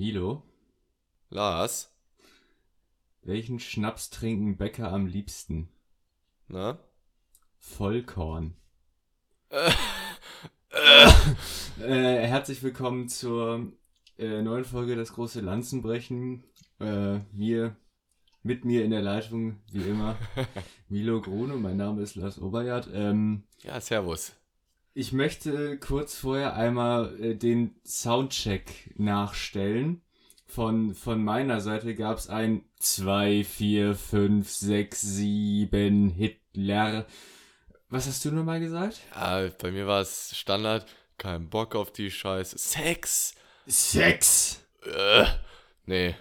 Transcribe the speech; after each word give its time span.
Milo, 0.00 0.42
Lars, 1.28 1.94
welchen 3.20 3.60
Schnaps 3.60 4.08
trinken 4.08 4.56
Bäcker 4.56 4.90
am 4.90 5.06
liebsten? 5.06 5.68
na? 6.48 6.78
Vollkorn. 7.58 8.54
Äh, 9.50 9.70
Äh, 11.82 12.26
herzlich 12.26 12.62
willkommen 12.62 13.10
zur 13.10 13.70
äh, 14.16 14.40
neuen 14.40 14.64
Folge 14.64 14.96
Das 14.96 15.12
große 15.12 15.42
Lanzenbrechen. 15.42 16.44
Äh, 16.78 17.18
mir, 17.34 17.76
mit 18.42 18.64
mir 18.64 18.86
in 18.86 18.92
der 18.92 19.02
Leitung, 19.02 19.60
wie 19.70 19.82
immer, 19.82 20.16
Milo 20.88 21.20
Grune. 21.20 21.56
Mein 21.58 21.76
Name 21.76 22.00
ist 22.00 22.14
Lars 22.14 22.38
Oberjart. 22.40 22.88
Ähm, 22.94 23.42
Ja, 23.64 23.78
servus. 23.78 24.32
Ich 25.00 25.12
möchte 25.12 25.78
kurz 25.78 26.14
vorher 26.14 26.56
einmal 26.56 27.18
äh, 27.22 27.34
den 27.34 27.74
Soundcheck 27.86 28.92
nachstellen. 28.98 30.02
Von, 30.46 30.94
von 30.94 31.24
meiner 31.24 31.62
Seite 31.62 31.94
gab 31.94 32.18
es 32.18 32.28
ein 32.28 32.64
2, 32.80 33.44
4, 33.44 33.94
5, 33.94 34.46
6, 34.46 35.00
7 35.00 36.10
Hitler. 36.10 37.06
Was 37.88 38.08
hast 38.08 38.26
du 38.26 38.30
nochmal 38.30 38.60
gesagt? 38.60 39.00
Ja, 39.14 39.48
bei 39.62 39.70
mir 39.70 39.86
war 39.86 40.02
es 40.02 40.36
Standard. 40.36 40.86
Kein 41.16 41.48
Bock 41.48 41.76
auf 41.76 41.90
die 41.92 42.10
Scheiße. 42.10 42.58
Sex! 42.58 43.34
Sechs! 43.66 44.60
Äh, 44.84 45.24
nee. 45.86 46.14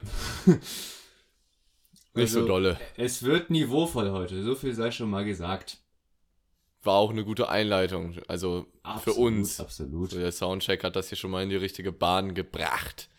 Nicht 0.46 2.32
so 2.32 2.40
Also, 2.40 2.48
dolle. 2.48 2.80
Es 2.96 3.23
wird 3.23 3.49
niveauvoll 3.49 4.12
heute, 4.12 4.41
so 4.41 4.55
viel 4.55 4.73
sei 4.73 4.91
schon 4.91 5.09
mal 5.09 5.26
gesagt. 5.26 5.80
War 6.84 6.96
auch 6.96 7.10
eine 7.10 7.26
gute 7.26 7.50
Einleitung. 7.50 8.16
Also 8.28 8.68
für 9.04 9.14
uns. 9.14 9.60
Absolut. 9.60 10.12
So, 10.12 10.20
der 10.20 10.32
Soundcheck 10.32 10.84
hat 10.84 10.96
das 10.96 11.10
hier 11.10 11.18
schon 11.18 11.32
mal 11.32 11.44
in 11.44 11.50
die 11.50 11.55
richtige 11.55 11.92
Bahn 11.92 12.34
gebracht. 12.34 13.10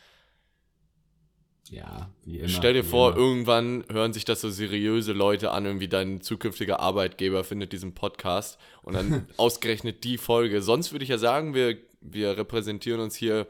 Ja, 1.71 2.11
wie 2.25 2.39
immer. 2.39 2.49
Stell 2.49 2.73
dir 2.73 2.85
vor, 2.85 3.13
immer. 3.13 3.21
irgendwann 3.21 3.85
hören 3.91 4.13
sich 4.13 4.25
das 4.25 4.41
so 4.41 4.51
seriöse 4.51 5.13
Leute 5.13 5.52
an, 5.52 5.67
irgendwie 5.67 5.89
dein 5.89 6.21
zukünftiger 6.21 6.80
Arbeitgeber 6.80 7.45
findet 7.45 7.73
diesen 7.73 7.95
Podcast 7.95 8.59
und 8.83 8.95
dann 8.95 9.29
ausgerechnet 9.37 10.02
die 10.02 10.19
Folge. 10.19 10.63
Sonst 10.63 10.91
würde 10.91 11.05
ich 11.05 11.11
ja 11.11 11.19
sagen, 11.19 11.55
wir, 11.55 11.79
wir 12.01 12.37
repräsentieren 12.37 13.01
uns 13.01 13.15
hier 13.15 13.47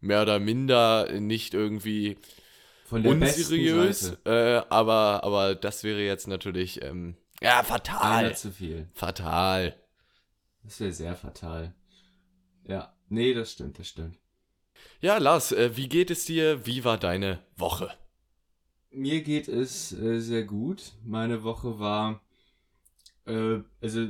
mehr 0.00 0.22
oder 0.22 0.40
minder 0.40 1.12
nicht 1.20 1.54
irgendwie 1.54 2.16
unseriös, 2.90 4.16
äh, 4.24 4.62
aber, 4.68 5.22
aber 5.22 5.54
das 5.54 5.84
wäre 5.84 6.00
jetzt 6.00 6.26
natürlich, 6.26 6.82
ähm, 6.82 7.16
ja, 7.40 7.62
fatal. 7.62 8.24
Einer 8.24 8.34
zu 8.34 8.50
viel. 8.52 8.88
Fatal. 8.94 9.74
Das 10.64 10.80
wäre 10.80 10.92
sehr 10.92 11.14
fatal. 11.14 11.74
Ja, 12.64 12.94
nee, 13.08 13.32
das 13.32 13.52
stimmt, 13.52 13.78
das 13.78 13.88
stimmt. 13.88 14.18
Ja, 15.00 15.18
Lars, 15.18 15.52
äh, 15.52 15.76
wie 15.76 15.88
geht 15.88 16.10
es 16.10 16.24
dir? 16.24 16.66
Wie 16.66 16.84
war 16.84 16.98
deine 16.98 17.42
Woche? 17.56 17.90
Mir 18.90 19.22
geht 19.22 19.48
es 19.48 19.92
äh, 19.92 20.20
sehr 20.20 20.44
gut. 20.44 20.92
Meine 21.04 21.42
Woche 21.42 21.78
war, 21.78 22.20
äh, 23.26 23.60
also 23.80 24.08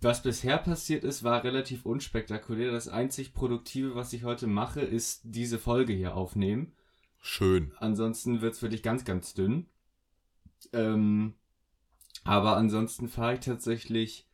was 0.00 0.22
bisher 0.22 0.58
passiert 0.58 1.02
ist, 1.02 1.24
war 1.24 1.42
relativ 1.42 1.84
unspektakulär. 1.84 2.70
Das 2.70 2.88
einzig 2.88 3.34
Produktive, 3.34 3.94
was 3.94 4.12
ich 4.12 4.22
heute 4.24 4.46
mache, 4.46 4.80
ist 4.80 5.22
diese 5.24 5.58
Folge 5.58 5.92
hier 5.92 6.16
aufnehmen. 6.16 6.72
Schön. 7.20 7.72
Ansonsten 7.78 8.40
wird's 8.40 8.60
für 8.60 8.68
dich 8.68 8.82
ganz, 8.82 9.04
ganz 9.04 9.34
dünn. 9.34 9.66
Ähm, 10.72 11.34
aber 12.28 12.58
ansonsten 12.58 13.08
fahre 13.08 13.34
ich 13.34 13.40
tatsächlich, 13.40 14.26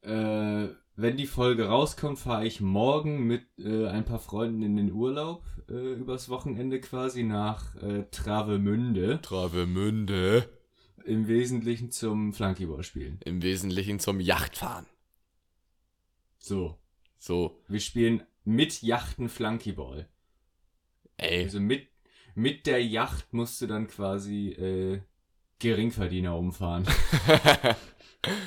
äh, 0.00 0.68
wenn 0.96 1.16
die 1.18 1.26
Folge 1.26 1.66
rauskommt, 1.66 2.18
fahre 2.18 2.46
ich 2.46 2.62
morgen 2.62 3.26
mit 3.26 3.44
äh, 3.58 3.88
ein 3.88 4.06
paar 4.06 4.18
Freunden 4.18 4.62
in 4.62 4.74
den 4.76 4.90
Urlaub, 4.92 5.44
äh, 5.68 5.92
übers 5.92 6.30
Wochenende 6.30 6.80
quasi 6.80 7.24
nach 7.24 7.76
äh, 7.76 8.04
Travemünde. 8.10 9.20
Travemünde. 9.20 10.48
Im 11.04 11.28
Wesentlichen 11.28 11.90
zum 11.90 12.32
Flunkyball 12.32 12.82
spielen. 12.82 13.20
Im 13.22 13.42
Wesentlichen 13.42 14.00
zum 14.00 14.18
Yachtfahren. 14.18 14.86
So. 16.38 16.78
So, 17.18 17.60
Wir 17.68 17.80
spielen 17.80 18.22
mit 18.44 18.80
Yachten 18.80 19.28
Flunkyball. 19.28 20.08
ey. 21.18 21.42
Also 21.44 21.60
mit, 21.60 21.88
mit 22.34 22.66
der 22.66 22.82
Yacht 22.82 23.34
musst 23.34 23.60
du 23.60 23.66
dann 23.66 23.88
quasi 23.88 24.52
äh, 24.52 25.02
Geringverdiener 25.58 26.36
umfahren. 26.36 26.86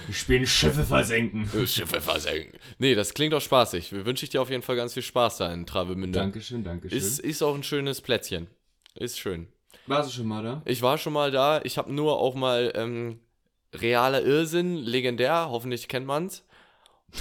Wir 0.06 0.14
spielen 0.14 0.46
Schiffe 0.46 0.84
versenken. 0.84 1.50
Schiffe 1.66 2.02
versenken. 2.02 2.60
Nee, 2.78 2.94
das 2.94 3.14
klingt 3.14 3.34
auch 3.34 3.42
spaßig. 3.42 3.92
Wir 3.94 4.06
wünsche 4.06 4.26
ich 4.26 4.30
dir 4.30 4.42
auf 4.42 4.50
jeden 4.50 4.64
Fall 4.64 4.76
ganz 4.76 4.94
viel 4.94 5.04
Spaß 5.04 5.38
da 5.38 5.54
in 5.54 5.66
Travemünde. 5.66 6.20
Dankeschön, 6.20 6.64
Dankeschön. 6.64 6.98
Ist, 6.98 7.20
ist 7.20 7.42
auch 7.42 7.56
ein 7.56 7.64
schönes 7.64 8.02
Plätzchen. 8.02 8.48
Ist 8.96 9.20
schön. 9.20 9.48
Warst 9.88 10.10
du 10.10 10.14
schon 10.18 10.28
mal 10.28 10.44
da? 10.44 10.62
Ich 10.66 10.82
war 10.82 10.98
schon 10.98 11.14
mal 11.14 11.32
da. 11.32 11.62
Ich 11.64 11.78
habe 11.78 11.92
nur 11.94 12.20
auch 12.20 12.36
mal 12.36 12.74
ähm, 12.76 13.20
realer 13.74 14.22
Irrsinn, 14.22 14.76
legendär, 14.76 15.48
hoffentlich 15.50 15.88
kennt 15.88 16.06
man's. 16.06 16.46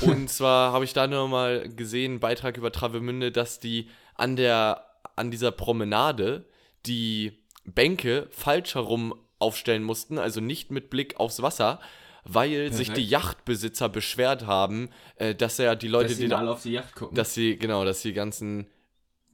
Und 0.00 0.28
zwar 0.30 0.72
habe 0.72 0.84
ich 0.84 0.92
da 0.92 1.06
nur 1.06 1.28
mal 1.28 1.68
gesehen, 1.68 2.12
einen 2.12 2.20
Beitrag 2.20 2.56
über 2.56 2.72
Travemünde, 2.72 3.30
dass 3.30 3.60
die 3.60 3.88
an 4.14 4.36
der 4.36 4.86
an 5.16 5.30
dieser 5.30 5.52
Promenade 5.52 6.46
die 6.86 7.44
Bänke 7.64 8.28
falsch 8.30 8.74
herum 8.74 9.14
aufstellen 9.40 9.82
mussten, 9.82 10.18
also 10.18 10.40
nicht 10.40 10.70
mit 10.70 10.90
Blick 10.90 11.18
aufs 11.18 11.42
Wasser, 11.42 11.80
weil 12.24 12.72
sich 12.72 12.88
die 12.88 12.92
Perfekt. 12.94 13.10
Yachtbesitzer 13.10 13.88
beschwert 13.88 14.46
haben, 14.46 14.90
äh, 15.16 15.34
dass 15.34 15.58
ja 15.58 15.74
die 15.74 15.88
Leute, 15.88 16.08
Dass 16.10 16.18
die 16.18 16.28
die 16.28 16.34
alle 16.34 16.50
auf 16.52 16.62
die 16.62 16.72
Yacht 16.72 16.94
gucken. 16.94 17.14
dass 17.16 17.34
sie, 17.34 17.56
genau, 17.56 17.84
dass 17.84 18.02
die 18.02 18.12
ganzen 18.12 18.66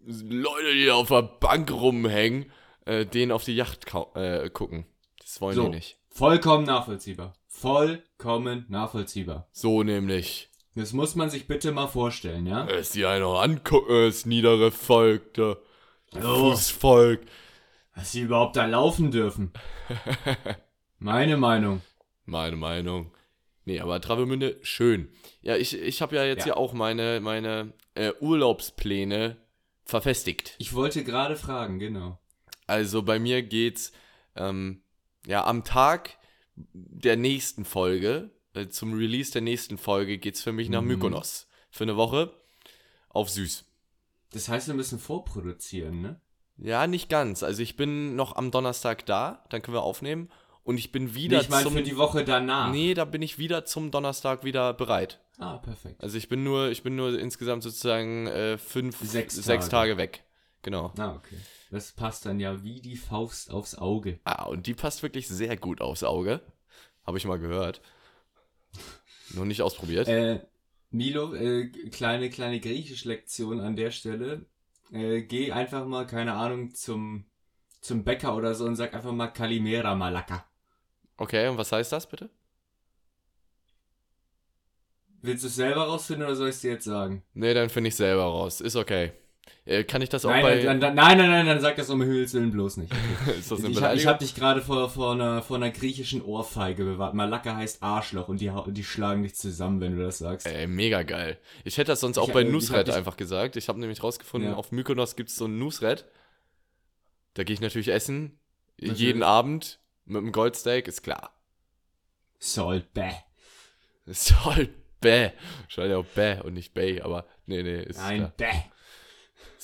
Leute, 0.07 0.73
die 0.73 0.91
auf 0.91 1.09
der 1.09 1.23
Bank 1.23 1.71
rumhängen, 1.73 2.51
äh, 2.85 3.05
denen 3.05 3.33
auf 3.33 3.45
die 3.45 3.57
Yacht 3.57 3.87
äh, 4.15 4.49
gucken. 4.51 4.87
Das 5.21 5.41
wollen 5.41 5.57
so, 5.57 5.65
die 5.65 5.71
nicht. 5.71 5.99
vollkommen 6.09 6.65
nachvollziehbar. 6.65 7.35
Vollkommen 7.49 8.67
nachvollziehbar. 8.69 9.49
So 9.53 9.83
nämlich. 9.83 10.49
Das 10.77 10.93
muss 10.93 11.15
man 11.17 11.31
sich 11.31 11.49
bitte 11.49 11.73
mal 11.73 11.89
vorstellen, 11.89 12.47
ja? 12.47 12.67
Es 12.69 12.91
die 12.91 13.07
einen 13.07 13.25
auch 13.25 13.41
angucken, 13.43 13.89
das 14.07 14.27
niedere 14.27 14.71
Volk, 14.71 15.35
der 15.35 15.57
Oh. 16.23 16.53
Fußvolk. 16.53 17.23
Dass 17.97 18.13
sie 18.13 18.21
überhaupt 18.21 18.55
da 18.57 18.67
laufen 18.67 19.11
dürfen. 19.11 19.51
Meine 20.99 21.37
Meinung. 21.37 21.83
Meine 22.25 22.57
Meinung. 22.57 23.13
Nee, 23.65 23.81
aber 23.81 24.01
Travemünde, 24.01 24.59
schön. 24.63 25.09
Ja, 25.43 25.57
ich, 25.57 25.77
ich 25.77 26.01
habe 26.03 26.15
ja 26.17 26.25
jetzt 26.25 26.41
Ja. 26.41 26.45
hier 26.45 26.57
auch 26.57 26.73
meine, 26.73 27.21
meine 27.21 27.73
äh, 27.95 28.13
Urlaubspläne 28.21 29.37
verfestigt. 29.85 30.55
Ich 30.59 30.73
wollte 30.75 31.03
gerade 31.05 31.37
fragen, 31.37 31.79
genau. 31.79 32.19
Also 32.69 33.03
bei 33.03 33.19
mir 33.19 33.43
geht's 33.43 33.93
ähm, 34.37 34.83
ja 35.27 35.45
am 35.45 35.65
Tag 35.65 36.17
der 36.55 37.17
nächsten 37.17 37.65
Folge, 37.65 38.31
äh, 38.55 38.69
zum 38.69 38.95
Release 38.95 39.33
der 39.33 39.43
nächsten 39.43 39.79
Folge, 39.79 40.19
geht's 40.19 40.43
für 40.43 40.53
mich 40.53 40.69
nach 40.69 40.83
Mhm. 40.83 40.89
Mykonos. 40.89 41.49
Für 41.71 41.85
eine 41.85 41.97
Woche 41.97 42.33
auf 43.09 43.31
süß. 43.31 43.65
Das 44.33 44.49
heißt, 44.49 44.69
wir 44.69 44.75
müssen 44.75 44.99
vorproduzieren, 44.99 46.01
ne? 46.03 46.21
Ja, 46.59 46.87
nicht 46.87 47.09
ganz. 47.09 47.43
Also 47.43 47.63
ich 47.63 47.77
bin 47.77 48.17
noch 48.17 48.37
am 48.37 48.51
Donnerstag 48.51 49.05
da, 49.07 49.45
dann 49.51 49.63
können 49.63 49.77
wir 49.77 49.83
aufnehmen. 49.83 50.31
Und 50.65 50.79
ich 50.79 50.91
bin 50.91 51.15
wieder 51.15 51.37
Nee, 51.39 51.43
ich 51.45 51.49
meine 51.49 51.63
zum. 51.63 51.75
für 51.75 51.83
die 51.83 51.97
Woche 51.97 52.25
danach. 52.25 52.73
nee, 52.73 52.95
da 52.95 53.05
bin 53.05 53.23
ich 53.23 53.39
wieder 53.39 53.65
zum 53.65 53.91
Donnerstag 53.93 54.43
wieder 54.43 54.75
bereit. 54.75 55.21
Ah, 55.39 55.59
perfekt. 55.59 56.03
Also 56.03 56.17
ich 56.19 56.29
bin 56.29 56.43
nur, 56.43 56.71
ich 56.71 56.83
bin 56.83 56.97
nur 56.97 57.17
insgesamt 57.19 57.63
sozusagen 57.63 58.27
äh, 58.27 58.59
fünf, 58.59 58.99
Sechs 59.01 59.35
sechs 59.37 59.69
Tage. 59.69 59.91
Tage 59.91 59.97
weg. 59.99 60.25
Genau. 60.63 60.93
Ah, 60.99 61.15
okay. 61.15 61.37
Das 61.71 61.93
passt 61.93 62.27
dann 62.27 62.41
ja 62.41 62.65
wie 62.65 62.81
die 62.81 62.97
Faust 62.97 63.51
aufs 63.53 63.77
Auge. 63.77 64.19
Ah, 64.25 64.47
und 64.47 64.67
die 64.67 64.75
passt 64.75 65.03
wirklich 65.03 65.29
sehr 65.29 65.57
gut 65.57 65.81
aufs 65.81 66.03
Auge. 66.03 66.41
Habe 67.05 67.19
ich 67.19 67.27
mal 67.27 67.39
gehört. 67.39 67.81
Noch 69.35 69.45
nicht 69.45 69.63
ausprobiert. 69.63 70.09
Äh, 70.09 70.41
Milo, 70.91 71.35
äh, 71.35 71.69
kleine, 71.91 72.31
kleine 72.31 72.59
Griechisch-Lektion 72.61 73.61
an 73.61 73.77
der 73.77 73.91
Stelle. 73.93 74.47
Äh, 74.93 75.23
geh 75.23 75.53
einfach 75.53 75.85
mal, 75.87 76.07
keine 76.07 76.35
Ahnung, 76.35 76.75
zum, 76.75 77.27
zum 77.81 78.05
Bäcker 78.05 78.37
oder 78.37 78.55
so 78.55 78.65
und 78.67 78.77
sag 78.77 78.95
einfach 78.95 79.13
mal 79.13 79.29
Kalimera 79.29 79.95
Malaka. 79.95 80.45
Okay, 81.19 81.49
und 81.49 81.59
was 81.59 81.73
heißt 81.73 81.93
das 81.93 82.09
bitte? 82.09 82.31
Willst 85.23 85.43
du 85.45 85.49
es 85.49 85.57
selber 85.57 85.85
rausfinden 85.85 86.27
oder 86.27 86.37
soll 86.37 86.49
ich 86.51 86.57
es 86.57 86.61
dir 86.61 86.73
jetzt 86.73 86.85
sagen? 86.85 87.23
Nee, 87.35 87.55
dann 87.55 87.69
finde 87.69 87.89
ich 87.89 87.97
selber 87.97 88.23
raus. 88.25 88.61
Ist 88.61 88.77
okay. 88.77 89.13
Äh, 89.65 89.83
kann 89.85 90.01
ich 90.01 90.09
das 90.09 90.25
auch 90.25 90.31
Nein, 90.31 90.43
bei. 90.43 90.63
dann, 90.63 90.81
dann, 90.81 90.95
nein, 90.95 91.19
nein, 91.19 91.29
nein, 91.31 91.47
dann 91.47 91.61
sag 91.61 91.75
das 91.77 91.91
um 91.91 92.01
Himmels 92.01 92.33
Willen 92.35 92.53
bloß 92.53 92.77
nicht. 92.77 92.93
Ist 93.39 93.51
das 93.51 93.59
eine 93.59 93.69
Ich, 93.71 93.75
hab, 93.75 93.75
ich 93.75 93.75
Beleidigung? 93.81 94.13
hab 94.13 94.19
dich 94.21 94.35
gerade 94.37 94.63
vor, 94.63 94.89
vor, 94.89 95.13
einer, 95.13 95.43
vor 95.43 95.57
einer 95.57 95.71
griechischen 95.71 96.23
Ohrfeige 96.23 96.85
bewahrt. 96.85 97.15
Malaka 97.15 97.57
heißt 97.57 97.83
Arschloch 97.83 98.29
und 98.29 98.41
die, 98.41 98.53
die 98.69 98.85
schlagen 98.85 99.23
dich 99.25 99.35
zusammen, 99.35 99.81
wenn 99.81 99.97
du 99.97 100.03
das 100.05 100.19
sagst. 100.19 100.47
Ey, 100.47 100.67
mega 100.69 101.03
geil. 101.03 101.39
Ich 101.65 101.79
hätte 101.79 101.93
das 101.93 102.01
sonst 102.01 102.19
auch 102.19 102.29
Ich- 102.29 102.35
bei 102.35 102.43
äh, 102.43 102.47
ich 102.47 102.53
Nusret 102.53 102.91
einfach 102.91 103.17
gesagt. 103.17 103.57
Ich 103.57 103.69
habe 103.69 103.81
nämlich 103.81 104.03
rausgefunden, 104.03 104.51
Ja. 104.53 104.57
auf 104.57 104.71
Mykonos 104.73 105.17
gibt 105.17 105.31
es 105.31 105.37
so 105.37 105.47
ein 105.47 105.59
Nusret. 105.59 106.05
Da 107.35 107.43
gehe 107.45 107.55
ich 107.55 107.61
natürlich 107.61 107.89
essen. 107.89 108.39
Natürlich. 108.79 109.01
Jeden 109.01 109.23
Abend 109.23 109.81
mit 110.05 110.19
einem 110.19 110.33
Goldsteak, 110.33 110.87
ist 110.87 111.03
klar. 111.03 111.33
Salt, 112.39 112.93
bäh. 112.95 113.11
Soll 114.07 114.69
bäh. 115.01 115.31
Scheint 115.69 115.91
ja 115.91 115.97
auch 115.99 116.05
bäh 116.05 116.41
und 116.43 116.55
nicht 116.55 116.75
bay, 116.75 117.01
aber 117.01 117.27
nee, 117.47 117.63
nee, 117.63 117.83
ist 117.83 117.99
Nein, 117.99 118.19
klar. 118.19 118.33
bäh. 118.37 118.59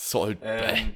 Soll. 0.03 0.37
Ähm, 0.43 0.95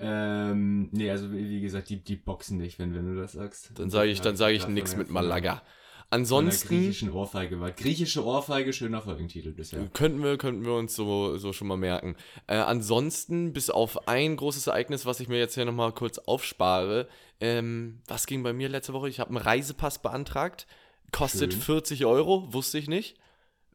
Ähm, 0.00 0.90
nee, 0.92 1.10
also 1.10 1.32
wie 1.32 1.60
gesagt, 1.60 1.88
die, 1.88 2.02
die 2.02 2.16
boxen 2.16 2.60
dich, 2.60 2.78
wenn, 2.78 2.94
wenn 2.94 3.14
du 3.14 3.20
das 3.20 3.32
sagst. 3.32 3.72
Dann 3.74 3.90
sage 3.90 4.10
ich, 4.10 4.20
dann 4.20 4.36
sage 4.36 4.54
ich 4.54 4.68
nix 4.68 4.94
mit 4.94 5.10
Malaga. 5.10 5.62
Ansonsten 6.10 6.68
griechischen 6.68 7.10
Ohrfeige 7.10 7.60
war. 7.60 7.70
Griechische 7.72 8.24
Ohrfeige, 8.24 8.72
schöner 8.72 9.02
Folgentitel 9.02 9.52
bisher. 9.52 9.88
könnten 9.88 10.22
wir, 10.22 10.38
könnten 10.38 10.64
wir 10.64 10.74
uns 10.74 10.94
so, 10.94 11.36
so 11.36 11.52
schon 11.52 11.68
mal 11.68 11.76
merken. 11.76 12.16
Äh, 12.46 12.56
ansonsten, 12.56 13.52
bis 13.52 13.68
auf 13.68 14.08
ein 14.08 14.36
großes 14.36 14.68
Ereignis, 14.68 15.04
was 15.04 15.20
ich 15.20 15.28
mir 15.28 15.38
jetzt 15.38 15.54
hier 15.54 15.64
nochmal 15.66 15.92
kurz 15.92 16.18
aufspare, 16.18 17.08
ähm, 17.40 18.00
was 18.06 18.26
ging 18.26 18.42
bei 18.42 18.52
mir 18.52 18.68
letzte 18.68 18.94
Woche? 18.94 19.08
Ich 19.08 19.20
habe 19.20 19.30
einen 19.30 19.38
Reisepass 19.38 20.00
beantragt. 20.00 20.66
Kostet 21.12 21.52
Schön. 21.52 21.62
40 21.62 22.06
Euro, 22.06 22.52
wusste 22.52 22.78
ich 22.78 22.88
nicht. 22.88 23.16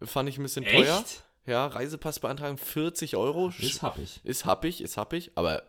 Fand 0.02 0.28
ich 0.30 0.38
ein 0.38 0.44
bisschen 0.44 0.66
teuer. 0.66 1.04
Ja, 1.46 1.68
Reisepass 1.68 2.20
beantragen, 2.20 2.58
40 2.58 3.16
Euro. 3.16 3.52
Das 3.60 3.82
hab 3.82 3.98
ich. 3.98 4.22
Ist 4.24 4.46
happig, 4.46 4.82
ist 4.82 4.98
happig, 4.98 5.32
aber 5.36 5.64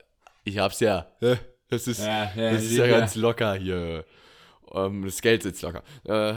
ich 0.45 0.59
hab's 0.59 0.81
ja. 0.81 1.07
Das 1.69 1.89
ist, 1.89 2.01
Ja, 2.01 2.31
ja, 2.37 2.53
das 2.53 2.65
ist 2.65 2.77
ja 2.77 2.87
ganz 2.87 3.15
locker 3.17 3.55
hier. 3.55 4.05
Ähm, 4.73 5.05
das 5.05 5.21
Geld 5.21 5.43
sitzt 5.43 5.63
locker. 5.63 5.83
Äh, 6.07 6.31
äh, 6.31 6.37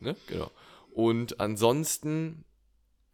ne? 0.00 0.16
Genau. 0.26 0.50
Und 0.92 1.40
ansonsten, 1.40 2.44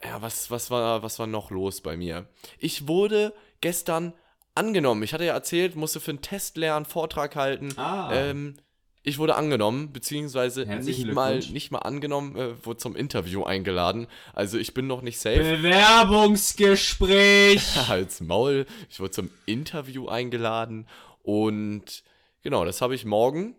ja, 0.03 0.21
was, 0.21 0.51
was, 0.51 0.71
war, 0.71 1.03
was 1.03 1.19
war 1.19 1.27
noch 1.27 1.51
los 1.51 1.81
bei 1.81 1.97
mir? 1.97 2.27
Ich 2.59 2.89
wurde 2.89 3.33
gestern 3.61 4.15
angenommen. 4.55 5.03
Ich 5.05 5.15
hatte 5.15 5.25
ja 5.25 5.35
erzählt, 5.35 5.77
musste 5.77 6.01
für 6.01 6.11
einen 6.11 6.23
Test 6.23 6.57
lernen, 6.57 6.85
Vortrag 6.85 7.37
halten. 7.37 7.79
Ah. 7.79 8.11
Ähm, 8.13 8.57
ich 9.03 9.19
wurde 9.19 9.37
angenommen, 9.37 9.93
beziehungsweise 9.93 10.67
Herzlichen 10.67 11.07
nicht 11.07 11.15
mal, 11.15 11.39
nicht 11.39 11.71
mal 11.71 11.79
angenommen, 11.79 12.37
äh, 12.37 12.67
wurde 12.67 12.79
zum 12.79 12.97
Interview 12.97 13.45
eingeladen. 13.45 14.07
Also 14.35 14.59
ich 14.59 14.75
bin 14.75 14.87
noch 14.87 15.03
nicht 15.03 15.19
safe. 15.19 15.39
Bewerbungsgespräch! 15.39 17.77
Als 17.89 18.21
Maul. 18.21 18.67
Ich 18.91 19.01
wurde 19.01 19.13
zum 19.13 19.31
Interview 19.47 20.09
eingeladen 20.09 20.87
und 21.23 22.03
genau, 22.43 22.65
das 22.65 22.81
habe 22.81 22.95
ich 22.95 23.05
morgen. 23.05 23.55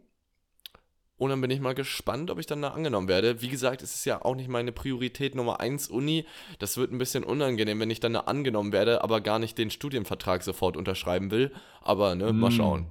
Und 1.17 1.31
dann 1.31 1.41
bin 1.41 1.51
ich 1.51 1.59
mal 1.59 1.75
gespannt, 1.75 2.31
ob 2.31 2.39
ich 2.39 2.45
dann 2.45 2.61
da 2.61 2.69
angenommen 2.69 3.09
werde. 3.09 3.41
Wie 3.41 3.49
gesagt, 3.49 3.81
es 3.81 3.93
ist 3.93 4.05
ja 4.05 4.23
auch 4.23 4.35
nicht 4.35 4.47
meine 4.47 4.71
Priorität 4.71 5.35
Nummer 5.35 5.59
1 5.59 5.89
Uni. 5.89 6.25
Das 6.59 6.77
wird 6.77 6.93
ein 6.93 6.97
bisschen 6.97 7.25
unangenehm, 7.25 7.77
wenn 7.81 7.89
ich 7.89 7.99
dann 7.99 8.13
da 8.13 8.21
angenommen 8.21 8.71
werde, 8.71 9.03
aber 9.03 9.19
gar 9.19 9.37
nicht 9.37 9.57
den 9.57 9.69
Studienvertrag 9.69 10.43
sofort 10.43 10.77
unterschreiben 10.77 11.29
will. 11.29 11.51
Aber 11.81 12.15
ne, 12.15 12.31
mal 12.31 12.49
Mm. 12.49 12.53
schauen. 12.53 12.85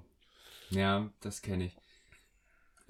Ja, 0.69 1.09
das 1.21 1.41
kenne 1.41 1.65
ich. 1.65 1.73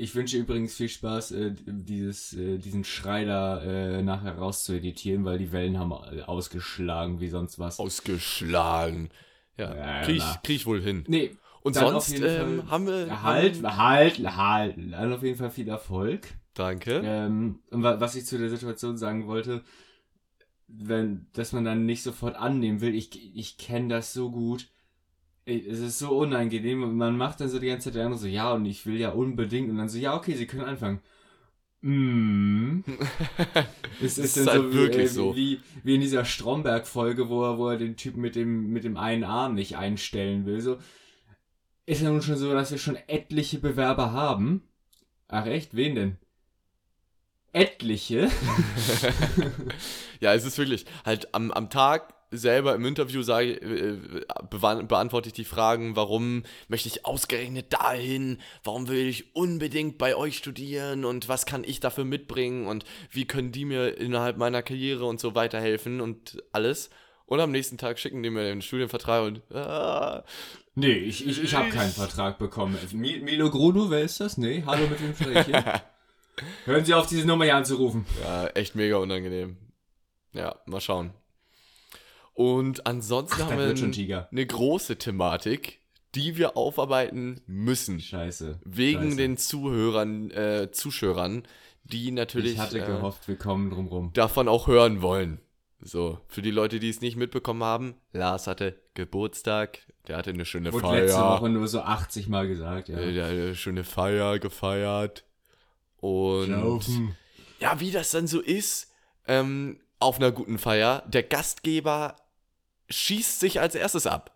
Ich 0.01 0.15
wünsche 0.15 0.37
übrigens 0.39 0.75
viel 0.77 0.89
Spaß, 0.89 1.33
äh, 1.33 1.55
dieses, 1.67 2.33
äh, 2.33 2.59
diesen 2.59 2.85
Schrei 2.85 3.25
da 3.25 3.61
äh, 3.63 4.01
nachher 4.01 4.39
rauszueditieren, 4.39 5.25
weil 5.25 5.39
die 5.39 5.51
Wellen 5.51 5.77
haben 5.77 5.93
ausgeschlagen 5.93 7.19
wie 7.21 7.29
sonst 7.29 7.59
was. 7.59 7.81
Ausgeschlagen. 7.81 9.11
Ja, 9.57 9.75
Ja, 9.75 10.03
krieg, 10.03 10.19
ich, 10.19 10.43
krieg 10.45 10.57
ich 10.57 10.67
wohl 10.67 10.81
hin. 10.81 11.05
Nee, 11.09 11.33
Und 11.63 11.75
sonst 11.75 12.13
ähm, 12.13 12.21
Fall- 12.63 12.71
haben 12.71 12.87
wir. 12.87 13.23
halt, 13.25 13.61
halt, 13.65 14.37
halt, 14.37 14.77
dann 14.93 15.13
auf 15.13 15.23
jeden 15.25 15.37
Fall 15.37 15.51
viel 15.51 15.69
Erfolg. 15.69 16.29
danke. 16.55 17.01
Ähm, 17.05 17.59
und 17.71 17.83
wa- 17.83 17.99
was 17.99 18.15
ich 18.15 18.25
zu 18.25 18.39
der 18.39 18.51
Situation 18.51 18.97
sagen 18.97 19.27
wollte, 19.27 19.63
wenn, 20.69 21.27
dass 21.33 21.53
man 21.53 21.65
dann 21.65 21.87
nicht 21.87 22.03
sofort 22.05 22.37
annehmen 22.37 22.81
will, 22.81 22.95
ich, 22.95 23.37
ich 23.37 23.57
kenne 23.59 23.89
das 23.89 24.13
so 24.13 24.31
gut. 24.31 24.69
Es 25.49 25.81
ist 25.81 25.99
so 25.99 26.19
unangenehm 26.19 26.83
und 26.83 26.97
man 26.97 27.17
macht 27.17 27.41
dann 27.41 27.49
so 27.49 27.59
die 27.59 27.69
ganze 27.69 27.87
Zeit 27.87 27.95
der 27.95 28.05
andere 28.05 28.21
so, 28.21 28.27
ja, 28.27 28.53
und 28.53 28.67
ich 28.67 28.85
will 28.85 28.99
ja 28.99 29.11
unbedingt 29.11 29.71
und 29.71 29.79
dann 29.79 29.89
so, 29.89 29.99
ja, 29.99 30.15
okay, 30.15 30.35
sie 30.35 30.47
können 30.47 30.65
anfangen. 30.65 31.01
Mm. 31.81 32.81
Es 34.01 34.19
ist 34.19 34.37
ist, 34.37 34.37
dann 34.37 34.49
halt 34.49 34.63
so, 34.63 34.73
wirklich 34.75 35.05
äh, 35.05 35.09
so. 35.09 35.35
Wie, 35.35 35.61
wie 35.83 35.95
in 35.95 36.01
dieser 36.01 36.25
Stromberg-Folge, 36.25 37.29
wo 37.29 37.45
er, 37.45 37.59
wo 37.59 37.69
er 37.69 37.79
den 37.79 37.97
Typen 37.97 38.21
mit 38.21 38.37
dem, 38.37 38.71
mit 38.71 38.85
dem 38.85 38.97
einen 38.97 39.25
Arm 39.25 39.55
nicht 39.55 39.77
einstellen 39.77 40.47
will. 40.47 40.61
So, 40.61 40.79
ist 41.87 42.03
ja 42.03 42.11
nun 42.11 42.23
schon 42.23 42.37
so, 42.37 42.53
dass 42.53 42.71
wir 42.71 42.79
schon 42.79 42.97
etliche 43.07 43.59
Bewerber 43.59 44.13
haben. 44.13 44.63
Ach 45.29 45.47
echt? 45.47 45.75
Wen 45.75 45.95
denn? 45.95 46.17
Etliche? 47.53 48.31
Ja, 50.21 50.35
es 50.35 50.45
ist 50.45 50.59
wirklich 50.59 50.85
halt 51.05 51.33
am, 51.33 51.53
am 51.53 51.71
Tag 51.71 52.13
selber 52.31 52.75
im 52.75 52.85
Interview 52.85 53.23
sage, 53.23 53.53
äh, 53.55 53.97
beantworte 54.87 55.29
ich 55.29 55.33
die 55.33 55.45
Fragen, 55.45 55.97
warum 55.97 56.43
möchte 56.69 56.89
ich 56.89 57.07
ausgerechnet 57.07 57.73
dahin, 57.73 58.39
warum 58.65 58.89
will 58.89 59.07
ich 59.09 59.35
unbedingt 59.35 59.99
bei 59.99 60.15
euch 60.17 60.37
studieren 60.37 61.05
und 61.05 61.29
was 61.29 61.47
kann 61.47 61.65
ich 61.65 61.81
dafür 61.81 62.05
mitbringen 62.05 62.67
und 62.67 62.85
wie 63.11 63.25
können 63.27 63.53
die 63.53 63.65
mir 63.65 63.97
innerhalb 63.99 64.37
meiner 64.37 64.63
Karriere 64.63 65.05
und 65.07 65.21
so 65.21 65.35
weiterhelfen 65.35 66.01
und 66.01 66.43
alles. 66.53 66.91
Und 67.27 67.41
am 67.41 67.51
nächsten 67.51 67.77
Tag 67.79 67.99
schicken 67.99 68.23
die 68.23 68.31
mir 68.31 68.45
den 68.45 68.63
Studienvertrag 68.63 69.23
und 69.25 69.43
ah, 69.55 70.25
Nee, 70.75 70.93
ich, 70.93 71.27
ich, 71.27 71.43
ich 71.43 71.55
habe 71.55 71.71
keinen 71.71 71.91
Vertrag 71.91 72.39
bekommen. 72.39 72.77
Mi- 72.93 73.21
Milo 73.21 73.51
Gruno, 73.51 73.91
wer 73.91 74.03
ist 74.03 74.21
das? 74.21 74.39
Nee, 74.39 74.63
hallo 74.65 74.87
mit 74.87 75.03
wem 75.03 75.15
spreche 75.15 75.51
ich? 75.51 75.65
Hören 76.67 76.85
Sie 76.85 76.95
auf, 76.95 77.07
diese 77.09 77.27
Nummer 77.27 77.45
hier 77.45 77.57
anzurufen. 77.57 78.07
ja, 78.23 78.47
echt 78.49 78.77
mega 78.77 78.97
unangenehm. 78.99 79.57
Ja, 80.33 80.55
mal 80.67 80.81
schauen. 80.81 81.13
Und 82.39 82.87
ansonsten 82.87 83.43
Ach, 83.43 83.51
haben 83.51 83.59
wir 83.59 84.27
eine 84.31 84.47
große 84.47 84.97
Thematik, 84.97 85.81
die 86.15 86.37
wir 86.37 86.57
aufarbeiten 86.57 87.41
müssen. 87.49 87.99
Scheiße. 87.99 88.61
Wegen 88.65 89.03
Scheiße. 89.07 89.17
den 89.17 89.37
Zuhörern, 89.37 90.31
äh, 90.31 90.71
Zuschauern, 90.71 91.43
die 91.83 92.13
natürlich 92.13 92.53
Ich 92.53 92.59
hatte 92.61 92.79
äh, 92.79 92.87
gehofft, 92.87 93.27
wir 93.27 93.35
kommen 93.35 93.71
drum 93.71 93.89
rum. 93.89 94.13
davon 94.13 94.47
auch 94.47 94.69
hören 94.69 95.03
wollen. 95.03 95.41
So, 95.81 96.21
für 96.29 96.41
die 96.41 96.53
Leute, 96.53 96.79
die 96.79 96.91
es 96.91 97.01
nicht 97.01 97.17
mitbekommen 97.17 97.65
haben, 97.65 97.97
Lars 98.13 98.47
hatte 98.47 98.81
Geburtstag, 98.95 99.81
der 100.07 100.17
hatte 100.17 100.31
eine 100.31 100.45
schöne 100.45 100.73
Wurde 100.73 100.93
letzte 100.93 101.19
Feier. 101.19 101.41
Woche 101.41 101.49
nur 101.49 101.67
so 101.67 101.81
80 101.81 102.29
Mal 102.29 102.47
gesagt, 102.47 102.89
ja. 102.89 102.99
Der 102.99 103.25
hat 103.25 103.33
eine 103.33 103.57
schöne 103.57 103.83
Feier 103.83 104.39
gefeiert. 104.39 105.25
Und 105.97 106.51
Laufen. 106.51 107.17
ja, 107.59 107.81
wie 107.81 107.91
das 107.91 108.13
dann 108.13 108.29
so 108.29 108.41
ist, 108.41 108.93
ähm, 109.27 109.81
auf 109.99 110.19
einer 110.19 110.31
guten 110.31 110.59
Feier, 110.59 111.03
der 111.09 111.25
Gastgeber 111.25 112.15
schießt 112.89 113.41
sich 113.41 113.61
als 113.61 113.75
erstes 113.75 114.07
ab. 114.07 114.35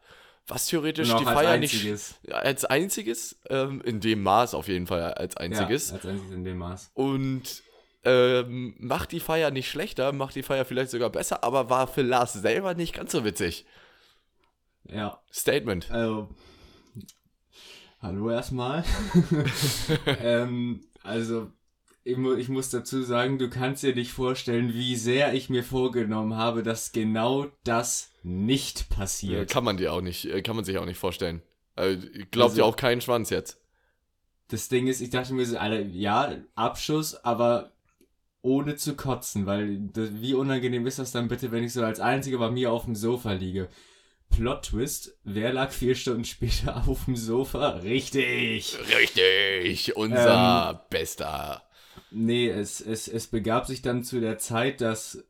Was 0.49 0.67
theoretisch 0.67 1.09
die 1.09 1.15
als 1.15 1.23
Feier 1.23 1.51
einziges. 1.51 2.19
nicht 2.23 2.35
als 2.35 2.65
einziges, 2.65 3.41
ähm, 3.49 3.81
in 3.83 4.01
dem 4.01 4.23
Maß 4.23 4.55
auf 4.55 4.67
jeden 4.67 4.87
Fall 4.89 5.15
als 5.15 5.37
einziges. 5.37 5.91
Ja, 5.91 5.97
als 5.97 6.07
einziges 6.07 6.33
in 6.33 6.45
dem 6.45 6.59
Maß. 6.59 6.91
Und 6.95 7.63
ähm, 8.05 8.75
macht 8.79 9.13
die 9.13 9.21
Feier 9.21 9.53
nicht 9.53 9.71
schlechter, 9.71 10.13
macht 10.13 10.35
die 10.35 10.43
Feier 10.43 10.65
vielleicht 10.65 10.91
sogar 10.91 11.11
besser, 11.11 11.45
aber 11.45 11.71
war 11.71 11.87
für 11.87 12.03
Lars 12.03 12.33
selber 12.33 12.75
nicht 12.75 12.95
ganz 12.95 13.13
so 13.13 13.25
witzig. 13.25 13.65
Ja, 14.85 15.23
Statement. 15.33 15.91
also. 15.91 16.29
Hallo 18.01 18.31
erstmal. 18.31 18.85
ähm, 20.07 20.85
also, 21.05 21.53
ich, 22.05 22.17
mu 22.17 22.35
ich 22.35 22.49
muss 22.49 22.71
dazu 22.71 23.03
sagen, 23.03 23.39
du 23.39 23.49
kannst 23.49 23.83
dir 23.83 23.95
nicht 23.95 24.13
vorstellen, 24.13 24.75
wie 24.75 24.97
sehr 24.97 25.35
ich 25.35 25.49
mir 25.51 25.63
vorgenommen 25.65 26.37
habe, 26.37 26.63
dass 26.63 26.93
genau 26.93 27.47
das 27.65 28.11
nicht 28.23 28.87
Ja, 28.91 28.97
passiert. 28.97 29.51
kann 29.51 29.65
man 29.65 29.77
dir 29.77 29.93
auch 29.93 30.01
nicht, 30.01 30.25
äh, 30.27 30.43
kann 30.43 30.57
man 30.57 30.65
sich 30.65 30.79
auch 30.79 30.87
nicht 30.87 30.99
vorstellen. 30.99 31.43
Äh, 31.77 31.97
glaubt 32.31 32.51
Also- 32.51 32.57
dir 32.57 32.65
auch 32.65 32.77
keinen 32.77 33.01
Schwanz 33.01 33.31
jetzt. 33.31 33.59
Das 34.49 34.69
Ding 34.69 34.87
ist, 34.87 35.01
ich 35.01 35.11
dachte 35.11 35.33
mir 35.33 35.47
so, 35.47 35.57
Alter, 35.57 35.81
ja, 35.81 36.35
Abschuss, 36.55 37.15
aber 37.25 37.73
ohne 38.43 38.77
zu 38.77 38.95
kotzen, 38.97 39.47
weil 39.47 39.79
das, 39.93 40.11
wie 40.21 40.35
unangenehm 40.35 40.87
ist 40.87 40.99
das 40.99 41.13
dann 41.13 41.29
bitte, 41.29 41.53
wenn 41.53 41.65
ich 41.65 41.73
so 41.73 41.83
als 41.85 42.01
Einziger 42.01 42.39
bei 42.39 42.51
mir 42.51 42.73
auf 42.73 42.85
dem 42.85 42.95
Sofa 42.97 43.33
liege? 43.33 43.69
Plot 44.31 44.63
Twist, 44.65 45.17
wer 45.25 45.53
lag 45.53 45.71
vier 45.71 45.95
Stunden 45.95 46.25
später 46.25 46.77
auf 46.89 47.05
dem 47.07 47.17
Sofa? 47.17 47.69
Richtig! 47.79 48.77
Richtig, 48.99 49.97
unser 49.97 50.71
Ähm, 50.73 50.79
Bester. 50.91 51.63
Nee, 52.15 52.49
es, 52.49 52.81
es, 52.81 53.09
es 53.09 53.27
begab 53.27 53.67
sich 53.67 53.83
dann 53.83 54.05
zu 54.05 54.21
der 54.21 54.39
Zeit, 54.39 54.81
dass 54.81 55.25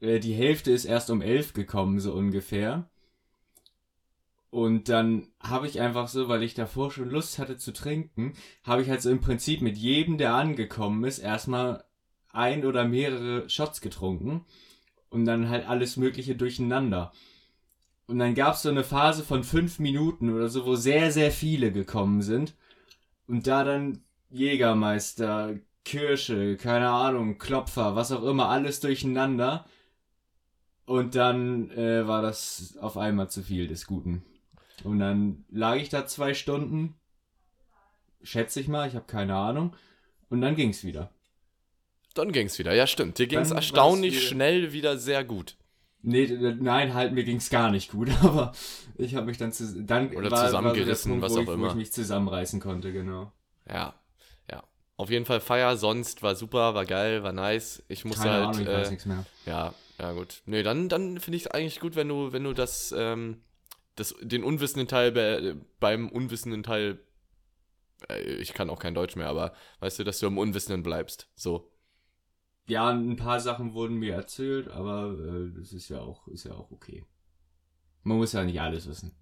äh, 0.00 0.20
die 0.20 0.34
Hälfte 0.34 0.70
ist 0.70 0.84
erst 0.84 1.10
um 1.10 1.22
elf 1.22 1.52
gekommen, 1.52 2.00
so 2.00 2.12
ungefähr. 2.12 2.88
Und 4.50 4.88
dann 4.88 5.28
habe 5.40 5.66
ich 5.66 5.80
einfach 5.80 6.08
so, 6.08 6.28
weil 6.28 6.42
ich 6.42 6.54
davor 6.54 6.90
schon 6.90 7.10
Lust 7.10 7.38
hatte 7.38 7.58
zu 7.58 7.72
trinken, 7.72 8.34
habe 8.64 8.82
ich 8.82 8.88
halt 8.88 9.02
so 9.02 9.10
im 9.10 9.20
Prinzip 9.20 9.60
mit 9.60 9.76
jedem, 9.76 10.18
der 10.18 10.34
angekommen 10.34 11.04
ist, 11.04 11.18
erstmal 11.18 11.84
ein 12.32 12.64
oder 12.64 12.86
mehrere 12.86 13.48
Shots 13.48 13.80
getrunken. 13.80 14.44
Und 15.08 15.24
dann 15.24 15.48
halt 15.48 15.68
alles 15.68 15.96
Mögliche 15.96 16.34
durcheinander. 16.34 17.12
Und 18.06 18.18
dann 18.18 18.34
gab 18.34 18.54
es 18.54 18.62
so 18.62 18.68
eine 18.68 18.84
Phase 18.84 19.24
von 19.24 19.44
fünf 19.44 19.78
Minuten 19.78 20.32
oder 20.32 20.48
so, 20.48 20.66
wo 20.66 20.76
sehr, 20.76 21.10
sehr 21.10 21.30
viele 21.30 21.72
gekommen 21.72 22.22
sind. 22.22 22.54
Und 23.26 23.46
da 23.46 23.64
dann 23.64 24.02
Jägermeister, 24.30 25.56
Kirsche, 25.86 26.56
keine 26.56 26.88
Ahnung, 26.90 27.38
Klopfer, 27.38 27.94
was 27.94 28.10
auch 28.10 28.24
immer, 28.24 28.48
alles 28.48 28.80
durcheinander. 28.80 29.64
Und 30.84 31.14
dann 31.14 31.70
äh, 31.70 32.06
war 32.06 32.22
das 32.22 32.76
auf 32.80 32.96
einmal 32.98 33.30
zu 33.30 33.42
viel 33.42 33.68
des 33.68 33.86
Guten. 33.86 34.24
Und 34.84 34.98
dann 34.98 35.44
lag 35.48 35.76
ich 35.76 35.88
da 35.88 36.04
zwei 36.06 36.34
Stunden, 36.34 36.94
schätze 38.22 38.60
ich 38.60 38.66
mal, 38.68 38.88
ich 38.88 38.94
habe 38.96 39.06
keine 39.06 39.36
Ahnung. 39.36 39.74
Und 40.28 40.40
dann 40.40 40.56
ging's 40.56 40.82
wieder. 40.84 41.10
Dann 42.14 42.32
ging's 42.32 42.58
wieder. 42.58 42.74
Ja, 42.74 42.86
stimmt. 42.88 43.18
Dir 43.18 43.28
ging's 43.28 43.48
Dann 43.50 43.58
erstaunlich 43.58 44.14
wieder- 44.16 44.22
schnell 44.26 44.72
wieder 44.72 44.98
sehr 44.98 45.22
gut. 45.24 45.56
Nee, 46.02 46.26
nein, 46.60 46.94
halt, 46.94 47.12
mir 47.14 47.24
ging's 47.24 47.48
gar 47.50 47.70
nicht 47.70 47.90
gut, 47.92 48.08
aber 48.22 48.52
ich 48.96 49.14
habe 49.14 49.26
mich 49.26 49.38
dann 49.38 49.52
zu, 49.52 49.82
dann 49.84 50.14
Oder 50.14 50.30
war, 50.30 50.46
zusammengerissen, 50.46 51.20
war 51.20 51.30
so 51.30 51.36
der 51.36 51.46
was 51.46 51.46
Punkt, 51.46 51.48
auch 51.48 51.52
wo 51.52 51.52
ich, 51.52 51.58
Wo 51.58 51.62
immer. 51.64 51.68
ich 51.70 51.74
mich 51.76 51.92
zusammenreißen 51.92 52.60
konnte, 52.60 52.92
genau. 52.92 53.32
Ja. 53.68 53.94
Auf 54.96 55.10
jeden 55.10 55.26
Fall 55.26 55.40
Feier, 55.40 55.76
sonst 55.76 56.22
war 56.22 56.34
super, 56.34 56.74
war 56.74 56.86
geil, 56.86 57.22
war 57.22 57.32
nice. 57.32 57.84
Ich 57.88 58.04
musste 58.04 58.22
Keine 58.22 58.46
halt. 58.46 58.56
Ahnung, 58.56 58.60
ich 58.62 58.68
weiß 58.68 58.88
äh, 58.88 58.90
nichts 58.90 59.06
mehr. 59.06 59.26
ja, 59.44 59.74
ja, 59.98 60.12
gut. 60.12 60.42
Nee, 60.46 60.62
dann, 60.62 60.88
dann 60.88 61.20
finde 61.20 61.36
ich 61.36 61.44
es 61.44 61.50
eigentlich 61.50 61.80
gut, 61.80 61.96
wenn 61.96 62.08
du, 62.08 62.32
wenn 62.32 62.44
du 62.44 62.54
das, 62.54 62.94
ähm, 62.96 63.42
das, 63.94 64.14
den 64.22 64.42
unwissenden 64.42 64.88
Teil 64.88 65.12
be, 65.12 65.60
beim 65.80 66.08
unwissenden 66.08 66.62
Teil. 66.62 66.98
Äh, 68.08 68.22
ich 68.36 68.54
kann 68.54 68.70
auch 68.70 68.78
kein 68.78 68.94
Deutsch 68.94 69.16
mehr, 69.16 69.28
aber 69.28 69.52
weißt 69.80 69.98
du, 69.98 70.04
dass 70.04 70.18
du 70.18 70.26
im 70.26 70.38
Unwissenden 70.38 70.82
bleibst. 70.82 71.28
So. 71.34 71.70
Ja, 72.68 72.88
ein 72.88 73.16
paar 73.16 73.40
Sachen 73.40 73.74
wurden 73.74 73.96
mir 73.96 74.14
erzählt, 74.14 74.68
aber 74.68 75.12
äh, 75.12 75.52
das 75.58 75.72
ist 75.72 75.90
ja 75.90 76.00
auch, 76.00 76.26
ist 76.28 76.44
ja 76.44 76.52
auch 76.52 76.70
okay. 76.70 77.04
Man 78.02 78.16
muss 78.16 78.32
ja 78.32 78.44
nicht 78.44 78.60
alles 78.60 78.88
wissen. 78.88 79.14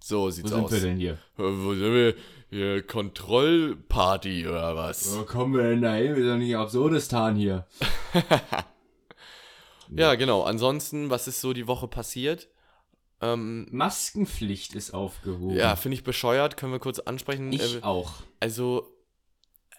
So 0.00 0.22
Wo 0.22 0.30
sieht's 0.30 0.50
sind 0.50 0.64
aus. 0.64 0.70
wir 0.72 0.80
denn 0.80 0.96
hier? 0.96 1.18
Wo 1.36 1.74
sind 1.74 1.92
wir? 1.94 2.14
Hier, 2.50 2.82
Kontrollparty 2.86 4.46
oder 4.48 4.74
was? 4.74 5.14
Wo 5.18 5.24
kommen 5.24 5.54
wir 5.54 5.64
denn 5.64 5.82
da 5.82 5.92
hin? 5.94 6.16
Wir 6.16 6.22
sind 6.22 6.28
doch 6.28 6.36
nicht 6.38 6.56
Absurdistan 6.56 7.36
hier. 7.36 7.66
Ja, 9.90 10.14
genau. 10.16 10.42
Ansonsten, 10.42 11.08
was 11.10 11.28
ist 11.28 11.40
so 11.40 11.52
die 11.54 11.66
Woche 11.66 11.88
passiert? 11.88 12.48
Ähm, 13.22 13.66
Maskenpflicht 13.70 14.74
ist 14.74 14.92
aufgehoben. 14.92 15.56
ja, 15.56 15.76
finde 15.76 15.96
ich 15.96 16.04
bescheuert. 16.04 16.56
Können 16.56 16.72
wir 16.72 16.78
kurz 16.78 16.98
ansprechen. 16.98 17.50
ich 17.52 17.76
Äh, 17.76 17.82
auch. 17.82 18.12
Also, 18.38 18.86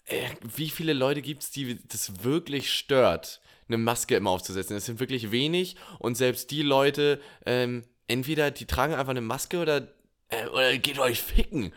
äh, 0.06 0.18
wie 0.56 0.70
viele 0.70 0.94
Leute 0.94 1.22
gibt 1.22 1.44
es, 1.44 1.52
die 1.52 1.80
das 1.88 2.24
wirklich 2.24 2.74
stört, 2.74 3.40
eine 3.68 3.78
Maske 3.78 4.16
immer 4.16 4.32
aufzusetzen? 4.32 4.76
Das 4.76 4.86
sind 4.88 5.00
wirklich 5.00 5.30
wenig 5.32 5.76
und 6.00 6.16
selbst 6.16 6.50
die 6.52 6.64
Leute, 6.64 7.22
ähm, 7.46 7.84
entweder 8.08 8.50
die 8.50 8.66
tragen 8.66 8.96
einfach 8.96 9.12
eine 9.12 9.22
Maske 9.22 9.60
oder, 9.60 9.88
äh, 10.29 10.48
oder 10.48 10.77
geht 10.77 11.00
euch 11.00 11.21
ficken. 11.21 11.74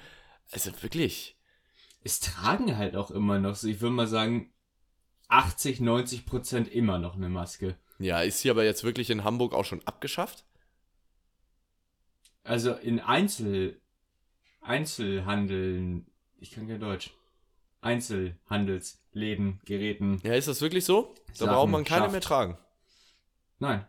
Also 0.50 0.71
wirklich. 0.82 1.37
Es 2.04 2.21
tragen 2.21 2.76
halt 2.76 2.97
auch 2.97 3.11
immer 3.11 3.38
noch 3.38 3.54
so, 3.54 3.68
ich 3.68 3.80
würde 3.80 3.94
mal 3.94 4.06
sagen, 4.06 4.52
80, 5.28 5.80
90 5.80 6.26
Prozent 6.26 6.68
immer 6.68 6.99
noch 6.99 7.16
eine 7.16 7.28
Maske. 7.28 7.76
Ja, 7.99 8.21
ist 8.23 8.40
hier 8.40 8.50
aber 8.52 8.64
jetzt 8.64 8.85
wirklich 8.85 9.11
in 9.11 9.25
Hamburg 9.25 9.54
auch 9.54 9.64
schon 9.64 9.80
abgeschafft? 9.87 10.44
Also 12.44 12.73
in 12.73 13.00
Einzel, 13.00 13.80
Einzelhandeln, 14.61 16.06
ich 16.38 16.50
kann 16.50 16.66
kein 16.68 16.80
Deutsch. 16.80 17.12
Einzelhandelsläden, 17.80 19.61
Geräten. 19.64 20.21
Ja, 20.23 20.35
ist 20.35 20.49
das 20.49 20.61
wirklich 20.61 20.85
so? 20.85 21.14
Da 21.28 21.35
Sachen 21.35 21.54
braucht 21.54 21.71
man 21.71 21.85
keine 21.85 22.02
schafft. 22.02 22.12
mehr 22.12 22.21
tragen. 22.21 22.59
Nein. 23.59 23.87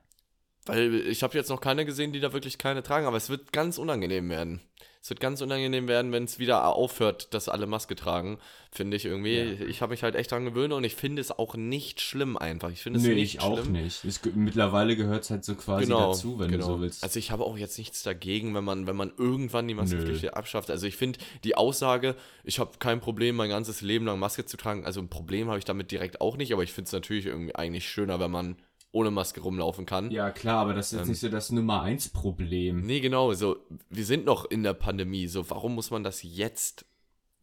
Weil 0.65 0.95
ich 1.07 1.23
habe 1.23 1.37
jetzt 1.37 1.49
noch 1.49 1.59
keine 1.61 1.85
gesehen, 1.85 2.13
die 2.13 2.19
da 2.19 2.31
wirklich 2.33 2.57
keine 2.57 2.83
tragen, 2.83 3.05
aber 3.05 3.17
es 3.17 3.29
wird 3.29 3.51
ganz 3.51 3.77
unangenehm 3.77 4.29
werden. 4.29 4.61
Es 5.01 5.09
wird 5.09 5.19
ganz 5.19 5.41
unangenehm 5.41 5.89
werden, 5.89 6.13
wenn 6.13 6.23
es 6.23 6.39
wieder 6.39 6.65
aufhört, 6.65 7.33
dass 7.33 7.49
alle 7.49 7.65
Maske 7.67 7.93
tragen, 7.93 8.37
finde 8.71 8.95
ich 8.95 9.03
irgendwie. 9.03 9.35
Ja. 9.37 9.65
Ich 9.67 9.81
habe 9.81 9.91
mich 9.91 10.01
halt 10.01 10.15
echt 10.15 10.31
dran 10.31 10.45
gewöhnt 10.45 10.71
und 10.71 10.85
ich 10.85 10.95
finde 10.95 11.19
es 11.21 11.29
auch 11.37 11.55
nicht 11.55 11.99
schlimm 11.99 12.37
einfach. 12.37 12.71
Ich 12.71 12.81
finde 12.81 12.99
es 12.99 13.05
Nee, 13.05 13.15
nicht 13.15 13.35
ich 13.35 13.41
auch 13.41 13.59
schlimm. 13.59 13.73
nicht. 13.73 14.05
Es, 14.05 14.21
mittlerweile 14.33 14.95
gehört 14.95 15.23
es 15.23 15.29
halt 15.29 15.43
so 15.43 15.55
quasi 15.55 15.87
Genau, 15.87 16.13
dazu, 16.13 16.39
wenn 16.39 16.51
genau. 16.51 16.67
du 16.67 16.73
so 16.75 16.79
willst. 16.81 17.03
Also 17.03 17.19
ich 17.19 17.31
habe 17.31 17.43
auch 17.43 17.57
jetzt 17.57 17.77
nichts 17.77 18.01
dagegen, 18.03 18.55
wenn 18.55 18.63
man, 18.63 18.87
wenn 18.87 18.95
man 18.95 19.11
irgendwann 19.17 19.67
die 19.67 19.73
Maskenpflicht 19.73 20.21
hier 20.21 20.37
abschafft. 20.37 20.71
Also 20.71 20.87
ich 20.87 20.95
finde 20.95 21.19
die 21.43 21.57
Aussage, 21.57 22.15
ich 22.45 22.59
habe 22.59 22.71
kein 22.79 23.01
Problem, 23.01 23.35
mein 23.35 23.49
ganzes 23.49 23.81
Leben 23.81 24.05
lang 24.05 24.19
Maske 24.19 24.45
zu 24.45 24.55
tragen, 24.55 24.85
also 24.85 25.01
ein 25.01 25.09
Problem 25.09 25.49
habe 25.49 25.59
ich 25.59 25.65
damit 25.65 25.91
direkt 25.91 26.21
auch 26.21 26.37
nicht, 26.37 26.53
aber 26.53 26.63
ich 26.63 26.71
finde 26.71 26.87
es 26.87 26.93
natürlich 26.93 27.25
irgendwie 27.25 27.55
eigentlich 27.55 27.89
schöner, 27.89 28.21
wenn 28.21 28.31
man 28.31 28.55
ohne 28.93 29.11
Maske 29.11 29.41
rumlaufen 29.41 29.85
kann. 29.85 30.09
ja, 30.11 30.31
klar, 30.31 30.59
aber 30.61 30.73
das 30.73 30.87
ist 30.87 30.99
jetzt 30.99 31.01
Ähm. 31.07 31.09
nicht 31.09 31.19
so 31.19 31.27
das 31.29 31.51
Nummer 31.51 31.81
eins 31.81 32.07
Problem. 32.07 32.81
Nee, 32.85 33.01
genau, 33.01 33.33
so, 33.33 33.57
wir 33.89 34.05
sind 34.05 34.23
noch 34.25 34.45
in 34.45 34.63
der 34.63 34.73
Pandemie, 34.73 35.27
so, 35.27 35.49
warum 35.49 35.75
muss 35.75 35.91
man 35.91 36.03
das 36.03 36.23
jetzt, 36.23 36.85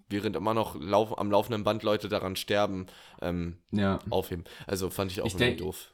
während 0.08 0.36
immer 0.36 0.54
noch 0.54 0.80
lauf, 0.80 1.18
am 1.18 1.30
laufenden 1.30 1.62
Band 1.64 1.82
Leute 1.82 2.08
daran 2.08 2.36
sterben, 2.36 2.86
ähm, 3.20 3.58
Ja. 3.72 3.98
aufheben? 4.10 4.44
Also 4.66 4.90
fand 4.90 5.10
ich 5.12 5.20
auch 5.20 5.26
Ich 5.26 5.36
denk- 5.36 5.58
doof. 5.58 5.92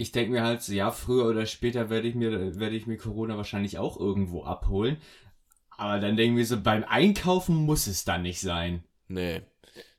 Ich 0.00 0.12
denke 0.12 0.30
mir 0.32 0.42
halt, 0.42 0.62
so, 0.62 0.72
ja, 0.72 0.90
früher 0.92 1.26
oder 1.26 1.46
später 1.46 1.90
werde 1.90 2.06
ich 2.08 2.14
mir, 2.14 2.58
werde 2.60 2.76
ich 2.76 2.86
mir 2.86 2.96
Corona 2.98 3.36
wahrscheinlich 3.36 3.78
auch 3.78 3.98
irgendwo 3.98 4.44
abholen. 4.44 4.96
Aber 5.76 5.98
dann 6.00 6.16
denken 6.16 6.36
wir 6.36 6.46
so, 6.46 6.60
beim 6.60 6.84
Einkaufen 6.84 7.54
muss 7.56 7.86
es 7.86 8.04
dann 8.04 8.22
nicht 8.22 8.40
sein. 8.40 8.84
Nee, 9.08 9.42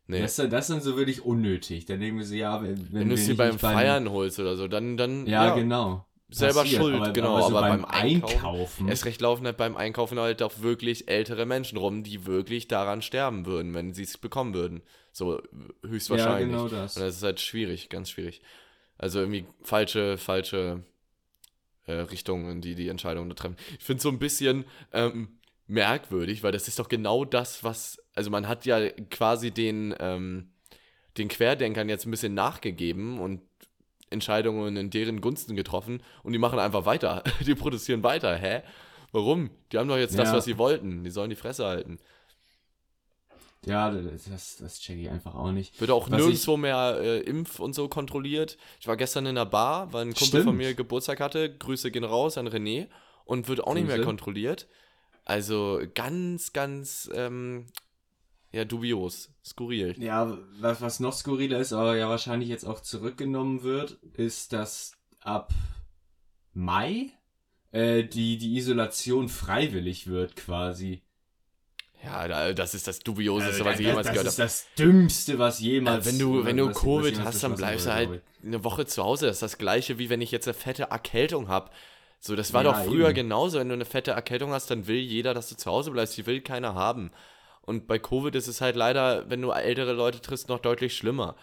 nee. 0.10 0.20
Das, 0.22 0.32
ist 0.32 0.40
dann- 0.40 0.50
das 0.50 0.68
dann 0.68 0.82
so 0.82 0.98
wirklich 0.98 1.24
unnötig. 1.24 1.86
Dann 1.86 2.00
denken 2.02 2.18
wir 2.20 2.26
so, 2.26 2.36
ja, 2.36 2.62
wenn, 2.62 2.92
wenn 2.92 3.00
Wenn 3.02 3.10
du 3.10 3.16
es 3.16 3.26
dir 3.26 3.38
beim 3.38 3.58
Feiern 3.58 4.10
holst 4.10 4.40
oder 4.40 4.56
so, 4.58 4.68
dann, 4.68 4.98
dann, 4.98 5.26
Ja, 5.26 5.56
genau. 5.56 6.06
selber 6.30 6.62
Passiert. 6.62 6.82
schuld, 6.82 6.96
aber, 6.96 7.12
genau, 7.12 7.38
Aber, 7.38 7.42
so 7.50 7.58
aber 7.58 7.62
beim, 7.70 7.82
beim 7.84 7.86
Einkaufen- 7.92 8.36
Einkaufen. 8.36 8.88
Erst 8.90 9.06
recht 9.06 9.22
laufen 9.22 9.46
halt 9.46 9.58
beim 9.58 9.78
Einkaufen 9.78 10.20
halt 10.20 10.44
auch 10.44 10.60
wirklich 10.62 11.08
ältere 11.08 11.46
Menschen 11.46 11.78
rum, 11.78 12.04
die 12.04 12.26
wirklich 12.26 12.68
daran 12.68 13.02
sterben 13.02 13.46
würden, 13.46 13.74
wenn 13.74 13.94
sie 13.94 14.04
es 14.04 14.18
bekommen 14.18 14.54
würden. 14.54 14.82
So 15.12 15.42
höchstwahrscheinlich. 15.86 16.52
Ja, 16.52 16.58
genau 16.58 16.68
das. 16.68 16.96
Und 16.98 17.04
das 17.04 17.16
ist 17.16 17.24
halt 17.24 17.40
schwierig, 17.40 17.90
ganz 17.90 18.12
schwierig. 18.12 18.42
Also 18.98 19.20
irgendwie 19.22 19.46
falsche, 19.64 20.18
falsche 20.18 20.84
äh, 21.88 21.94
Richtungen, 21.94 22.62
die 22.62 22.76
die 22.76 22.90
Entscheidungen 22.90 23.30
da 23.30 23.36
treffen. 23.36 23.56
Ich 23.80 23.84
finde 23.84 23.98
es 23.98 24.04
so 24.04 24.10
ein 24.10 24.20
bisschen 24.20 24.66
ähm, 24.94 25.39
merkwürdig, 25.70 26.44
weil 26.44 26.52
das 26.52 26.68
ist 26.68 26.80
doch 26.80 26.90
genau 26.90 27.24
das, 27.26 27.64
was, 27.64 28.02
also 28.16 28.30
man 28.30 28.48
hat 28.48 28.66
ja 28.66 28.90
quasi 29.10 29.52
den, 29.52 29.96
ähm, 30.00 30.50
den 31.18 31.28
Querdenkern 31.28 31.88
jetzt 31.90 32.06
ein 32.06 32.12
bisschen 32.12 32.34
nachgegeben 32.34 33.20
und 33.20 33.42
Entscheidungen 34.10 34.76
in 34.76 34.90
deren 34.90 35.22
Gunsten 35.22 35.56
getroffen 35.56 36.02
und 36.24 36.34
die 36.34 36.40
machen 36.40 36.58
einfach 36.60 36.86
weiter. 36.86 37.24
Die 37.46 37.54
produzieren 37.56 38.02
weiter. 38.04 38.36
Hä? 38.36 38.64
Warum? 39.12 39.52
Die 39.72 39.78
haben 39.78 39.88
doch 39.88 39.98
jetzt 39.98 40.18
das, 40.18 40.30
Ja. 40.30 40.36
was 40.38 40.46
sie 40.46 40.58
wollten. 40.58 41.04
Die 41.04 41.12
sollen 41.12 41.30
die 41.30 41.36
Fresse 41.36 41.66
halten. 41.66 42.00
Ja, 43.66 43.92
das, 43.92 44.58
das 44.58 44.80
check 44.80 44.98
ich 44.98 45.10
einfach 45.10 45.36
auch 45.36 45.52
nicht. 45.52 45.80
Wird 45.82 45.92
auch 45.92 46.10
Was 46.10 46.18
nirgendwo 46.18 46.58
mehr 46.58 46.98
äh, 47.02 47.20
Impf 47.20 47.60
und 47.60 47.74
so 47.76 47.88
kontrolliert. 47.90 48.58
Ich 48.80 48.88
war 48.88 48.96
gestern 48.98 49.26
in 49.26 49.38
einer 49.38 49.46
Bar, 49.46 49.92
weil 49.92 50.06
ein 50.06 50.14
Kumpel 50.14 50.44
von 50.44 50.54
Stimmt. 50.54 50.58
mir 50.58 50.74
Geburtstag 50.74 51.20
hatte. 51.20 51.56
Grüße 51.56 51.92
gehen 51.92 52.04
raus 52.06 52.38
an 52.38 52.48
René. 52.48 52.88
Und 53.26 53.48
wird 53.48 53.62
auch 53.64 53.74
nicht 53.76 53.86
mehr 53.86 53.98
Grüße. 53.98 54.08
kontrolliert. 54.08 54.68
Also 55.30 55.80
ganz, 55.94 56.54
ganz, 56.54 57.10
ähm, 57.14 57.68
ja, 58.52 58.66
dubios. 58.66 59.30
Skurril. 59.46 59.94
Ja, 60.02 60.38
was, 60.60 60.82
was 60.82 61.00
noch 61.00 61.14
skurriler 61.14 61.60
ist, 61.60 61.72
aber 61.72 61.96
ja 61.98 62.10
wahrscheinlich 62.10 62.50
jetzt 62.50 62.66
auch 62.66 62.80
zurückgenommen 62.80 63.62
wird, 63.62 64.00
ist, 64.14 64.54
dass 64.54 64.94
ab 65.20 65.54
Mai 66.54 67.12
äh, 67.72 68.04
die, 68.04 68.38
die 68.40 68.58
Isolation 68.58 69.30
freiwillig 69.30 70.08
wird 70.08 70.36
quasi. 70.36 71.04
Ja, 72.04 72.28
da- 72.28 72.54
das 72.54 72.74
ist 72.74 72.88
das 72.88 73.00
Dubioseste, 73.00 73.52
Also, 73.54 73.66
was 73.66 73.80
ich 73.80 73.86
jemals 73.86 74.08
das, 74.08 74.14
gehört 74.14 74.28
das 74.28 74.38
habe. 74.40 74.48
ist 74.48 74.66
das 74.66 74.76
Dümmste, 74.84 75.38
was 75.38 75.60
jemals. 75.60 76.06
wenn 76.06 76.18
du, 76.18 76.44
wenn 76.46 76.58
du 76.58 76.68
was- 76.70 76.76
was 76.76 76.82
Covid 76.82 77.20
hast, 77.20 77.44
dann 77.44 77.56
bleibst 77.56 77.86
du 77.86 77.94
halt 77.94 78.22
eine 78.44 78.64
Woche 78.64 78.86
zu 78.88 79.04
Hause. 79.04 79.28
Das 79.28 79.36
ist 79.38 79.42
das 79.44 79.58
gleiche, 79.60 80.00
wie 80.00 80.10
wenn 80.10 80.22
ich 80.22 80.32
jetzt 80.32 80.48
eine 80.48 80.54
fette 80.56 80.84
Erkältung 80.84 81.50
habe. 81.50 81.70
So, 82.20 82.36
das 82.36 82.54
war 82.54 82.64
Ja, 82.64 82.74
doch 82.74 82.78
früher 82.84 83.08
eben. 83.08 83.16
genauso. 83.16 83.60
Wenn 83.60 83.70
du 83.70 83.74
eine 83.76 83.86
fette 83.86 84.12
Erkältung 84.12 84.52
hast, 84.52 84.70
dann 84.72 84.88
will 84.88 84.98
jeder, 85.00 85.34
dass 85.34 85.50
du 85.50 85.56
zu 85.56 85.72
Hause 85.72 85.92
bleibst. 85.92 86.18
Die 86.18 86.26
will 86.26 86.42
keiner 86.42 86.76
haben. 86.76 87.12
Und 87.62 87.88
bei 87.88 88.00
Covid 88.00 88.36
ist 88.36 88.48
es 88.48 88.62
halt 88.62 88.76
leider, 88.76 89.30
wenn 89.30 89.42
du 89.42 89.52
ältere 89.52 89.94
Leute 89.94 90.22
triffst, 90.22 90.50
noch 90.50 90.60
deutlich 90.60 90.96
schlimmer. 90.98 91.36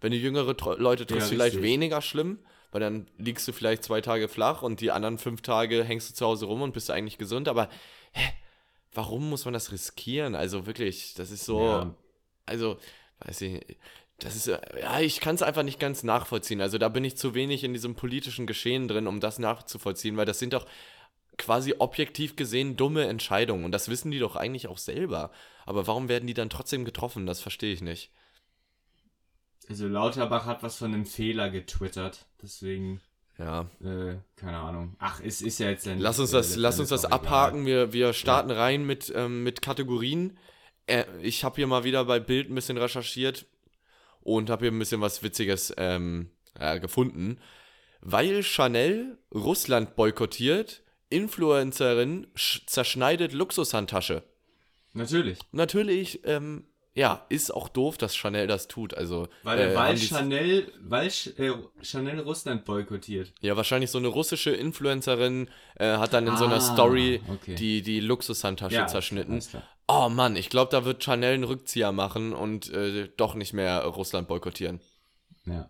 Wenn 0.00 0.12
du 0.12 0.18
jüngere 0.18 0.56
Tro 0.56 0.74
Leute 0.74 1.06
triffst, 1.06 1.30
Ja, 1.30 1.34
vielleicht 1.36 1.62
weniger 1.62 2.00
schlimm, 2.02 2.38
weil 2.70 2.80
dann 2.80 3.08
liegst 3.18 3.46
du 3.48 3.52
vielleicht 3.52 3.84
zwei 3.84 4.00
Tage 4.00 4.28
flach 4.28 4.62
und 4.62 4.80
die 4.80 4.90
anderen 4.90 5.18
fünf 5.18 5.42
Tage 5.42 5.84
hängst 5.84 6.10
du 6.10 6.14
zu 6.14 6.26
Hause 6.26 6.46
rum 6.46 6.62
und 6.62 6.72
bist 6.72 6.90
eigentlich 6.90 7.18
gesund. 7.18 7.48
Aber 7.48 7.68
hä, 8.12 8.32
warum 8.94 9.28
muss 9.30 9.44
man 9.44 9.54
das 9.54 9.72
riskieren? 9.72 10.34
Also 10.34 10.66
wirklich, 10.66 11.14
das 11.14 11.30
ist 11.30 11.44
so. 11.44 11.62
Ja. 11.64 11.94
Also, 12.46 12.78
weiß 13.20 13.40
ich, 13.42 13.52
nicht. 13.52 13.78
Das 14.22 14.36
ist, 14.36 14.48
äh, 14.48 14.58
ja, 14.80 15.00
ich 15.00 15.20
kann 15.20 15.34
es 15.34 15.42
einfach 15.42 15.62
nicht 15.62 15.80
ganz 15.80 16.02
nachvollziehen. 16.02 16.60
Also 16.60 16.78
da 16.78 16.88
bin 16.88 17.04
ich 17.04 17.16
zu 17.16 17.34
wenig 17.34 17.64
in 17.64 17.72
diesem 17.72 17.94
politischen 17.94 18.46
Geschehen 18.46 18.88
drin, 18.88 19.06
um 19.06 19.20
das 19.20 19.38
nachzuvollziehen, 19.38 20.16
weil 20.16 20.26
das 20.26 20.38
sind 20.38 20.52
doch 20.52 20.66
quasi 21.38 21.74
objektiv 21.78 22.36
gesehen 22.36 22.76
dumme 22.76 23.06
Entscheidungen 23.06 23.64
und 23.64 23.72
das 23.72 23.88
wissen 23.88 24.10
die 24.10 24.18
doch 24.18 24.36
eigentlich 24.36 24.68
auch 24.68 24.78
selber. 24.78 25.30
Aber 25.66 25.86
warum 25.86 26.08
werden 26.08 26.26
die 26.26 26.34
dann 26.34 26.50
trotzdem 26.50 26.84
getroffen? 26.84 27.26
Das 27.26 27.40
verstehe 27.40 27.72
ich 27.72 27.80
nicht. 27.80 28.10
Also 29.68 29.86
Lauterbach 29.88 30.44
hat 30.44 30.62
was 30.62 30.76
von 30.76 30.92
einem 30.92 31.06
Fehler 31.06 31.48
getwittert, 31.48 32.26
deswegen, 32.42 33.00
Ja. 33.38 33.62
äh, 33.80 34.16
keine 34.36 34.58
Ahnung. 34.58 34.96
Ach, 34.98 35.20
es 35.24 35.40
ist 35.40 35.58
ja 35.58 35.70
jetzt 35.70 35.86
ein. 35.88 36.00
Lass 36.00 36.18
uns 36.18 36.30
äh, 36.30 36.36
das, 36.36 36.56
lass 36.56 36.80
uns 36.80 36.88
das 36.90 37.04
abhaken. 37.04 37.64
Wir, 37.64 37.92
wir 37.92 38.12
starten 38.12 38.50
rein 38.50 38.84
mit, 38.84 39.12
ähm, 39.14 39.42
mit 39.44 39.62
Kategorien. 39.62 40.36
Äh, 40.86 41.04
ich 41.22 41.44
habe 41.44 41.56
hier 41.56 41.66
mal 41.68 41.84
wieder 41.84 42.04
bei 42.04 42.18
Bild 42.20 42.50
ein 42.50 42.54
bisschen 42.54 42.76
recherchiert 42.76 43.46
und 44.22 44.50
habe 44.50 44.64
hier 44.64 44.72
ein 44.72 44.78
bisschen 44.78 45.00
was 45.00 45.22
Witziges 45.22 45.72
ähm, 45.76 46.30
äh, 46.58 46.78
gefunden. 46.80 47.38
Weil 48.00 48.42
Chanel 48.42 49.18
Russland 49.32 49.94
boykottiert, 49.96 50.82
Influencerin 51.08 52.26
sch- 52.36 52.66
zerschneidet 52.66 53.32
Luxushandtasche. 53.32 54.22
Natürlich. 54.92 55.38
Natürlich 55.52 56.20
ähm, 56.26 56.64
ja, 56.94 57.24
ist 57.30 57.54
auch 57.54 57.70
doof, 57.70 57.96
dass 57.96 58.14
Chanel 58.14 58.46
das 58.46 58.68
tut. 58.68 58.92
Also, 58.92 59.28
Weil, 59.44 59.58
äh, 59.70 59.74
weil 59.74 59.96
Chanel, 59.96 60.70
weil 60.82 61.06
äh, 61.06 61.52
Chanel 61.80 62.20
Russland 62.20 62.66
boykottiert. 62.66 63.32
Ja, 63.40 63.56
wahrscheinlich 63.56 63.90
so 63.90 63.96
eine 63.98 64.08
russische 64.08 64.50
Influencerin 64.50 65.48
äh, 65.76 65.96
hat 65.96 66.12
dann 66.12 66.26
in 66.26 66.36
so 66.36 66.44
einer 66.44 66.56
Ah, 66.56 66.60
Story 66.60 67.22
okay. 67.28 67.54
die, 67.54 67.80
die 67.80 68.00
Luxushandtasche 68.00 68.84
zerschnitten. 68.86 69.40
Oh 69.88 70.08
Mann, 70.08 70.36
ich 70.36 70.48
glaube, 70.48 70.70
da 70.70 70.84
wird 70.84 71.02
Chanel 71.04 71.34
einen 71.34 71.44
Rückzieher 71.44 71.92
machen 71.92 72.32
und 72.32 72.70
äh, 72.70 73.08
doch 73.16 73.34
nicht 73.34 73.52
mehr 73.52 73.84
Russland 73.84 74.28
boykottieren. 74.28 74.80
Ja. 75.44 75.68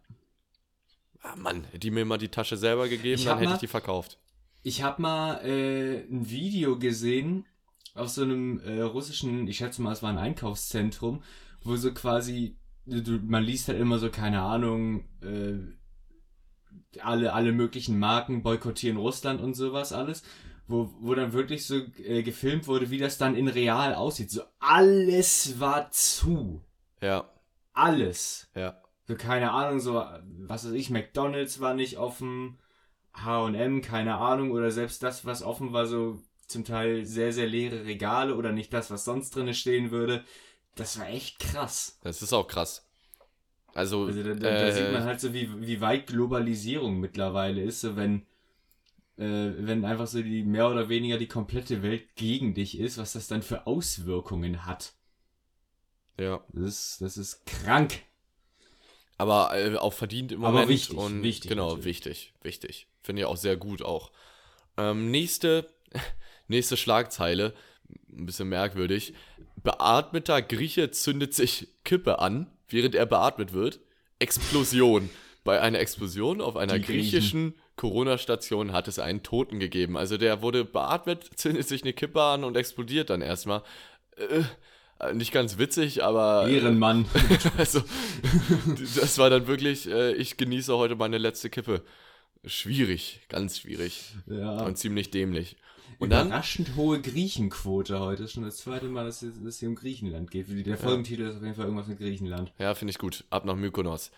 Ah, 1.23 1.37
Mann, 1.37 1.65
hätte 1.65 1.79
die 1.79 1.91
mir 1.91 2.05
mal 2.05 2.19
die 2.19 2.29
Tasche 2.29 2.57
selber 2.57 2.89
gegeben, 2.89 3.25
dann 3.25 3.39
hätte 3.39 3.49
mal- 3.51 3.55
ich 3.55 3.61
die 3.61 3.67
verkauft. 3.69 4.19
Ich 4.65 4.83
habe 4.83 5.03
mal 5.03 5.45
äh, 5.45 6.05
ein 6.05 6.29
Video 6.31 6.79
gesehen 6.79 7.47
aus 7.95 8.15
so 8.15 8.23
einem 8.23 8.61
äh, 8.61 8.81
russischen, 8.81 9.49
ich 9.49 9.57
schätze 9.57 9.83
mal, 9.83 9.93
es 9.93 10.03
war 10.03 10.11
ein 10.11 10.19
Einkaufszentrum, 10.19 11.23
wo 11.63 11.77
so 11.77 11.93
quasi, 11.93 12.57
man 12.85 13.43
liest 13.43 13.69
halt 13.69 13.81
immer 13.81 13.99
so, 13.99 14.09
keine 14.11 14.43
Ahnung, 14.43 15.05
äh, 15.21 15.59
alle, 17.01 17.33
alle 17.33 17.53
möglichen 17.53 17.99
Marken 17.99 18.43
boykottieren 18.43 18.99
Russland 18.99 19.41
und 19.41 19.55
sowas 19.55 19.93
alles, 19.93 20.23
wo, 20.69 20.91
wo 21.01 21.15
dann 21.15 21.33
wirklich 21.33 21.67
so 21.67 21.77
äh, 22.05 22.23
gefilmt 22.23 22.67
wurde, 22.67 22.91
wie 22.91 22.99
das 22.99 23.19
dann 23.19 23.35
in 23.37 23.49
real 23.49 23.95
aussieht. 23.95 24.31
So 24.31 24.43
alles 24.59 25.59
war 25.61 25.91
zu. 25.91 26.63
Ja, 27.01 27.29
Alles. 27.73 28.49
ja. 28.55 28.81
So, 29.09 29.17
keine 29.17 29.51
Ahnung, 29.51 29.81
so, 29.81 29.95
was 30.47 30.65
weiß 30.65 30.73
ich, 30.73 30.89
McDonalds 30.89 31.61
war 31.61 31.75
nicht 31.75 31.99
offen, 31.99 32.59
HM, 33.15 33.83
keine 33.83 34.17
Ahnung, 34.17 34.53
oder 34.53 34.71
selbst 34.71 35.03
das, 35.03 35.27
was 35.27 35.43
offen 35.43 35.73
war, 35.73 35.87
so 35.87 36.23
zum 36.47 36.65
Teil 36.65 37.05
sehr, 37.05 37.33
sehr 37.33 37.49
leere 37.49 37.85
Regale 37.85 38.37
oder 38.37 38.53
nicht 38.53 38.73
das, 38.73 38.91
was 38.91 39.05
sonst 39.05 39.35
drinne 39.35 39.55
stehen 39.55 39.91
würde. 39.91 40.25
Das 40.77 40.99
war 40.99 41.09
echt 41.09 41.41
krass. 41.41 41.99
Das 42.03 42.23
ist 42.23 42.33
auch 42.33 42.47
krass. 42.47 42.87
Also, 43.75 44.07
Also 44.07 44.23
da, 44.23 44.35
da, 44.35 44.51
da 44.51 44.67
äh, 44.69 44.73
sieht 44.73 44.93
man 44.93 45.05
halt 45.05 45.21
so, 45.21 45.33
wie, 45.35 45.49
wie 45.67 45.81
weit 45.81 46.07
Globalisierung 46.07 47.01
mittlerweile 47.01 47.63
ist, 47.63 47.81
so 47.81 47.97
wenn, 47.97 48.27
äh, 49.23 49.67
wenn 49.67 49.85
einfach 49.85 50.07
so 50.07 50.23
die 50.23 50.43
mehr 50.43 50.69
oder 50.71 50.89
weniger 50.89 51.19
die 51.19 51.29
komplette 51.29 51.83
Welt 51.83 52.15
gegen 52.17 52.55
dich 52.55 52.79
ist, 52.79 52.99
was 52.99 53.13
das 53.13 53.29
dann 53.29 53.43
für 53.43 53.67
Auswirkungen 53.67 54.67
hat. 54.67 54.93
ja. 56.19 56.43
Das 56.53 56.65
ist, 56.65 57.01
das 57.01 57.17
ist 57.17 57.47
krank. 57.47 58.01
Aber 59.19 59.57
äh, 59.57 59.77
auch 59.77 59.93
verdient 59.93 60.33
im 60.33 60.45
Aber 60.45 60.53
Moment. 60.53 60.69
wichtig, 60.71 60.97
und 60.97 61.23
wichtig 61.23 61.49
Genau, 61.49 61.69
natürlich. 61.69 61.85
wichtig, 61.85 62.35
wichtig. 62.43 62.87
Finde 63.03 63.23
ich 63.23 63.27
auch 63.27 63.37
sehr 63.37 63.57
gut 63.57 63.83
auch. 63.83 64.11
Ähm, 64.77 65.11
nächste, 65.11 65.69
nächste 66.49 66.77
Schlagzeile, 66.77 67.55
ein 68.11 68.27
bisschen 68.27 68.49
merkwürdig. 68.49 69.15
Beatmeter 69.63 70.43
Grieche 70.43 70.91
zündet 70.91 71.35
sich 71.35 71.69
Kippe 71.85 72.19
an, 72.19 72.51
während 72.69 72.95
er 72.95 73.07
beatmet 73.07 73.53
wird. 73.53 73.81
Explosion. 74.19 75.11
Bei 75.45 75.61
einer 75.61 75.79
Explosion 75.81 76.41
auf 76.41 76.57
einer 76.57 76.79
Die 76.79 76.85
griechischen 76.85 77.55
Corona-Station 77.77 78.73
hat 78.73 78.89
es 78.89 78.99
einen 78.99 79.23
Toten 79.23 79.59
gegeben. 79.59 79.97
Also 79.97 80.19
der 80.19 80.43
wurde 80.43 80.65
beatmet, 80.65 81.31
zündet 81.37 81.67
sich 81.69 81.83
eine 81.83 81.93
Kippe 81.93 82.23
an 82.23 82.45
und 82.45 82.57
explodiert 82.57 83.11
dann 83.11 83.23
erstmal. 83.23 83.63
Äh, 84.17 85.15
nicht 85.15 85.33
ganz 85.33 85.59
witzig, 85.59 86.05
aber. 86.05 86.49
Ehrenmann. 86.49 87.07
Also, 87.59 87.83
das 88.97 89.19
war 89.19 89.31
dann 89.31 89.49
wirklich, 89.49 89.89
äh, 89.89 90.13
ich 90.13 90.37
genieße 90.37 90.77
heute 90.77 90.95
meine 90.95 91.19
letzte 91.19 91.51
Kippe. 91.51 91.83
Schwierig, 92.45 93.21
ganz 93.29 93.59
schwierig 93.59 94.15
ja. 94.27 94.63
und 94.65 94.79
ziemlich 94.79 95.11
dämlich. 95.11 95.57
Und 95.99 96.11
dann, 96.11 96.29
Überraschend 96.29 96.75
hohe 96.75 97.01
Griechenquote 97.01 98.01
heute. 98.01 98.23
Das 98.23 98.31
ist 98.31 98.35
schon 98.35 98.43
das 98.43 98.57
zweite 98.57 98.87
Mal, 98.87 99.05
dass 99.05 99.23
es, 99.23 99.37
dass 99.37 99.55
es 99.55 99.61
hier 99.61 99.69
um 99.69 99.77
Griechenland 99.77 100.31
geht. 100.31 100.47
Der 100.67 100.77
Folgentitel 100.77 101.23
ist 101.23 101.37
auf 101.37 101.43
jeden 101.43 101.55
Fall 101.55 101.67
irgendwas 101.67 101.87
mit 101.87 101.99
Griechenland. 101.99 102.53
ja, 102.59 102.75
finde 102.75 102.91
ich 102.91 102.99
gut, 102.99 103.25
ab 103.31 103.45
nach 103.45 103.55
Mykonos. 103.55 104.11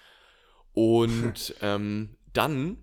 Und 0.73 1.55
ähm, 1.61 2.17
dann, 2.33 2.79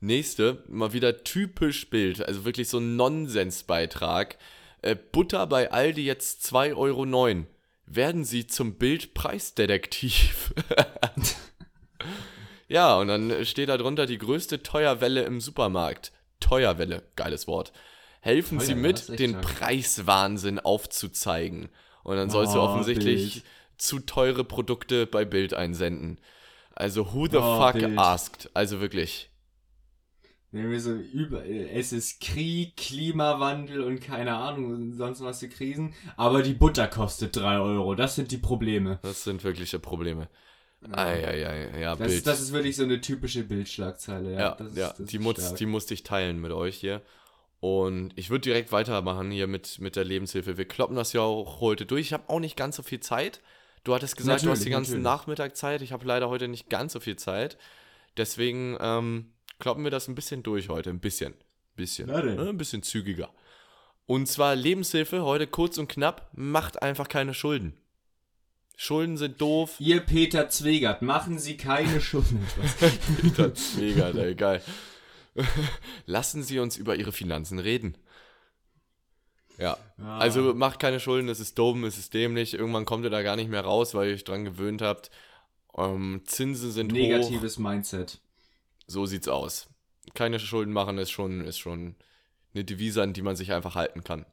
nächste, 0.00 0.62
mal 0.68 0.92
wieder 0.92 1.24
typisch 1.24 1.88
Bild, 1.90 2.26
also 2.26 2.44
wirklich 2.44 2.68
so 2.68 2.78
ein 2.78 2.96
Nonsensbeitrag. 2.96 4.38
Äh, 4.82 4.94
Butter 4.94 5.46
bei 5.46 5.72
Aldi 5.72 6.04
jetzt 6.04 6.44
2,09 6.52 6.76
Euro. 6.76 7.44
Werden 7.86 8.24
Sie 8.24 8.46
zum 8.46 8.74
Bildpreisdetektiv? 8.74 10.54
ja, 12.68 12.96
und 12.98 13.08
dann 13.08 13.44
steht 13.44 13.68
da 13.68 13.76
drunter 13.78 14.06
die 14.06 14.18
größte 14.18 14.62
Teuerwelle 14.62 15.22
im 15.22 15.40
Supermarkt. 15.40 16.12
Teuerwelle, 16.40 17.02
geiles 17.16 17.46
Wort. 17.46 17.72
Helfen 18.20 18.60
Sie 18.60 18.74
das 18.74 19.02
ist 19.02 19.08
mit, 19.10 19.18
den 19.18 19.30
stark. 19.30 19.58
Preiswahnsinn 19.58 20.60
aufzuzeigen. 20.60 21.68
Und 22.04 22.16
dann 22.16 22.30
sollst 22.30 22.54
du 22.54 22.58
Oh, 22.58 22.62
offensichtlich 22.64 23.34
Bild. 23.34 23.44
zu 23.78 24.00
teure 24.00 24.44
Produkte 24.44 25.06
bei 25.06 25.24
Bild 25.24 25.54
einsenden. 25.54 26.18
Also, 26.74 27.12
who 27.12 27.26
the 27.26 27.38
Oh, 27.38 27.60
fuck 27.60 27.74
Bild. 27.74 27.98
asked? 27.98 28.50
Also 28.54 28.80
wirklich. 28.80 29.27
Wenn 30.50 30.70
wir 30.70 30.80
so 30.80 30.94
über, 30.94 31.44
äh, 31.44 31.68
es 31.70 31.92
ist 31.92 32.20
Krieg, 32.20 32.76
Klimawandel 32.76 33.82
und 33.82 34.00
keine 34.00 34.34
Ahnung, 34.34 34.94
sonst 34.94 35.20
was 35.20 35.40
für 35.40 35.48
Krisen. 35.48 35.94
Aber 36.16 36.42
die 36.42 36.54
Butter 36.54 36.88
kostet 36.88 37.36
3 37.36 37.58
Euro. 37.58 37.94
Das 37.94 38.14
sind 38.14 38.30
die 38.30 38.38
Probleme. 38.38 38.98
Das 39.02 39.24
sind 39.24 39.44
wirkliche 39.44 39.78
Probleme. 39.78 40.28
Eieiei, 40.90 41.80
ja, 41.80 41.96
Das, 41.96 42.08
Bild. 42.08 42.26
das 42.26 42.40
ist 42.40 42.52
wirklich 42.52 42.76
so 42.76 42.84
eine 42.84 43.00
typische 43.00 43.42
Bildschlagzeile. 43.42 44.32
Ja, 44.32 44.38
ja, 44.38 44.54
das 44.54 44.68
ist, 44.68 44.78
ja 44.78 44.94
das 44.96 45.06
die, 45.08 45.18
muss, 45.18 45.54
die 45.54 45.66
musste 45.66 45.92
ich 45.92 46.02
teilen 46.02 46.40
mit 46.40 46.52
euch 46.52 46.76
hier. 46.76 47.02
Und 47.60 48.12
ich 48.16 48.30
würde 48.30 48.42
direkt 48.42 48.70
weitermachen 48.70 49.30
hier 49.32 49.48
mit, 49.48 49.80
mit 49.80 49.96
der 49.96 50.04
Lebenshilfe. 50.04 50.56
Wir 50.56 50.66
kloppen 50.66 50.96
das 50.96 51.12
ja 51.12 51.22
auch 51.22 51.60
heute 51.60 51.84
durch. 51.84 52.06
Ich 52.06 52.12
habe 52.12 52.28
auch 52.28 52.38
nicht 52.38 52.56
ganz 52.56 52.76
so 52.76 52.82
viel 52.82 53.00
Zeit. 53.00 53.40
Du 53.82 53.94
hattest 53.94 54.16
gesagt, 54.16 54.44
du 54.44 54.50
hast 54.50 54.60
die 54.60 54.70
Natürlich, 54.70 54.72
ganze 54.72 54.90
natürlich. 54.92 55.04
Nachmittag 55.04 55.56
Zeit. 55.56 55.82
Ich 55.82 55.92
habe 55.92 56.06
leider 56.06 56.28
heute 56.28 56.46
nicht 56.46 56.70
ganz 56.70 56.92
so 56.92 57.00
viel 57.00 57.16
Zeit. 57.16 57.58
Deswegen 58.16 58.76
ähm, 58.80 59.32
kloppen 59.58 59.84
wir 59.84 59.90
das 59.90 60.08
ein 60.08 60.14
bisschen 60.14 60.42
durch 60.42 60.68
heute. 60.68 60.90
Ein 60.90 61.00
bisschen. 61.00 61.34
Bisschen. 61.76 62.06
Ne, 62.08 62.48
Ein 62.48 62.56
bisschen 62.58 62.82
zügiger. 62.82 63.30
Und 64.06 64.26
zwar 64.26 64.56
Lebenshilfe, 64.56 65.22
heute 65.22 65.46
kurz 65.46 65.78
und 65.78 65.88
knapp, 65.88 66.30
macht 66.34 66.82
einfach 66.82 67.08
keine 67.08 67.34
Schulden. 67.34 67.74
Schulden 68.76 69.16
sind 69.16 69.40
doof. 69.40 69.76
Ihr 69.80 70.00
Peter 70.00 70.48
Zwegert, 70.48 71.02
machen 71.02 71.38
Sie 71.38 71.56
keine 71.56 72.00
Schulden. 72.00 72.46
Peter 73.20 73.52
Zwegert, 73.54 74.16
ey, 74.16 74.34
geil. 74.34 74.62
Lassen 76.06 76.42
Sie 76.42 76.58
uns 76.58 76.76
über 76.76 76.96
Ihre 76.96 77.12
Finanzen 77.12 77.58
reden. 77.58 77.96
Ja, 79.58 79.76
Ja. 79.98 80.18
also 80.18 80.54
macht 80.54 80.78
keine 80.78 81.00
Schulden, 81.00 81.28
es 81.28 81.40
ist 81.40 81.58
dumm, 81.58 81.84
es 81.84 81.98
ist 81.98 82.14
dämlich. 82.14 82.54
Irgendwann 82.54 82.84
kommt 82.84 83.04
ihr 83.04 83.10
da 83.10 83.22
gar 83.22 83.36
nicht 83.36 83.50
mehr 83.50 83.62
raus, 83.62 83.94
weil 83.94 84.08
ihr 84.08 84.14
euch 84.14 84.24
dran 84.24 84.44
gewöhnt 84.44 84.80
habt. 84.82 85.10
Ähm, 85.76 86.22
Zinsen 86.24 86.70
sind 86.70 86.92
hoch. 86.92 86.96
Negatives 86.96 87.58
Mindset. 87.58 88.20
So 88.88 89.06
sieht's 89.06 89.28
aus. 89.28 89.68
Keine 90.14 90.40
Schulden 90.40 90.72
machen 90.72 90.98
ist 90.98 91.10
schon, 91.10 91.42
ist 91.42 91.58
schon 91.58 91.94
eine 92.54 92.64
Devise, 92.64 93.02
an 93.02 93.12
die 93.12 93.22
man 93.22 93.36
sich 93.36 93.52
einfach 93.52 93.74
halten 93.74 94.02
kann. 94.02 94.24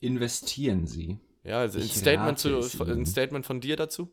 Investieren 0.00 0.86
Sie. 0.86 1.18
Ja, 1.42 1.60
also 1.60 1.78
ein 1.78 1.88
Statement, 1.88 2.38
zu, 2.38 2.58
ein. 2.84 3.06
Statement 3.06 3.46
von 3.46 3.60
dir 3.60 3.76
dazu? 3.76 4.12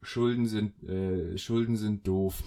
Schulden 0.00 0.46
sind, 0.46 0.82
äh, 0.82 1.36
Schulden 1.38 1.76
sind 1.76 2.08
doof. 2.08 2.42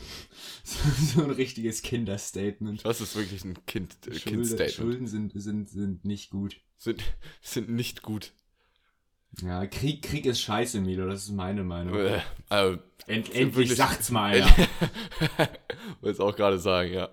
so 0.64 1.24
ein 1.24 1.30
richtiges 1.30 1.84
Kinderstatement. 1.84 2.84
Das 2.84 3.00
ist 3.00 3.16
wirklich 3.16 3.46
ein 3.46 3.66
Kind, 3.66 3.96
äh, 4.08 4.16
Schulden, 4.16 4.24
Kind-Statement. 4.24 4.72
Schulden 4.74 5.08
sind, 5.08 5.32
sind, 5.36 5.70
sind 5.70 6.04
nicht 6.04 6.32
gut. 6.32 6.58
Sind, 6.78 7.02
sind 7.42 7.70
nicht 7.70 8.02
gut. 8.02 8.34
Ja, 9.42 9.66
Krieg, 9.68 10.02
Krieg 10.02 10.26
ist 10.26 10.42
scheiße, 10.42 10.80
Milo, 10.82 11.08
das 11.08 11.24
ist 11.24 11.32
meine 11.32 11.64
Meinung. 11.64 11.96
Äh, 12.00 12.20
also, 12.50 12.80
End, 13.08 13.28
endlich 13.36 13.56
wirklich- 13.56 13.76
sagt's 13.76 14.10
mal 14.12 14.32
einer. 14.34 14.48
Wollte 16.02 16.12
es 16.12 16.20
auch 16.20 16.36
gerade 16.36 16.60
sagen, 16.60 16.94
ja. 16.94 17.10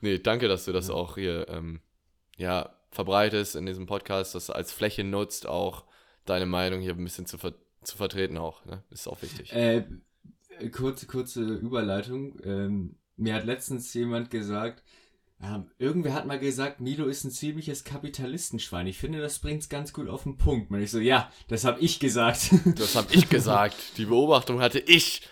Nee, 0.00 0.18
danke, 0.18 0.48
dass 0.48 0.66
du 0.66 0.72
das 0.72 0.90
auch 0.90 1.16
hier, 1.16 1.48
ähm, 1.48 1.80
ja, 2.36 2.74
verbreitest 2.90 3.56
in 3.56 3.66
diesem 3.66 3.86
Podcast, 3.86 4.34
dass 4.34 4.46
du 4.46 4.52
als 4.54 4.72
Fläche 4.72 5.04
nutzt, 5.04 5.46
auch 5.46 5.84
deine 6.26 6.46
Meinung 6.46 6.80
hier 6.80 6.92
ein 6.92 7.02
bisschen 7.04 7.26
zu, 7.26 7.38
ver 7.38 7.54
zu 7.82 7.96
vertreten 7.96 8.36
auch, 8.36 8.64
ne? 8.64 8.82
Ist 8.90 9.06
auch 9.06 9.22
wichtig. 9.22 9.52
Äh, 9.52 9.84
kurze, 10.72 11.06
kurze 11.06 11.42
Überleitung. 11.42 12.38
Ähm, 12.42 12.96
mir 13.16 13.34
hat 13.34 13.44
letztens 13.44 13.94
jemand 13.94 14.30
gesagt, 14.30 14.82
ähm, 15.42 15.70
irgendwer 15.78 16.14
hat 16.14 16.26
mal 16.26 16.38
gesagt, 16.38 16.80
Milo 16.80 17.06
ist 17.06 17.24
ein 17.24 17.30
ziemliches 17.30 17.84
Kapitalistenschwein. 17.84 18.86
Ich 18.86 18.98
finde, 18.98 19.20
das 19.20 19.38
bringt's 19.38 19.68
ganz 19.68 19.92
gut 19.92 20.08
auf 20.08 20.22
den 20.22 20.38
Punkt. 20.38 20.70
Und 20.70 20.80
ich 20.80 20.90
so, 20.90 20.98
ja, 20.98 21.30
das 21.48 21.64
habe 21.64 21.80
ich 21.80 22.00
gesagt. 22.00 22.50
Das 22.76 22.96
habe 22.96 23.12
ich 23.12 23.28
gesagt. 23.28 23.76
Die 23.98 24.06
Beobachtung 24.06 24.60
hatte 24.60 24.78
ich. 24.78 25.28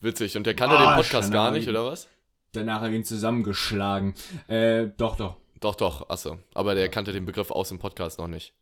Witzig. 0.00 0.36
Und 0.36 0.46
der 0.46 0.54
kannte 0.54 0.76
Ah, 0.76 0.94
den 0.94 1.02
Podcast 1.02 1.32
gar 1.32 1.50
nicht, 1.52 1.68
oder 1.68 1.86
was? 1.86 2.08
Danach 2.52 2.80
habe 2.80 2.90
ich 2.90 2.96
ihn 2.96 3.04
zusammengeschlagen. 3.04 4.14
Äh, 4.48 4.88
doch, 4.96 5.16
doch. 5.16 5.36
Doch, 5.60 5.76
doch, 5.76 6.10
achso. 6.10 6.38
Aber 6.52 6.74
der 6.74 6.88
kannte 6.88 7.12
den 7.12 7.24
Begriff 7.24 7.50
aus 7.50 7.68
dem 7.68 7.78
Podcast 7.78 8.18
noch 8.18 8.28
nicht. 8.28 8.52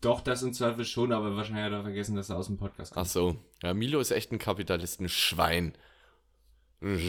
Doch, 0.00 0.20
das 0.20 0.42
im 0.42 0.52
Zweifel 0.52 0.84
schon, 0.84 1.12
aber 1.12 1.36
wahrscheinlich 1.36 1.64
hat 1.64 1.72
er 1.72 1.82
vergessen, 1.82 2.16
dass 2.16 2.30
er 2.30 2.36
aus 2.36 2.46
dem 2.46 2.58
Podcast 2.58 2.92
kommt. 2.92 3.06
Ach 3.06 3.10
so. 3.10 3.36
Ja, 3.62 3.74
Milo 3.74 3.98
ist 3.98 4.10
echt 4.10 4.30
ein 4.30 4.38
Kapitalistenschwein. 4.38 5.74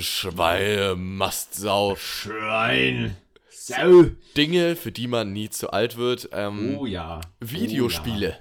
Schwein, 0.02 1.18
Mastsau. 1.18 1.96
Schwein! 1.96 3.16
So. 3.50 4.06
Dinge, 4.36 4.76
für 4.76 4.92
die 4.92 5.08
man 5.08 5.34
nie 5.34 5.50
zu 5.50 5.72
alt 5.72 5.98
wird. 5.98 6.30
Ähm, 6.32 6.78
Oh 6.80 6.86
ja. 6.86 7.22
Videospiele. 7.42 8.40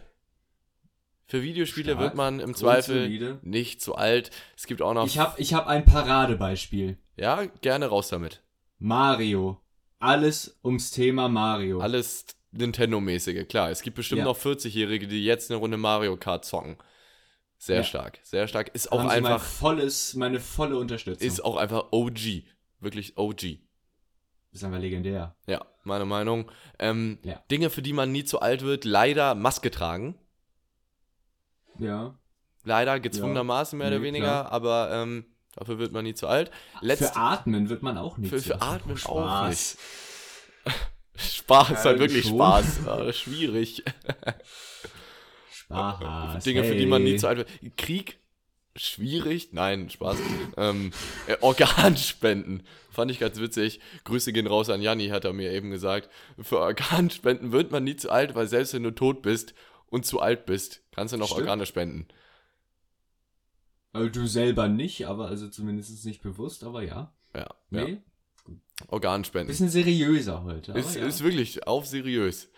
Für 1.27 1.42
Videospiele 1.42 1.92
Stark. 1.92 2.01
wird 2.01 2.14
man 2.14 2.38
im 2.38 2.55
Zweifel 2.55 3.38
nicht 3.42 3.81
zu 3.83 3.96
alt. 3.96 4.31
Es 4.57 4.66
gibt 4.66 4.81
auch 4.83 4.94
noch. 4.94 5.07
Ich 5.07 5.18
habe 5.18 5.40
ich 5.40 5.53
hab 5.55 5.66
ein 5.66 5.85
Paradebeispiel. 5.85 6.96
ja, 7.16 7.44
gerne 7.61 7.87
raus 7.87 8.09
damit. 8.09 8.42
Mario. 8.79 9.61
Alles 9.99 10.59
ums 10.62 10.90
Thema 10.92 11.29
Mario. 11.29 11.81
Alles 11.81 12.27
Nintendo-mäßige, 12.53 13.49
klar. 13.49 13.70
Es 13.70 13.83
gibt 13.83 13.96
bestimmt 13.96 14.20
Ja. 14.20 14.25
noch 14.27 14.38
40-Jährige, 14.38 15.09
die 15.09 15.25
jetzt 15.25 15.51
eine 15.51 15.59
Runde 15.59 15.77
Mario 15.79 16.16
Kart 16.16 16.44
zocken. 16.44 16.77
Sehr 17.66 17.79
Ja. 17.79 17.83
stark, 17.85 18.20
sehr 18.22 18.46
stark. 18.46 18.68
Ist 18.74 18.92
auch 18.92 19.00
Sie 19.00 19.07
mein 19.09 19.26
einfach, 19.26 19.42
volles, 19.42 20.14
meine 20.14 20.38
volle 20.38 20.79
Unterstützung. 20.79 21.26
ist 21.26 21.44
auch 21.44 21.57
einfach 21.57 21.87
OG. 21.90 22.44
Wirklich 22.79 23.18
OG. 23.18 23.59
ist 24.52 24.62
einfach 24.62 24.79
legendär. 24.79 25.35
Ja, 25.48 25.66
meine 25.83 26.05
Meinung. 26.05 26.48
Ähm, 26.79 27.18
Ja. 27.24 27.42
Dinge, 27.50 27.68
für 27.70 27.83
die 27.83 27.92
man 27.92 28.12
nie 28.12 28.24
zu 28.24 28.38
alt 28.40 28.62
wird, 28.62 28.85
leider 28.85 29.35
Maske 29.35 29.70
tragen. 29.72 30.16
Ja. 31.81 32.16
Leider 32.62 33.00
gezwungenermaßen 33.00 33.76
mehr 33.79 33.88
oder 33.88 33.98
Nee, 33.98 34.05
weniger, 34.07 34.26
klar. 34.26 34.52
aber 34.52 34.90
ähm, 34.92 35.26
dafür 35.57 35.79
wird 35.79 35.90
man 35.92 36.05
nie 36.05 36.14
zu 36.14 36.29
alt. 36.29 36.50
Letzt, 36.81 37.02
Für 37.12 37.16
Atmen 37.16 37.68
wird 37.68 37.83
man 37.83 37.98
auch 37.98 38.16
nicht. 38.16 38.31
Für- 38.31 38.38
so. 38.38 38.44
für 38.55 38.62
Atmen 38.62 38.96
auch 38.96 38.98
Spaß. 39.50 39.76
Spaß, 41.16 41.68
Ja, 41.70 41.85
halt 41.85 41.98
wirklich 41.98 42.26
schon. 42.26 42.37
Spaß. 42.37 42.81
Ja, 42.87 43.12
schwierig. 43.12 43.83
Spaß. 45.66 46.44
Dinge, 46.44 46.64
für 46.64 46.74
die 46.74 46.87
man 46.87 47.02
nie 47.02 47.12
hey. 47.12 47.18
zu 47.18 47.29
alt 47.29 47.38
wird. 47.38 47.76
Krieg, 47.76 48.18
schwierig. 48.76 49.52
Nein, 49.52 49.90
Spaß. 49.90 50.18
ähm, 50.57 50.92
äh, 51.26 51.37
Organspenden. 51.40 52.62
Fand 52.90 53.11
ich 53.11 53.18
ganz 53.18 53.38
witzig. 53.38 53.81
Grüße 54.05 54.33
gehen 54.33 54.46
raus 54.46 54.70
an 54.70 54.81
Janni, 54.81 55.09
hat 55.09 55.24
er 55.24 55.33
mir 55.33 55.52
eben 55.52 55.70
gesagt. 55.70 56.09
Für 56.40 56.61
Organspenden 56.61 57.52
wird 57.52 57.70
man 57.70 57.85
nie 57.85 57.96
zu 57.96 58.11
alt, 58.11 58.35
weil 58.35 58.48
selbst 58.48 58.74
wenn 58.74 58.83
du 58.83 58.90
tot 58.90 59.22
bist 59.22 59.55
und 59.88 60.07
zu 60.07 60.20
alt 60.20 60.46
bist, 60.46 60.83
kannst 60.92 61.12
du 61.12 61.18
noch 61.18 61.26
Stimmt. 61.26 61.42
Organe 61.42 61.66
spenden. 61.66 62.07
Also 63.92 64.09
du 64.11 64.26
selber 64.26 64.68
nicht, 64.68 65.07
aber 65.07 65.29
also 65.29 65.48
zumindest 65.48 66.05
nicht 66.05 66.22
bewusst, 66.22 66.64
aber 66.64 66.83
ja. 66.83 67.12
Ja, 67.35 67.48
ja. 67.70 67.85
Nee. 67.87 67.98
Organspenden. 68.88 69.48
Bisschen 69.48 69.70
seriöser 69.70 70.44
heute. 70.44 70.72
Ist, 70.72 70.96
ja. 70.96 71.07
ist 71.07 71.24
wirklich 71.24 71.66
auf 71.66 71.87
seriös. 71.87 72.50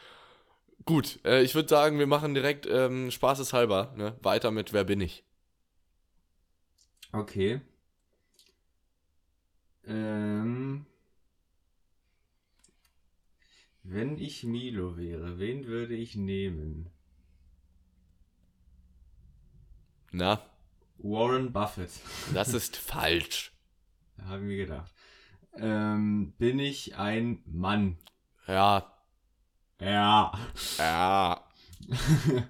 Gut, 0.85 1.21
äh, 1.25 1.43
ich 1.43 1.55
würde 1.55 1.69
sagen, 1.69 1.99
wir 1.99 2.07
machen 2.07 2.35
direkt 2.35 2.67
ähm, 2.67 3.11
spaßeshalber 3.11 3.95
ne? 3.97 4.17
weiter 4.23 4.51
mit 4.51 4.73
Wer 4.73 4.85
bin 4.85 5.01
ich? 5.01 5.25
Okay. 7.13 7.61
Ähm, 9.85 10.87
wenn 13.83 14.19
ich 14.19 14.45
Milo 14.45 14.97
wäre, 14.97 15.39
wen 15.39 15.67
würde 15.67 15.95
ich 15.95 16.17
nehmen? 16.17 16.91
Na, 20.11 20.43
Warren 20.99 21.53
Buffett. 21.53 21.91
das 22.35 22.53
ist 22.55 22.77
falsch. 22.77 23.53
Haben 24.25 24.49
wir 24.49 24.57
gedacht. 24.57 24.93
Ähm, 25.55 26.35
bin 26.39 26.59
ich 26.59 26.97
ein 26.97 27.43
Mann? 27.47 27.99
Ja, 28.47 28.98
Ja. 29.81 30.33
ja, 30.79 31.45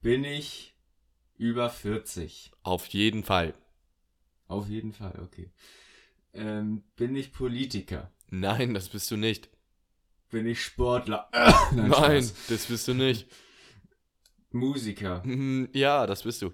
bin 0.00 0.24
ich 0.24 0.74
über 1.36 1.70
40? 1.70 2.52
auf 2.62 2.86
jeden 2.86 3.24
Fall. 3.24 3.54
Auf 4.46 4.68
jeden 4.68 4.92
Fall, 4.92 5.18
okay. 5.24 5.50
Ähm, 6.32 6.84
bin 6.96 7.16
ich 7.16 7.32
Politiker? 7.32 8.10
Nein, 8.30 8.74
das 8.74 8.88
bist 8.88 9.10
du 9.10 9.16
nicht. 9.16 9.48
Bin 10.30 10.46
ich 10.46 10.62
Sportler? 10.62 11.28
Nein, 11.72 11.90
Spaß. 11.92 12.46
das 12.48 12.66
bist 12.66 12.86
du 12.88 12.94
nicht. 12.94 13.26
Musiker? 14.52 15.22
Hm, 15.24 15.68
Ja, 15.72 16.06
das 16.06 16.22
bist 16.22 16.42
du. 16.42 16.52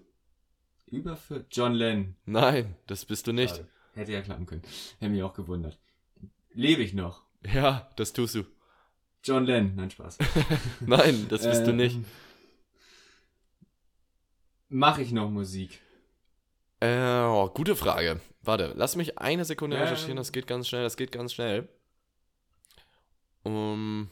Über 0.87 1.17
40? 1.17 1.47
John 1.55 1.75
Lennon? 1.75 2.17
Nein, 2.25 2.77
das 2.87 3.05
bist 3.05 3.27
du 3.27 3.33
nicht. 3.33 3.57
Schade. 3.57 3.69
Hätte 3.93 4.13
ja 4.13 4.23
klappen 4.23 4.47
können. 4.47 4.63
Hätte 4.99 5.11
mich 5.11 5.23
auch 5.23 5.35
gewundert. 5.35 5.79
Lebe 6.53 6.83
ich 6.83 6.95
noch? 6.95 7.25
Ja, 7.45 7.91
das 7.97 8.13
tust 8.13 8.35
du. 8.35 8.45
John 9.23 9.45
Lennon? 9.45 9.75
Nein, 9.77 9.91
Spaß. 9.91 10.19
Nein, 10.81 11.27
das 11.29 11.43
bist 11.45 11.67
du 11.67 11.71
Ähm, 11.71 11.77
nicht. 11.77 11.99
Mache 14.69 15.03
ich 15.03 15.13
noch 15.13 15.31
Musik? 15.31 15.81
Äh, 16.81 17.23
oh, 17.25 17.49
gute 17.49 17.77
Frage. 17.77 18.21
Warte, 18.43 18.73
lass 18.77 18.97
mich 18.97 19.19
eine 19.19 19.45
Sekunde 19.45 19.77
Ähm. 19.77 19.83
recherchieren. 19.83 20.17
Das 20.17 20.33
geht 20.33 20.47
ganz 20.47 20.69
schnell, 20.69 20.83
das 20.85 20.97
geht 20.97 21.13
ganz 21.13 21.33
schnell. 21.35 21.69
Um, 23.43 24.11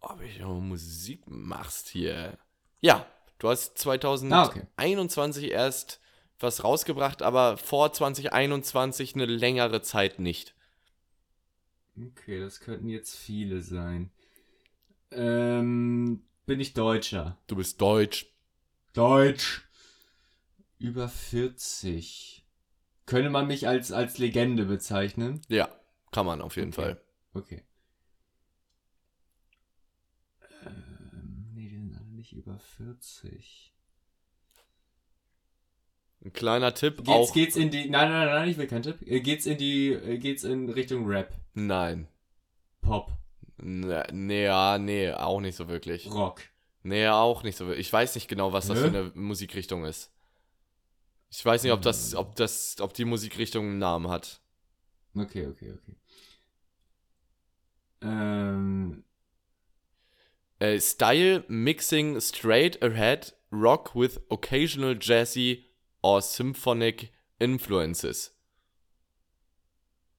ob 0.00 0.20
ich 0.22 0.38
noch 0.40 0.58
Musik 0.60 1.22
machst 1.26 1.88
hier. 1.88 2.38
Ja, 2.80 3.06
du 3.38 3.48
hast 3.48 3.78
2021 3.78 5.44
Ah, 5.44 5.46
okay. 5.46 5.52
erst 5.54 6.00
was 6.38 6.62
rausgebracht, 6.64 7.22
aber 7.22 7.56
vor 7.56 7.92
2021 7.92 9.14
eine 9.14 9.26
längere 9.26 9.80
Zeit 9.82 10.18
nicht. 10.18 10.54
Okay, 11.96 12.38
das 12.40 12.60
könnten 12.60 12.88
jetzt 12.88 13.16
viele 13.16 13.62
sein. 13.62 14.10
Ähm, 15.12 16.22
bin 16.46 16.60
ich 16.60 16.74
Deutscher? 16.74 17.38
Du 17.46 17.54
bist 17.56 17.80
deutsch. 17.80 18.26
Deutsch. 18.94 19.66
Über 20.78 21.08
40. 21.08 22.44
Könnte 23.06 23.30
man 23.30 23.46
mich 23.46 23.68
als, 23.68 23.92
als 23.92 24.18
Legende 24.18 24.64
bezeichnen? 24.66 25.40
Ja, 25.48 25.68
kann 26.10 26.26
man 26.26 26.40
auf 26.42 26.56
jeden 26.56 26.72
Okay. 26.72 26.72
Fall. 26.72 27.00
Okay. 27.34 27.62
Ähm, 30.64 31.50
nee, 31.54 31.68
die 31.68 31.76
sind 31.78 31.94
alle 31.94 32.06
nicht 32.06 32.32
über 32.32 32.58
40. 32.58 33.71
Ein 36.24 36.32
kleiner 36.32 36.72
Tipp 36.72 36.98
Geht's, 36.98 37.08
auch. 37.08 37.32
geht's 37.32 37.56
in 37.56 37.70
die. 37.70 37.88
Nein, 37.90 38.08
nein, 38.10 38.26
nein, 38.28 38.48
ich 38.48 38.56
will 38.56 38.66
keinen 38.68 38.82
Tipp. 38.82 38.96
Äh, 39.06 39.20
Geht's 39.20 39.44
in 39.46 39.58
die. 39.58 39.88
äh, 39.92 40.18
Geht's 40.18 40.44
in 40.44 40.68
Richtung 40.70 41.06
Rap? 41.06 41.32
Nein. 41.54 42.06
Pop? 42.80 43.10
Ne- 43.56 44.06
Nee, 44.12 44.44
ja, 44.44 44.78
nee, 44.78 45.10
auch 45.12 45.40
nicht 45.40 45.56
so 45.56 45.68
wirklich. 45.68 46.08
Rock? 46.10 46.42
Nee, 46.84 47.08
auch 47.08 47.42
nicht 47.42 47.56
so. 47.56 47.66
wirklich. 47.66 47.86
Ich 47.86 47.92
weiß 47.92 48.14
nicht 48.14 48.28
genau, 48.28 48.52
was 48.52 48.68
das 48.68 48.78
Nö? 48.78 48.82
für 48.82 48.88
eine 48.88 49.12
Musikrichtung 49.14 49.84
ist. 49.84 50.10
Ich 51.30 51.44
weiß 51.44 51.62
nicht, 51.64 51.72
ob 51.72 51.78
Hm. 51.80 51.84
das, 51.84 52.14
ob 52.14 52.34
das, 52.36 52.76
ob 52.80 52.92
die 52.94 53.04
Musikrichtung 53.04 53.64
einen 53.66 53.78
Namen 53.78 54.08
hat. 54.08 54.40
Okay, 55.16 55.46
okay, 55.46 55.72
okay. 55.72 55.96
Ähm. 58.02 59.04
Äh, 60.60 60.78
Style 60.80 61.44
mixing 61.48 62.20
straight 62.20 62.80
ahead 62.82 63.34
rock 63.50 63.94
with 63.96 64.20
occasional 64.28 64.96
jazzy 64.98 65.64
or 66.02 66.20
symphonic 66.22 67.12
influences. 67.38 68.32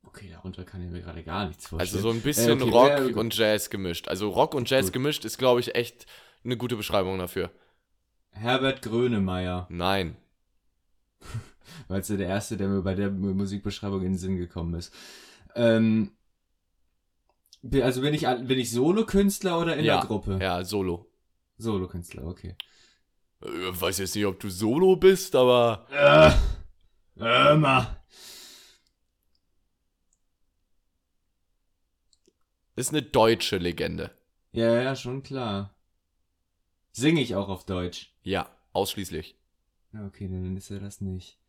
Okay, 0.06 0.30
darunter 0.30 0.63
kann 0.63 0.82
ich 0.84 0.89
mir 0.91 1.02
gerade 1.02 1.24
gar 1.24 1.48
nichts 1.48 1.65
Also 1.78 1.98
vorstellen. 1.98 2.04
so 2.04 2.10
ein 2.12 2.22
bisschen 2.22 2.60
Äh, 2.60 2.63
okay, 2.63 2.72
Rock 2.72 2.89
ja, 2.89 3.00
gut. 3.08 3.15
und 3.15 3.38
Jazz 3.38 3.69
gemischt. 3.69 4.08
Also 4.08 4.30
Rock 4.30 4.54
und 4.54 4.69
Jazz 4.69 4.86
Gut. 4.86 4.93
gemischt 4.93 5.26
ist, 5.26 5.38
glaube 5.38 5.60
ich, 5.60 5.76
echt 5.76 6.06
eine 6.43 6.58
gute 6.58 6.76
Beschreibung 6.76 7.17
dafür. 7.19 7.52
Herbert 8.32 8.82
Grönemeyer. 8.82 9.65
Nein. 9.69 10.17
Weil 11.88 12.02
es 12.02 12.10
ja 12.10 12.17
der 12.17 12.28
erste, 12.28 12.58
der 12.58 12.67
mir 12.67 12.82
bei 12.82 12.96
der 12.96 13.10
Mu- 13.12 13.34
Musikbeschreibung 13.34 14.02
in 14.02 14.13
den 14.13 14.17
Sinn 14.17 14.38
gekommen 14.38 14.74
ist. 14.76 14.93
Ähm. 15.56 16.12
Also 17.82 18.02
bin 18.02 18.13
ich, 18.13 18.22
bin 18.22 18.60
ich 18.60 18.72
Solokünstler 18.72 19.60
oder 19.60 19.76
in 19.78 19.86
ja, 19.86 19.98
der 20.00 20.08
Gruppe? 20.08 20.38
Ja, 20.41 20.63
Solo. 20.63 21.10
Solokünstler, 21.58 22.26
okay. 22.28 22.56
Äh, 23.43 23.79
weiß 23.79 23.97
jetzt 23.99 24.15
nicht, 24.15 24.25
ob 24.25 24.39
du 24.39 24.49
Solo 24.49 24.95
bist, 24.95 25.36
aber 25.36 25.88
Äh, 25.91 27.53
immer. 27.53 28.03
ist 32.75 32.89
eine 32.89 33.03
deutsche 33.03 33.58
Legende. 33.58 34.12
Ja, 34.51 34.82
ja, 34.82 34.95
schon 34.95 35.23
klar. 35.23 35.75
Singe 36.91 37.21
ich 37.21 37.36
auch 37.36 37.49
auf 37.49 37.65
Deutsch? 37.65 38.13
Ja, 38.23 38.49
ausschließlich. 38.71 39.36
Okay, 40.08 40.27
dann 40.27 40.56
ist 40.58 40.71
er 40.71 40.79
das 40.79 41.01
nicht. 41.01 41.39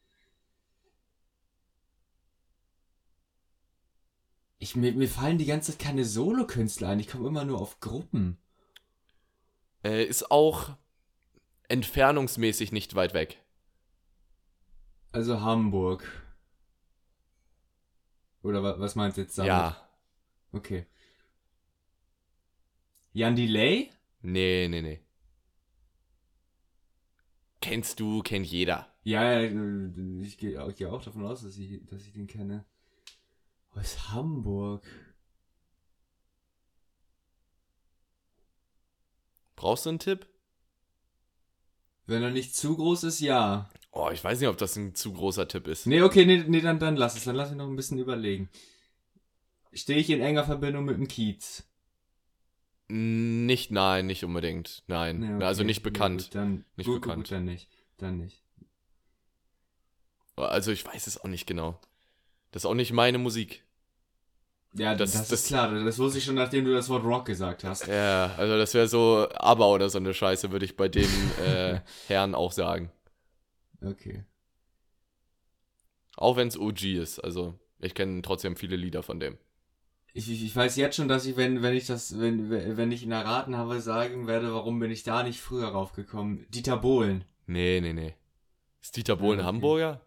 Ich, 4.58 4.76
mir, 4.76 4.92
mir 4.92 5.08
fallen 5.08 5.38
die 5.38 5.44
ganze 5.44 5.72
Zeit 5.72 5.80
keine 5.80 6.04
Solokünstler 6.04 6.88
ein. 6.88 7.00
Ich 7.00 7.08
komme 7.08 7.28
immer 7.28 7.44
nur 7.44 7.60
auf 7.60 7.80
Gruppen. 7.80 8.38
Äh, 9.82 10.04
ist 10.04 10.30
auch 10.30 10.70
entfernungsmäßig 11.68 12.72
nicht 12.72 12.94
weit 12.94 13.14
weg. 13.14 13.38
Also 15.12 15.40
Hamburg. 15.40 16.04
Oder 18.42 18.78
was 18.78 18.94
meinst 18.94 19.16
du 19.16 19.22
jetzt 19.22 19.38
damit? 19.38 19.48
Ja. 19.48 19.88
Okay. 20.52 20.86
Jan 23.12 23.36
Delay? 23.36 23.90
Nee, 24.22 24.68
nee, 24.68 24.82
nee. 24.82 25.00
Kennst 27.60 28.00
du, 28.00 28.22
kennt 28.22 28.46
jeder. 28.46 28.92
Ja, 29.04 29.40
äh, 29.40 30.20
ich 30.20 30.36
gehe 30.36 30.62
auch, 30.62 30.74
geh 30.74 30.86
auch 30.86 31.02
davon 31.02 31.24
aus, 31.24 31.42
dass 31.42 31.56
ich, 31.56 31.84
dass 31.86 32.02
ich 32.02 32.12
den 32.12 32.26
kenne. 32.26 32.64
Oh, 33.74 33.80
aus 33.80 34.10
Hamburg. 34.10 34.84
Brauchst 39.56 39.86
du 39.86 39.90
einen 39.90 39.98
Tipp? 39.98 40.26
Wenn 42.06 42.22
er 42.22 42.30
nicht 42.30 42.54
zu 42.54 42.76
groß 42.76 43.04
ist, 43.04 43.20
ja. 43.20 43.68
Oh, 43.90 44.10
ich 44.12 44.22
weiß 44.22 44.40
nicht, 44.40 44.48
ob 44.48 44.58
das 44.58 44.76
ein 44.76 44.94
zu 44.94 45.12
großer 45.12 45.48
Tipp 45.48 45.66
ist. 45.68 45.86
Nee, 45.86 46.02
okay, 46.02 46.26
nee, 46.26 46.44
nee 46.46 46.60
dann, 46.60 46.78
dann 46.78 46.96
lass 46.96 47.16
es. 47.16 47.24
Dann 47.24 47.36
lass 47.36 47.50
ich 47.50 47.56
noch 47.56 47.68
ein 47.68 47.76
bisschen 47.76 47.98
überlegen. 47.98 48.50
Stehe 49.72 49.98
ich 49.98 50.10
in 50.10 50.20
enger 50.20 50.44
Verbindung 50.44 50.84
mit 50.84 50.96
dem 50.96 51.08
Kiez? 51.08 51.64
Nicht, 52.88 53.70
nein, 53.70 54.06
nicht 54.06 54.24
unbedingt. 54.24 54.82
Nein. 54.86 55.20
Nee, 55.20 55.34
okay. 55.34 55.44
Also 55.44 55.64
nicht 55.64 55.82
bekannt. 55.82 56.24
gut, 56.24 56.34
dann, 56.34 56.64
Nicht 56.76 56.86
gut, 56.86 57.02
bekannt. 57.02 57.24
Gut, 57.24 57.32
dann 57.32 57.44
nicht. 57.44 57.68
Dann 57.96 58.18
nicht. 58.18 58.42
Also 60.36 60.72
ich 60.72 60.84
weiß 60.84 61.06
es 61.06 61.18
auch 61.18 61.28
nicht 61.28 61.46
genau. 61.46 61.80
Das 62.50 62.62
ist 62.62 62.66
auch 62.66 62.74
nicht 62.74 62.92
meine 62.92 63.18
Musik. 63.18 63.63
Ja, 64.76 64.94
Das- 64.94 65.12
das, 65.12 65.28
das, 65.28 65.40
ist 65.42 65.46
klar. 65.48 65.72
Das 65.84 65.98
wusste 65.98 66.18
ich 66.18 66.24
schon, 66.24 66.34
nachdem 66.34 66.64
du 66.64 66.72
das 66.72 66.88
Wort 66.88 67.04
Rock 67.04 67.26
gesagt 67.26 67.62
hast. 67.64 67.86
Ja, 67.86 68.34
also 68.36 68.56
das 68.58 68.74
wäre 68.74 68.88
so 68.88 69.28
aber 69.34 69.68
oder 69.70 69.88
so 69.88 69.98
eine 69.98 70.12
Scheiße, 70.12 70.50
würde 70.50 70.64
ich 70.64 70.76
bei 70.76 70.88
dem 70.88 71.08
äh, 71.46 71.80
Herrn 72.08 72.34
auch 72.34 72.52
sagen. 72.52 72.90
Okay. 73.80 74.24
Auch 76.16 76.36
wenn 76.36 76.48
es 76.48 76.58
OG 76.58 76.82
ist. 76.84 77.18
Also 77.20 77.54
ich 77.78 77.94
kenne 77.94 78.22
trotzdem 78.22 78.56
viele 78.56 78.76
Lieder 78.76 79.02
von 79.02 79.20
dem. 79.20 79.38
Ich, 80.12 80.30
ich, 80.30 80.44
ich 80.44 80.54
weiß 80.54 80.76
jetzt 80.76 80.96
schon, 80.96 81.08
dass 81.08 81.26
ich, 81.26 81.36
wenn, 81.36 81.62
wenn 81.62 81.74
ich 81.74 81.86
das, 81.86 82.18
wenn, 82.20 82.48
wenn 82.50 82.92
ich 82.92 83.02
ihn 83.02 83.10
erraten 83.10 83.56
habe, 83.56 83.80
sagen 83.80 84.26
werde, 84.28 84.54
warum 84.54 84.78
bin 84.78 84.90
ich 84.92 85.02
da 85.02 85.22
nicht 85.24 85.40
früher 85.40 85.68
raufgekommen. 85.68 86.46
Dieter 86.50 86.76
Bohlen. 86.76 87.24
Nee, 87.46 87.80
nee, 87.80 87.92
nee. 87.92 88.14
Ist 88.80 88.96
Dieter 88.96 89.16
Bohlen 89.16 89.40
Ja, 89.40 89.44
okay. 89.46 89.54
Hamburger? 89.54 90.00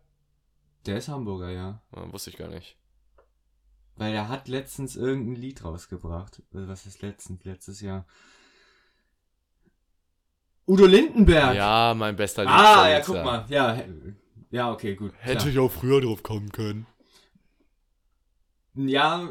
Der 0.85 0.97
ist 0.97 1.09
Hamburger, 1.09 1.49
ja. 1.51 1.81
Ah, 1.91 2.05
wusste 2.11 2.29
ich 2.29 2.37
gar 2.37 2.47
nicht. 2.47 2.77
Weil 3.97 4.11
der 4.11 4.29
hat 4.29 4.47
letztens 4.47 4.95
irgendein 4.95 5.35
Lied 5.35 5.63
rausgebracht. 5.63 6.41
Also 6.53 6.67
Was 6.67 6.85
ist 6.85 7.01
letztens? 7.01 7.43
Letztes 7.43 7.81
Jahr. 7.81 8.05
Udo 10.67 10.85
Lindenberg. 10.85 11.55
Ja, 11.55 11.93
mein 11.95 12.15
bester 12.15 12.45
ah, 12.45 12.89
ja, 12.89 13.01
guck 13.01 13.23
mal. 13.23 13.45
Ja, 13.49 13.81
ja, 14.51 14.71
okay, 14.71 14.95
gut. 14.95 15.13
Hätte 15.19 15.37
klar. 15.37 15.49
ich 15.49 15.59
auch 15.59 15.71
früher 15.71 16.01
drauf 16.01 16.23
kommen 16.23 16.51
können. 16.51 16.85
Ja, 18.75 19.29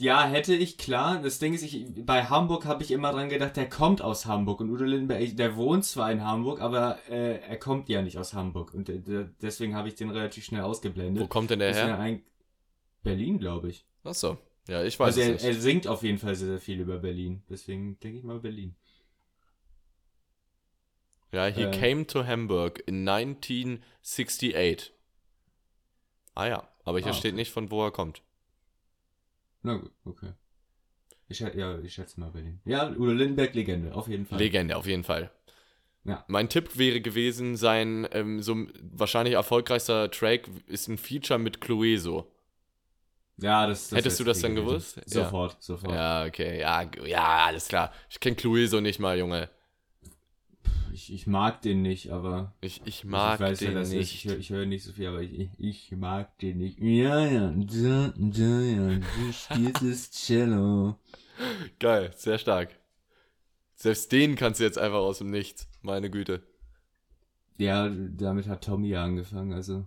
ja, 0.00 0.26
hätte 0.26 0.54
ich, 0.54 0.78
klar. 0.78 1.20
Das 1.22 1.38
Ding 1.38 1.52
ist, 1.52 1.62
ich, 1.62 1.86
bei 2.06 2.24
Hamburg 2.24 2.64
habe 2.64 2.82
ich 2.82 2.90
immer 2.90 3.12
dran 3.12 3.28
gedacht, 3.28 3.56
der 3.56 3.68
kommt 3.68 4.00
aus 4.00 4.26
Hamburg. 4.26 4.60
Und 4.60 4.70
Udo 4.70 4.84
Lindenberg, 4.84 5.36
der 5.36 5.56
wohnt 5.56 5.84
zwar 5.84 6.10
in 6.10 6.24
Hamburg, 6.24 6.60
aber 6.60 6.98
äh, 7.08 7.38
er 7.40 7.56
kommt 7.58 7.88
ja 7.88 8.00
nicht 8.00 8.16
aus 8.16 8.32
Hamburg. 8.32 8.72
Und 8.74 8.88
äh, 8.88 9.26
deswegen 9.42 9.74
habe 9.76 9.88
ich 9.88 9.94
den 9.94 10.10
relativ 10.10 10.44
schnell 10.44 10.62
ausgeblendet. 10.62 11.22
Wo 11.22 11.26
kommt 11.28 11.50
denn 11.50 11.58
der 11.58 11.74
her? 11.74 12.20
Berlin, 13.02 13.38
glaube 13.38 13.70
ich. 13.70 13.84
Achso. 14.04 14.38
Ja, 14.68 14.84
ich 14.84 14.98
weiß 14.98 15.16
Also 15.16 15.20
er, 15.20 15.34
es 15.36 15.42
er 15.44 15.50
nicht. 15.50 15.62
singt 15.62 15.86
auf 15.86 16.02
jeden 16.02 16.18
Fall 16.18 16.34
sehr, 16.34 16.48
sehr 16.48 16.60
viel 16.60 16.80
über 16.80 16.98
Berlin. 16.98 17.42
Deswegen 17.48 17.98
denke 18.00 18.18
ich 18.18 18.24
mal 18.24 18.38
Berlin. 18.40 18.74
Ja, 21.32 21.46
he 21.46 21.62
äh, 21.62 21.70
came 21.70 22.06
to 22.06 22.24
Hamburg 22.26 22.82
in 22.86 23.08
1968. 23.08 24.92
Ah 26.34 26.46
ja, 26.46 26.68
aber 26.84 26.98
hier 26.98 27.08
Ah, 27.10 27.14
steht 27.14 27.32
okay. 27.32 27.36
nicht, 27.40 27.52
von 27.52 27.70
wo 27.70 27.84
er 27.84 27.90
kommt. 27.92 28.22
Na 29.62 29.74
gut, 29.76 29.92
okay. 30.04 30.32
Ich, 31.28 31.38
ja, 31.40 31.78
ich 31.80 31.94
schätze 31.94 32.18
mal 32.18 32.30
Berlin. 32.30 32.60
Ja, 32.64 32.90
Udo 32.90 33.12
Lindenberg, 33.12 33.54
Legende, 33.54 33.94
auf 33.94 34.08
jeden 34.08 34.26
Fall. 34.26 34.38
Legende, 34.38 34.76
auf 34.76 34.86
jeden 34.86 35.04
Fall. 35.04 35.30
Ja. 36.04 36.24
Mein 36.28 36.48
Tipp 36.48 36.76
wäre 36.78 37.00
gewesen, 37.00 37.56
sein 37.56 38.08
ähm, 38.12 38.42
so 38.42 38.56
wahrscheinlich 38.80 39.34
erfolgreichster 39.34 40.10
Track 40.10 40.48
ist 40.66 40.88
ein 40.88 40.98
Feature 40.98 41.38
mit 41.38 41.60
Clueso. 41.60 42.32
Ja, 43.40 43.66
das, 43.66 43.88
das 43.88 43.98
Hättest 43.98 44.20
du 44.20 44.24
das 44.24 44.40
dann 44.40 44.54
gewusst? 44.54 44.96
Ja. 44.96 45.02
Sofort, 45.06 45.62
sofort. 45.62 45.94
Ja, 45.94 46.24
okay, 46.24 46.60
ja, 46.60 46.88
ja, 47.06 47.46
alles 47.46 47.68
klar. 47.68 47.92
Ich 48.08 48.20
kenne 48.20 48.36
Clueso 48.36 48.80
nicht 48.80 48.98
mal, 48.98 49.18
Junge. 49.18 49.48
Ich, 50.92 51.12
ich 51.12 51.26
mag 51.26 51.62
den 51.62 51.82
nicht, 51.82 52.10
aber 52.10 52.52
Ich, 52.60 52.82
ich 52.84 53.04
mag 53.04 53.34
ich 53.34 53.40
weiß, 53.40 53.58
den 53.60 53.74
das 53.74 53.90
nicht. 53.90 54.14
Ich 54.14 54.24
höre 54.24 54.38
ich 54.38 54.50
hör 54.50 54.66
nicht 54.66 54.84
so 54.84 54.92
viel, 54.92 55.06
aber 55.06 55.22
ich, 55.22 55.48
ich, 55.58 55.92
mag 55.92 56.36
den 56.38 56.58
nicht. 56.58 56.78
Ja, 56.80 57.24
ja, 57.24 57.54
da, 57.54 58.12
da, 58.16 58.60
ja, 58.60 58.98
du 58.98 59.32
spielst 59.32 59.82
das 59.82 60.10
Cello. 60.10 60.96
Geil, 61.78 62.12
sehr 62.16 62.38
stark. 62.38 62.70
Selbst 63.74 64.12
den 64.12 64.36
kannst 64.36 64.60
du 64.60 64.64
jetzt 64.64 64.78
einfach 64.78 64.98
aus 64.98 65.18
dem 65.18 65.30
Nichts. 65.30 65.68
Meine 65.80 66.10
Güte. 66.10 66.42
Ja, 67.56 67.88
damit 67.88 68.46
hat 68.46 68.64
Tommy 68.64 68.88
ja 68.88 69.04
angefangen, 69.04 69.52
also. 69.52 69.86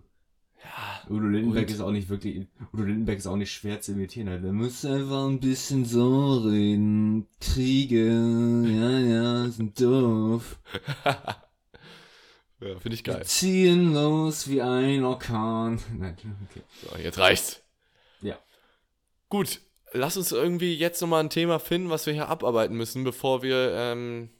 Udo 1.08 1.26
Lindenberg 1.26 1.68
ist 1.70 1.80
auch 1.80 1.90
nicht 1.90 2.08
wirklich, 2.08 2.46
Udo 2.72 2.82
Lindenberg 2.84 3.18
ist 3.18 3.26
auch 3.26 3.36
nicht 3.36 3.52
schwer 3.52 3.80
zu 3.80 3.92
imitieren. 3.92 4.28
Also, 4.28 4.44
Der 4.44 4.52
muss 4.52 4.84
einfach 4.84 5.26
ein 5.26 5.40
bisschen 5.40 5.84
so 5.84 6.38
reden. 6.38 7.26
Kriege, 7.40 8.06
ja, 8.66 8.98
ja, 8.98 9.48
sind 9.50 9.80
doof. 9.80 10.58
Ja, 12.60 12.78
finde 12.78 12.94
ich 12.94 13.04
Wir 13.06 13.14
geil. 13.14 13.24
ziehen 13.26 13.92
los 13.92 14.48
wie 14.48 14.62
ein 14.62 15.04
Orkan. 15.04 15.78
Nein, 15.98 16.16
okay. 16.48 16.62
So, 16.82 16.96
jetzt 16.96 17.18
reicht's. 17.18 17.62
Ja. 18.22 18.38
Gut, 19.28 19.60
lass 19.92 20.16
uns 20.16 20.32
irgendwie 20.32 20.74
jetzt 20.74 21.02
nochmal 21.02 21.22
ein 21.22 21.28
Thema 21.30 21.58
finden, 21.58 21.90
was 21.90 22.06
wir 22.06 22.14
hier 22.14 22.28
abarbeiten 22.28 22.74
müssen, 22.76 23.04
bevor 23.04 23.42
wir, 23.42 23.72
ähm, 23.74 24.30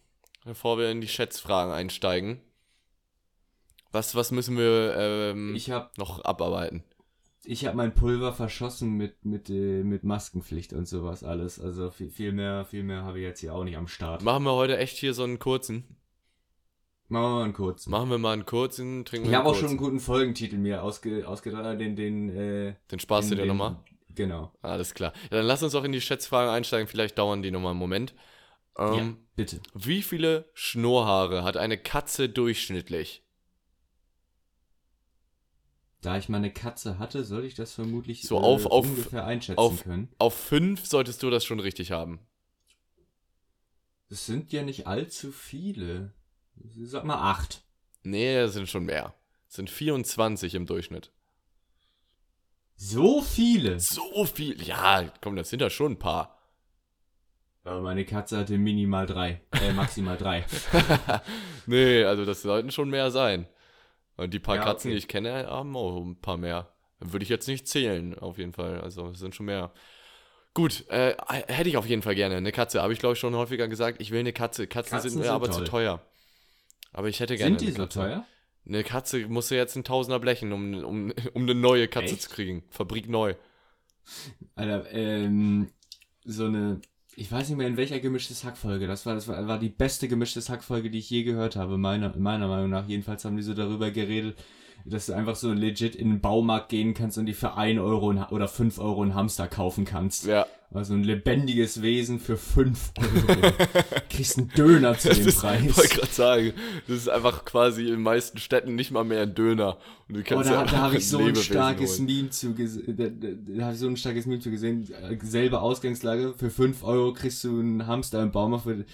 bevor 0.44 0.78
wir 0.78 0.90
in 0.90 1.02
die 1.02 1.08
Schätzfragen 1.08 1.72
einsteigen. 1.74 2.40
Was, 3.94 4.14
was 4.16 4.32
müssen 4.32 4.58
wir 4.58 4.96
ähm, 4.98 5.54
Ich 5.54 5.70
habe 5.70 5.88
noch 5.98 6.24
abarbeiten? 6.24 6.82
ich 7.46 7.66
hab 7.66 7.74
mein 7.74 7.94
Pulver 7.94 8.32
verschossen 8.32 8.92
mit, 8.96 9.24
mit, 9.24 9.50
äh, 9.50 9.84
mit 9.84 10.02
Maskenpflicht 10.02 10.72
und 10.72 10.88
sowas 10.88 11.22
alles. 11.22 11.60
Also 11.60 11.90
viel, 11.90 12.08
viel 12.10 12.32
mehr, 12.32 12.64
viel 12.64 12.82
mehr 12.82 13.04
habe 13.04 13.18
ich 13.18 13.24
jetzt 13.24 13.40
hier 13.40 13.54
auch 13.54 13.62
nicht 13.64 13.76
am 13.76 13.86
Start. 13.86 14.22
Machen 14.22 14.44
wir 14.44 14.52
heute 14.54 14.78
echt 14.78 14.96
hier 14.96 15.12
so 15.14 15.22
einen 15.24 15.38
kurzen? 15.38 15.84
Machen 17.08 17.22
wir 17.22 17.30
mal 17.34 17.44
einen 17.44 17.52
kurzen. 17.52 17.90
Machen 17.90 18.10
wir 18.10 18.18
mal 18.18 18.32
einen 18.32 18.46
kurzen, 18.46 19.04
trinken 19.04 19.26
wir 19.28 19.32
Ich 19.32 19.36
habe 19.38 19.48
auch 19.48 19.54
schon 19.54 19.68
einen 19.68 19.76
guten 19.76 20.00
Folgentitel 20.00 20.56
mir 20.56 20.82
ausge, 20.82 21.28
ausgedacht, 21.28 21.78
den, 21.78 21.94
den, 21.96 22.30
äh, 22.30 22.74
Den 22.90 22.98
sparst 22.98 23.30
du 23.30 23.34
den- 23.34 23.42
dir 23.44 23.52
den- 23.52 23.56
nochmal? 23.56 23.76
Genau. 24.14 24.52
Alles 24.62 24.94
klar. 24.94 25.12
Ja, 25.30 25.36
dann 25.38 25.46
lass 25.46 25.62
uns 25.62 25.74
auch 25.74 25.84
in 25.84 25.92
die 25.92 26.00
Schätzfragen 26.00 26.50
einsteigen, 26.50 26.88
vielleicht 26.88 27.18
dauern 27.18 27.42
die 27.42 27.50
nochmal 27.50 27.72
einen 27.72 27.78
Moment. 27.80 28.14
Ähm, 28.78 28.94
ja, 28.94 29.14
bitte. 29.36 29.60
Wie 29.74 30.02
viele 30.02 30.48
Schnurrhaare 30.54 31.44
hat 31.44 31.56
eine 31.56 31.76
Katze 31.78 32.28
durchschnittlich? 32.28 33.23
Da 36.04 36.18
ich 36.18 36.28
mal 36.28 36.36
eine 36.38 36.52
Katze 36.52 36.98
hatte, 36.98 37.24
soll 37.24 37.44
ich 37.44 37.54
das 37.54 37.72
vermutlich 37.72 38.22
So 38.22 38.38
auf- 38.38 38.66
auf- 38.66 38.86
ungefähr 38.86 39.24
einschätzen 39.24 39.58
auf- 39.58 39.82
können. 39.82 40.08
Auf 40.18 40.34
fünf 40.34 40.86
solltest 40.86 41.22
du 41.22 41.30
das 41.30 41.44
schon 41.44 41.60
richtig 41.60 41.92
haben. 41.92 42.20
Das 44.10 44.26
sind 44.26 44.52
ja 44.52 44.62
nicht 44.62 44.86
allzu 44.86 45.32
viele. 45.32 46.12
Sag 46.82 47.04
mal 47.04 47.16
acht. 47.30 47.62
Nee, 48.02 48.36
das 48.36 48.52
sind 48.52 48.68
schon 48.68 48.84
mehr. 48.84 49.14
Das 49.46 49.56
sind 49.56 49.70
24 49.70 50.54
im 50.54 50.66
Durchschnitt. 50.66 51.10
So 52.76 53.22
viele? 53.22 53.80
So 53.80 54.26
viel. 54.26 54.62
Ja, 54.62 55.10
komm, 55.22 55.36
das 55.36 55.48
sind 55.48 55.62
ja 55.62 55.70
schon 55.70 55.92
ein 55.92 55.98
paar. 55.98 56.38
Aber 57.62 57.80
meine 57.80 58.04
Katze 58.04 58.36
hatte 58.38 58.58
minimal 58.58 59.06
drei. 59.06 59.40
Äh, 59.52 59.72
maximal 59.72 60.18
drei. 60.18 60.44
nee, 61.66 62.04
also 62.04 62.26
das 62.26 62.42
sollten 62.42 62.70
schon 62.70 62.90
mehr 62.90 63.10
sein. 63.10 63.46
Und 64.16 64.32
die 64.32 64.38
paar 64.38 64.56
Ja, 64.56 64.64
Katzen, 64.64 64.88
okay. 64.88 64.94
die 64.94 64.98
ich 64.98 65.08
kenne, 65.08 65.46
haben 65.46 65.76
auch 65.76 66.00
ein 66.00 66.20
paar 66.20 66.36
mehr. 66.36 66.72
Würde 67.00 67.22
ich 67.24 67.28
jetzt 67.28 67.48
nicht 67.48 67.66
zählen, 67.68 68.18
auf 68.18 68.38
jeden 68.38 68.52
Fall. 68.52 68.80
Also 68.80 69.08
es 69.08 69.18
sind 69.18 69.34
schon 69.34 69.46
mehr. 69.46 69.72
Gut, 70.54 70.88
äh, 70.88 71.16
hätte 71.48 71.68
ich 71.68 71.76
auf 71.76 71.86
jeden 71.86 72.02
Fall 72.02 72.14
gerne 72.14 72.36
eine 72.36 72.52
Katze. 72.52 72.80
Habe 72.80 72.92
ich, 72.92 73.00
glaube 73.00 73.14
ich, 73.14 73.18
schon 73.18 73.34
häufiger 73.34 73.66
gesagt. 73.66 74.00
Ich 74.00 74.10
will 74.12 74.20
eine 74.20 74.32
Katze. 74.32 74.66
Katzen, 74.68 74.92
Katzen 74.92 75.10
sind 75.10 75.20
mir 75.22 75.32
aber 75.32 75.46
toll. 75.50 75.64
zu 75.64 75.64
teuer. 75.64 76.00
Aber 76.92 77.08
ich 77.08 77.18
hätte 77.18 77.36
gerne 77.36 77.58
Sind 77.58 77.60
die 77.62 77.66
eine 77.66 77.76
so 77.76 77.82
Katze. 77.82 77.98
teuer? 77.98 78.26
Eine 78.66 78.84
Katze 78.84 79.26
musst 79.28 79.50
du 79.50 79.56
jetzt 79.56 79.76
ein 79.76 79.84
Tausender 79.84 80.20
blechen, 80.20 80.52
um, 80.52 80.84
um, 80.84 81.12
um 81.34 81.42
eine 81.42 81.54
neue 81.54 81.88
Katze 81.88 82.14
Echt? 82.14 82.22
zu 82.22 82.30
kriegen. 82.30 82.62
Fabrik 82.70 83.08
neu. 83.08 83.34
Alter, 84.54 84.90
ähm, 84.92 85.70
so 86.24 86.46
eine, 86.46 86.80
ich 87.16 87.30
weiß 87.30 87.48
nicht 87.48 87.58
mehr 87.58 87.66
in 87.66 87.76
welcher 87.76 88.00
gemischtes 88.00 88.44
Hackfolge, 88.44 88.86
das 88.86 89.06
war, 89.06 89.14
das 89.14 89.28
war, 89.28 89.46
war 89.46 89.58
die 89.58 89.68
beste 89.68 90.08
gemischtes 90.08 90.48
Hackfolge, 90.48 90.90
die 90.90 90.98
ich 90.98 91.10
je 91.10 91.22
gehört 91.22 91.56
habe, 91.56 91.78
meiner, 91.78 92.16
meiner 92.16 92.48
Meinung 92.48 92.70
nach. 92.70 92.86
Jedenfalls 92.88 93.24
haben 93.24 93.36
die 93.36 93.42
so 93.42 93.54
darüber 93.54 93.90
geredet, 93.90 94.36
dass 94.84 95.06
du 95.06 95.14
einfach 95.14 95.36
so 95.36 95.52
legit 95.52 95.94
in 95.94 96.10
den 96.10 96.20
Baumarkt 96.20 96.68
gehen 96.68 96.94
kannst 96.94 97.16
und 97.16 97.26
die 97.26 97.32
für 97.32 97.56
1 97.56 97.80
Euro 97.80 98.14
oder 98.30 98.48
5 98.48 98.78
Euro 98.78 99.02
einen 99.02 99.14
Hamster 99.14 99.48
kaufen 99.48 99.84
kannst. 99.84 100.26
Ja, 100.26 100.46
Also 100.74 100.94
ein 100.94 101.04
lebendiges 101.04 101.82
Wesen 101.82 102.18
für 102.18 102.36
5 102.36 102.92
Euro. 102.98 103.52
Kriegst 104.10 104.38
einen 104.38 104.48
Döner 104.48 104.98
zu 104.98 105.08
dem 105.10 105.28
ist, 105.28 105.38
Preis. 105.38 105.76
wollte 105.76 105.94
gerade 105.96 106.12
sagen, 106.12 106.52
das 106.88 106.96
ist 106.96 107.08
einfach 107.08 107.44
quasi 107.44 107.82
in 107.82 107.90
den 107.92 108.02
meisten 108.02 108.38
Städten 108.38 108.74
nicht 108.74 108.90
mal 108.90 109.04
mehr 109.04 109.22
ein 109.22 109.34
Döner. 109.36 109.78
Und 110.08 110.16
du 110.16 110.20
Oh, 110.20 110.24
kannst 110.26 110.50
da, 110.50 110.54
ja 110.54 110.64
da 110.64 110.76
habe 110.78 110.96
ich 110.96 111.08
so 111.08 111.18
ein 111.20 111.36
starkes 111.36 111.98
holen. 111.98 112.06
Meme 112.06 112.30
zu 112.30 112.54
gesehen. 112.54 112.96
Da, 112.96 113.04
da, 113.08 113.28
da 113.56 113.64
habe 113.66 113.74
ich 113.74 113.78
so 113.80 113.86
ein 113.86 113.96
starkes 113.96 114.26
Meme 114.26 114.40
zu 114.40 114.50
gesehen. 114.50 114.88
Selbe 115.22 115.60
Ausgangslage. 115.60 116.34
Für 116.36 116.50
5 116.50 116.82
Euro 116.82 117.12
kriegst 117.12 117.44
du 117.44 117.58
einen 117.60 117.86
Hamster 117.86 118.20
im 118.22 118.32
Baumarkt. 118.32 118.64
Für, 118.64 118.84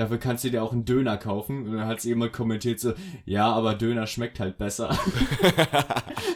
dafür 0.00 0.18
kannst 0.18 0.42
du 0.44 0.50
dir 0.50 0.62
auch 0.64 0.72
einen 0.72 0.84
Döner 0.84 1.16
kaufen. 1.16 1.66
Und 1.68 1.76
dann 1.76 1.86
hat 1.86 2.02
jemand 2.04 2.32
kommentiert 2.32 2.80
so, 2.80 2.94
ja, 3.24 3.50
aber 3.52 3.74
Döner 3.74 4.06
schmeckt 4.08 4.40
halt 4.40 4.58
besser. 4.58 4.90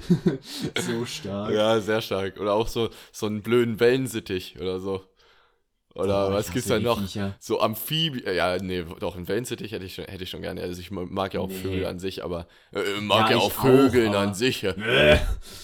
so 0.81 1.05
stark. 1.07 1.53
Ja, 1.53 1.81
sehr 1.81 2.00
stark. 2.00 2.38
Oder 2.40 2.53
auch 2.55 2.68
so, 2.68 2.90
so 3.12 3.27
einen 3.27 3.42
blöden 3.42 3.81
Wellensittich 3.81 4.59
oder 4.61 4.81
so. 4.81 5.03
Oder 5.94 6.29
ich 6.31 6.35
was 6.35 6.50
gibt's 6.53 6.68
da 6.68 6.81
noch? 6.81 6.98
Viecher. 7.00 7.37
So 7.38 7.61
Amphibien, 7.61 8.35
ja, 8.35 8.57
nee, 8.61 8.85
doch, 8.98 9.14
ein 9.16 9.29
Wellensittich 9.29 9.70
hätte 9.70 9.85
ich, 9.85 9.94
schon- 9.94 10.07
hätte 10.07 10.24
ich 10.24 10.31
schon 10.31 10.42
gerne. 10.42 10.61
Also 10.61 10.81
ich 10.81 10.90
mag 10.90 11.35
ja 11.35 11.38
auch 11.40 11.46
Nee. 11.48 11.55
Vögel 11.55 11.87
an 11.87 12.00
sich, 12.00 12.24
aber 12.24 12.48
äh, 12.72 13.00
mag 13.00 13.31
ja, 13.31 13.37
Ja, 13.37 13.42
auch 13.42 13.53
Vögeln 13.53 14.12
auch, 14.12 14.20
an 14.20 14.35
sich. 14.35 14.62
ja. 14.62 14.74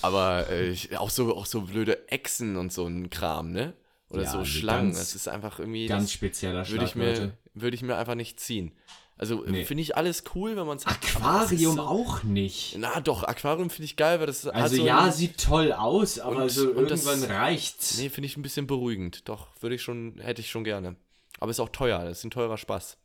Aber 0.03 0.47
äh, 0.49 0.69
ich, 0.69 0.97
auch, 0.97 1.11
so, 1.11 1.35
auch 1.37 1.47
so 1.47 1.63
blöde 1.63 2.09
Echsen 2.09 2.57
und 2.57 2.73
so 2.73 2.87
ein 2.87 3.11
Kram, 3.11 3.51
ne? 3.51 3.73
Oder 4.11 4.25
Ja, 4.25 4.31
so 4.31 4.39
nee, 4.41 4.45
Schlangen. 4.45 4.93
das 4.93 5.15
ist 5.15 5.29
einfach 5.29 5.59
irgendwie. 5.59 5.87
Ganz 5.87 6.05
das 6.05 6.13
spezieller 6.13 6.69
würde 6.69 6.85
ich, 6.85 6.91
Schlag, 6.91 6.97
mir, 7.19 7.33
würde 7.55 7.75
ich 7.77 7.83
mir 7.83 7.97
einfach 7.97 8.15
nicht 8.17 8.39
ziehen. 8.41 8.73
Also 9.17 9.45
äh, 9.45 9.51
Nee. 9.51 9.65
finde 9.65 9.83
ich 9.83 9.97
alles 9.97 10.25
cool, 10.35 10.57
wenn 10.57 10.67
man 10.67 10.79
es 10.79 10.87
Aquarium 10.87 11.79
auch 11.79 12.23
nicht. 12.23 12.77
Na 12.79 13.01
doch, 13.01 13.23
Aquarium 13.23 13.69
finde 13.71 13.85
ich 13.85 13.97
geil, 13.97 14.19
weil 14.19 14.27
das 14.27 14.47
Also 14.47 14.77
so 14.77 14.87
ja, 14.87 15.13
sieht 15.13 15.39
toll 15.43 15.73
aus, 15.73 16.19
aber 16.19 16.43
Und- 16.45 16.49
so 16.51 16.71
und 16.71 16.91
das- 16.91 17.05
irgendwann 17.07 17.31
reicht's. 17.31 17.99
Nee, 17.99 18.09
finde 18.09 18.27
ich 18.27 18.37
ein 18.37 18.43
bisschen 18.43 18.67
beruhigend. 18.67 19.29
Doch, 19.29 19.49
würde 19.61 19.75
ich 19.77 19.83
schon, 19.83 20.19
hätte 20.21 20.41
ich 20.41 20.51
schon 20.51 20.65
gerne. 20.65 20.97
Aber 21.39 21.51
ist 21.51 21.61
auch 21.61 21.69
teuer, 21.69 22.05
das 22.05 22.19
ist 22.19 22.25
ein 22.25 22.31
teurer 22.31 22.57
Spaß. 22.59 22.97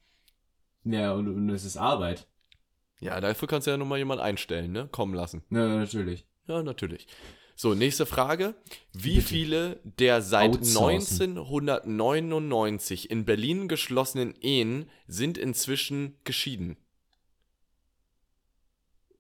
Ja, 0.86 1.14
und, 1.14 1.28
und 1.28 1.50
es 1.50 1.66
ist 1.66 1.78
Arbeit. 1.78 2.28
Ja, 3.02 3.20
dafür 3.20 3.48
kannst 3.48 3.68
du 3.68 3.72
ja 3.72 3.78
nochmal 3.78 3.98
jemand 4.00 4.22
einstellen, 4.22 4.72
ne? 4.72 4.88
Kommen 4.92 5.14
lassen. 5.14 5.44
Ja, 5.50 5.68
natürlich. 5.68 6.26
Ja, 6.48 6.64
natürlich. 6.64 7.08
So, 7.58 7.74
nächste 7.74 8.06
Frage. 8.06 8.54
Wie 8.92 9.16
Bitte. 9.16 9.28
viele 9.28 9.80
der 9.84 10.22
seit 10.22 10.58
Outsourcen. 10.58 11.38
1999 11.38 13.10
in 13.10 13.24
Berlin 13.24 13.70
geschlossenen 13.70 14.36
Ehen 14.42 14.90
sind 15.08 15.38
inzwischen 15.38 16.18
geschieden? 16.26 16.76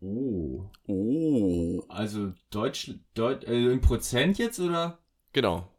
Oh. 0.02 0.70
Oh. 0.86 1.84
Also 1.88 2.34
Deutsch, 2.50 2.92
Deut, 3.14 3.46
äh, 3.46 3.72
in 3.72 3.80
Prozent 3.80 4.38
jetzt 4.38 4.60
oder? 4.60 5.00
Genau. 5.32 5.72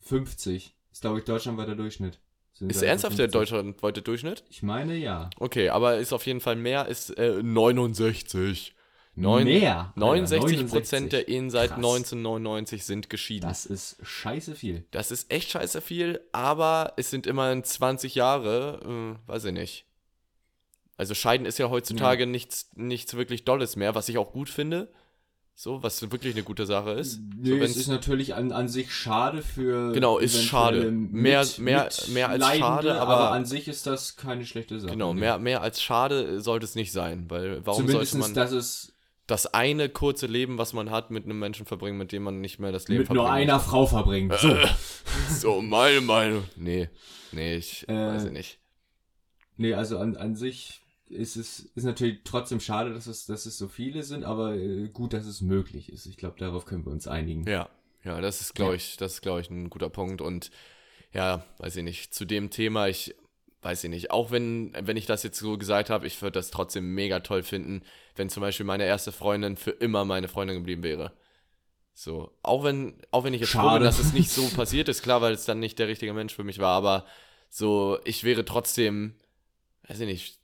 50. 0.00 0.74
Ist, 0.90 1.02
glaube 1.02 1.18
ich, 1.18 1.26
deutschlandweiter 1.26 1.76
Durchschnitt. 1.76 2.18
Sind 2.54 2.70
Ist 2.70 2.82
ernsthaft 2.82 3.18
der 3.18 3.26
50. 3.26 3.32
deutschlandweite 3.32 4.02
Durchschnitt? 4.02 4.44
Ich 4.48 4.62
meine 4.62 4.96
ja. 4.96 5.28
Okay, 5.38 5.68
aber 5.68 5.98
ist 5.98 6.12
auf 6.12 6.26
jeden 6.26 6.40
Fall 6.40 6.56
mehr, 6.56 6.88
ist 6.88 7.10
äh, 7.18 7.42
69. 7.42 8.74
Neun- 9.16 9.44
Mehr. 9.44 9.92
69 9.96 10.58
Alter, 10.60 10.70
Prozent 10.70 11.12
der 11.12 11.28
Ehen 11.28 11.50
seit 11.50 11.70
Krass. 11.70 11.76
1999 11.78 12.84
sind 12.84 13.10
geschieden. 13.10 13.48
Das 13.48 13.66
ist 13.66 13.96
scheiße 14.02 14.54
viel. 14.54 14.84
Das 14.92 15.10
ist 15.10 15.30
echt 15.32 15.50
scheiße 15.50 15.80
viel, 15.80 16.20
aber 16.32 16.94
es 16.96 17.10
sind 17.10 17.26
immerhin 17.26 17.62
20 17.64 18.14
Jahre, 18.14 18.80
äh, 19.26 19.28
weiß 19.28 19.44
ich 19.46 19.52
nicht. 19.52 19.84
Also 20.96 21.14
Scheiden 21.14 21.46
ist 21.46 21.58
ja 21.58 21.70
heutzutage 21.70 22.26
nichts, 22.26 22.68
nichts 22.76 23.14
wirklich 23.14 23.44
Dolles 23.44 23.74
mehr, 23.76 23.94
was 23.94 24.08
ich 24.08 24.18
auch 24.18 24.32
gut 24.32 24.48
finde. 24.48 24.88
So, 25.54 25.82
was 25.82 26.00
wirklich 26.10 26.34
eine 26.34 26.42
gute 26.42 26.64
Sache 26.64 26.92
ist. 26.92 27.20
Nee, 27.36 27.50
so, 27.50 27.56
es 27.64 27.76
ist 27.76 27.88
natürlich 27.88 28.34
an, 28.34 28.50
an 28.52 28.68
sich 28.68 28.94
schade 28.94 29.42
für. 29.42 29.92
Genau, 29.92 30.16
ist 30.18 30.42
schade. 30.44 30.90
Mehr- 30.90 31.44
mehr- 31.58 31.90
mehr 32.08 32.28
als 32.30 32.38
Mitleidende, 32.38 32.58
schade, 32.60 33.00
aber- 33.00 33.32
an 33.32 33.44
sich 33.44 33.68
ist 33.68 33.86
das 33.86 34.16
keine 34.16 34.46
schlechte 34.46 34.80
Sache. 34.80 34.92
genau, 34.92 35.12
mehr, 35.12 35.38
mehr 35.38 35.60
als 35.60 35.82
schade 35.82 36.40
sollte 36.40 36.64
es 36.64 36.74
nicht 36.76 36.92
sein, 36.92 37.26
weil 37.28 37.60
warum 37.66 37.86
Zumindest, 37.88 38.12
sollte 38.12 38.26
man 38.26 38.34
dass 38.34 38.52
es 38.52 38.92
das 39.30 39.46
eine 39.46 39.88
kurze 39.88 40.26
Leben, 40.26 40.58
was 40.58 40.72
man 40.72 40.90
hat, 40.90 41.10
mit 41.10 41.24
einem 41.24 41.38
Menschen 41.38 41.66
verbringen, 41.66 41.98
mit 41.98 42.12
dem 42.12 42.22
man 42.22 42.40
nicht 42.40 42.58
mehr 42.58 42.72
das 42.72 42.88
Leben 42.88 43.02
mit 43.02 43.10
nur 43.10 43.24
verbringen 43.26 43.50
einer 43.50 43.60
Frau 43.60 43.86
verbringt. 43.86 44.34
So. 44.38 44.48
möchte? 44.48 44.76
So, 45.28 45.62
meine 45.62 46.00
Meinung. 46.00 46.44
Nee, 46.56 46.88
nee, 47.32 47.56
ich 47.56 47.88
Äh, 47.88 47.94
weiß 47.94 48.24
ich 48.24 48.32
nicht. 48.32 48.58
Nee, 49.56 49.74
also 49.74 49.98
an, 49.98 50.16
an 50.16 50.34
sich 50.34 50.80
ist 51.08 51.36
es 51.36 51.60
ist 51.74 51.84
natürlich 51.84 52.20
trotzdem 52.24 52.60
schade, 52.60 52.92
dass 52.92 53.06
es, 53.06 53.26
dass 53.26 53.46
es 53.46 53.58
so 53.58 53.68
viele 53.68 54.02
sind, 54.02 54.24
aber 54.24 54.54
äh, 54.54 54.88
gut, 54.88 55.12
dass 55.12 55.26
es 55.26 55.40
möglich 55.40 55.92
ist. 55.92 56.06
Ich 56.06 56.16
glaube, 56.16 56.38
darauf 56.38 56.64
können 56.64 56.84
wir 56.84 56.92
uns 56.92 57.06
einigen. 57.06 57.44
Ja, 57.46 57.68
ja, 58.04 58.20
das 58.20 58.40
ist, 58.40 58.54
glaube 58.54 58.76
ich, 58.76 58.96
das 58.96 59.14
ist, 59.14 59.20
glaube 59.20 59.40
ich, 59.40 59.50
ein 59.50 59.70
guter 59.70 59.90
Punkt. 59.90 60.20
Und 60.20 60.50
ja, 61.12 61.44
weiß 61.58 61.76
ich 61.76 61.84
nicht, 61.84 62.14
zu 62.14 62.24
dem 62.24 62.50
Thema, 62.50 62.88
ich 62.88 63.14
weiß 63.62 63.84
ich 63.84 63.90
nicht, 63.90 64.10
auch 64.10 64.30
wenn, 64.30 64.72
wenn 64.80 64.96
ich 64.96 65.06
das 65.06 65.22
jetzt 65.22 65.38
so 65.38 65.58
gesagt 65.58 65.90
habe, 65.90 66.06
ich 66.06 66.20
würde 66.22 66.38
das 66.38 66.50
trotzdem 66.50 66.94
mega 66.94 67.20
toll 67.20 67.42
finden, 67.42 67.82
wenn 68.16 68.30
zum 68.30 68.40
Beispiel 68.40 68.66
meine 68.66 68.84
erste 68.84 69.12
Freundin 69.12 69.56
für 69.56 69.70
immer 69.72 70.04
meine 70.04 70.28
Freundin 70.28 70.56
geblieben 70.56 70.82
wäre. 70.82 71.12
So, 71.92 72.32
auch 72.42 72.64
wenn, 72.64 72.94
auch 73.10 73.24
wenn 73.24 73.34
ich 73.34 73.42
jetzt 73.42 73.52
froh 73.52 73.74
bin, 73.74 73.82
dass 73.82 73.98
es 73.98 74.14
nicht 74.14 74.30
so 74.30 74.48
passiert 74.56 74.88
ist, 74.88 75.02
klar, 75.02 75.20
weil 75.20 75.34
es 75.34 75.44
dann 75.44 75.60
nicht 75.60 75.78
der 75.78 75.88
richtige 75.88 76.14
Mensch 76.14 76.34
für 76.34 76.44
mich 76.44 76.58
war, 76.58 76.74
aber 76.76 77.04
so, 77.50 77.98
ich 78.04 78.24
wäre 78.24 78.44
trotzdem, 78.44 79.14
weiß 79.86 80.00
ich 80.00 80.06
nicht, 80.06 80.38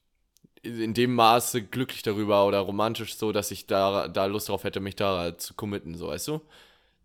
in 0.62 0.94
dem 0.94 1.14
Maße 1.14 1.62
glücklich 1.62 2.02
darüber 2.02 2.46
oder 2.46 2.58
romantisch 2.58 3.16
so, 3.16 3.32
dass 3.32 3.50
ich 3.50 3.66
da, 3.66 4.08
da 4.08 4.26
Lust 4.26 4.48
drauf 4.48 4.64
hätte, 4.64 4.80
mich 4.80 4.96
da 4.96 5.38
zu 5.38 5.54
committen, 5.54 5.96
so, 5.96 6.08
weißt 6.08 6.28
du? 6.28 6.40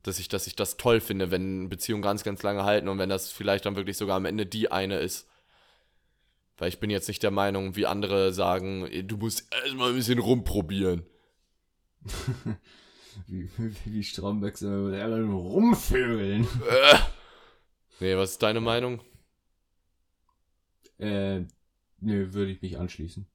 Dass 0.04 0.20
ich, 0.20 0.28
dass 0.30 0.48
ich 0.48 0.56
das 0.56 0.78
toll 0.78 1.00
finde, 1.00 1.30
wenn 1.32 1.70
Beziehungen 1.70 2.02
ganz, 2.02 2.24
ganz 2.24 2.42
lange 2.42 2.64
halten 2.64 2.90
und 2.90 2.98
wenn 2.98 3.10
das 3.10 3.32
vielleicht 3.32 3.66
dann 3.66 3.76
wirklich 3.76 3.98
sogar 3.98 4.18
am 4.18 4.26
Ende 4.26 4.48
die 4.48 4.72
eine 4.72 4.98
ist. 4.98 5.28
Weil 6.62 6.70
ich 6.70 6.80
bin 6.80 6.92
jetzt 6.92 7.08
nicht 7.08 7.24
der 7.24 7.32
Meinung, 7.32 7.76
wie 7.76 7.88
andere 7.88 8.32
sagen, 8.34 8.88
du 9.08 9.18
musst 9.18 9.52
erstmal 9.52 9.90
ein 9.90 9.96
bisschen 9.96 10.20
rumprobieren. 10.20 11.08
Wie, 13.28 13.50
wie 13.86 14.04
Stromberg 14.04 14.62
rumvögeln. 14.62 16.44
Äh. 16.44 16.98
Nee, 18.00 18.16
was 18.16 18.32
ist 18.32 18.44
deine 18.44 18.62
Meinung? 18.62 19.02
Äh, 20.98 21.42
nö, 22.00 22.32
würde 22.32 22.52
ich 22.52 22.62
mich 22.62 22.78
anschließen. 22.78 23.28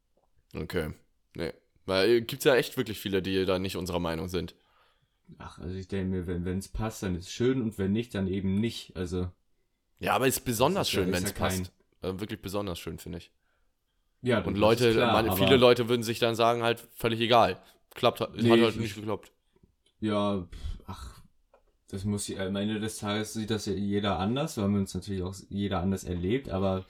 Okay. 0.54 0.94
Nee. 1.34 1.52
Weil 1.84 2.22
gibt's 2.22 2.44
ja 2.44 2.54
echt 2.54 2.76
wirklich 2.76 2.98
viele, 2.98 3.22
die 3.22 3.44
da 3.44 3.58
nicht 3.58 3.76
unserer 3.76 4.00
Meinung 4.00 4.28
sind. 4.28 4.54
Ach, 5.38 5.58
also 5.58 5.74
ich 5.76 5.88
denke 5.88 6.16
mir, 6.16 6.26
wenn 6.26 6.58
es 6.58 6.68
passt, 6.68 7.02
dann 7.02 7.16
ist 7.16 7.26
es 7.26 7.32
schön 7.32 7.60
und 7.60 7.76
wenn 7.76 7.92
nicht, 7.92 8.14
dann 8.14 8.28
eben 8.28 8.54
nicht. 8.54 8.96
Also, 8.96 9.30
Ja, 9.98 10.14
aber 10.14 10.26
ist 10.26 10.44
besonders 10.44 10.86
ist 10.86 10.92
schön, 10.92 11.12
wenn 11.12 11.24
es 11.24 11.32
passt. 11.32 11.72
Also 12.06 12.20
wirklich 12.20 12.40
besonders 12.40 12.78
schön, 12.78 12.98
finde 12.98 13.18
ich. 13.18 13.30
ja. 14.22 14.40
Und 14.42 14.56
Leute, 14.56 14.92
klar, 14.92 15.22
man, 15.22 15.36
viele 15.36 15.56
Leute 15.56 15.88
würden 15.88 16.02
sich 16.02 16.18
dann 16.18 16.34
sagen, 16.34 16.62
halt 16.62 16.80
völlig 16.94 17.20
egal. 17.20 17.60
Klappt, 17.94 18.20
hat 18.20 18.34
Nee, 18.34 18.50
hat 18.50 18.60
halt 18.60 18.74
ich- 18.74 18.80
nicht 18.80 18.94
geklappt. 18.94 19.32
Ja, 20.00 20.46
ach, 20.86 21.22
das 21.88 22.04
muss 22.04 22.28
ja, 22.28 22.46
am 22.46 22.56
Ende 22.56 22.78
des 22.80 22.98
Tages 22.98 23.32
sieht 23.32 23.50
das 23.50 23.66
ja 23.66 23.72
jeder 23.72 24.18
anders, 24.18 24.56
weil 24.58 24.68
man 24.68 24.84
es 24.84 24.94
natürlich 24.94 25.22
auch 25.22 25.34
jeder 25.48 25.80
anders 25.80 26.04
erlebt, 26.04 26.48
aber 26.50 26.84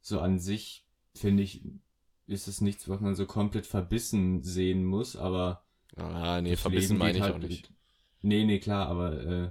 so 0.00 0.20
an 0.20 0.38
sich, 0.38 0.86
finde 1.14 1.42
ich, 1.42 1.62
ist 2.26 2.48
es 2.48 2.60
nichts, 2.60 2.88
was 2.88 3.00
man 3.00 3.14
so 3.14 3.26
komplett 3.26 3.66
verbissen 3.66 4.42
sehen 4.42 4.84
muss, 4.84 5.14
aber 5.16 5.62
Ah, 5.96 6.40
nee, 6.40 6.56
verbissen 6.56 6.98
meine 6.98 7.18
ich 7.18 7.22
halt 7.22 7.34
auch 7.34 7.38
nicht. 7.38 7.70
Nee, 8.22 8.44
nee, 8.44 8.58
klar, 8.60 8.88
aber 8.88 9.12
äh, 9.24 9.50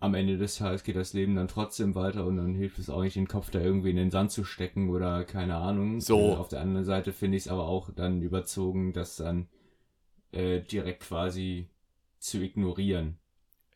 am 0.00 0.14
Ende 0.14 0.36
des 0.36 0.56
Tages 0.56 0.84
geht 0.84 0.96
das 0.96 1.12
Leben 1.14 1.34
dann 1.34 1.48
trotzdem 1.48 1.94
weiter 1.94 2.26
und 2.26 2.36
dann 2.36 2.54
hilft 2.54 2.78
es 2.78 2.90
auch 2.90 3.02
nicht, 3.02 3.16
den 3.16 3.28
Kopf 3.28 3.50
da 3.50 3.60
irgendwie 3.60 3.90
in 3.90 3.96
den 3.96 4.10
Sand 4.10 4.32
zu 4.32 4.44
stecken 4.44 4.90
oder 4.90 5.24
keine 5.24 5.56
Ahnung. 5.56 6.00
So. 6.00 6.18
Äh, 6.32 6.34
auf 6.36 6.48
der 6.48 6.60
anderen 6.60 6.84
Seite 6.84 7.12
finde 7.12 7.36
ich 7.38 7.44
es 7.44 7.48
aber 7.48 7.66
auch 7.66 7.90
dann 7.94 8.20
überzogen, 8.20 8.92
das 8.92 9.16
dann 9.16 9.48
äh, 10.32 10.60
direkt 10.60 11.04
quasi 11.04 11.68
zu 12.18 12.42
ignorieren. 12.42 13.18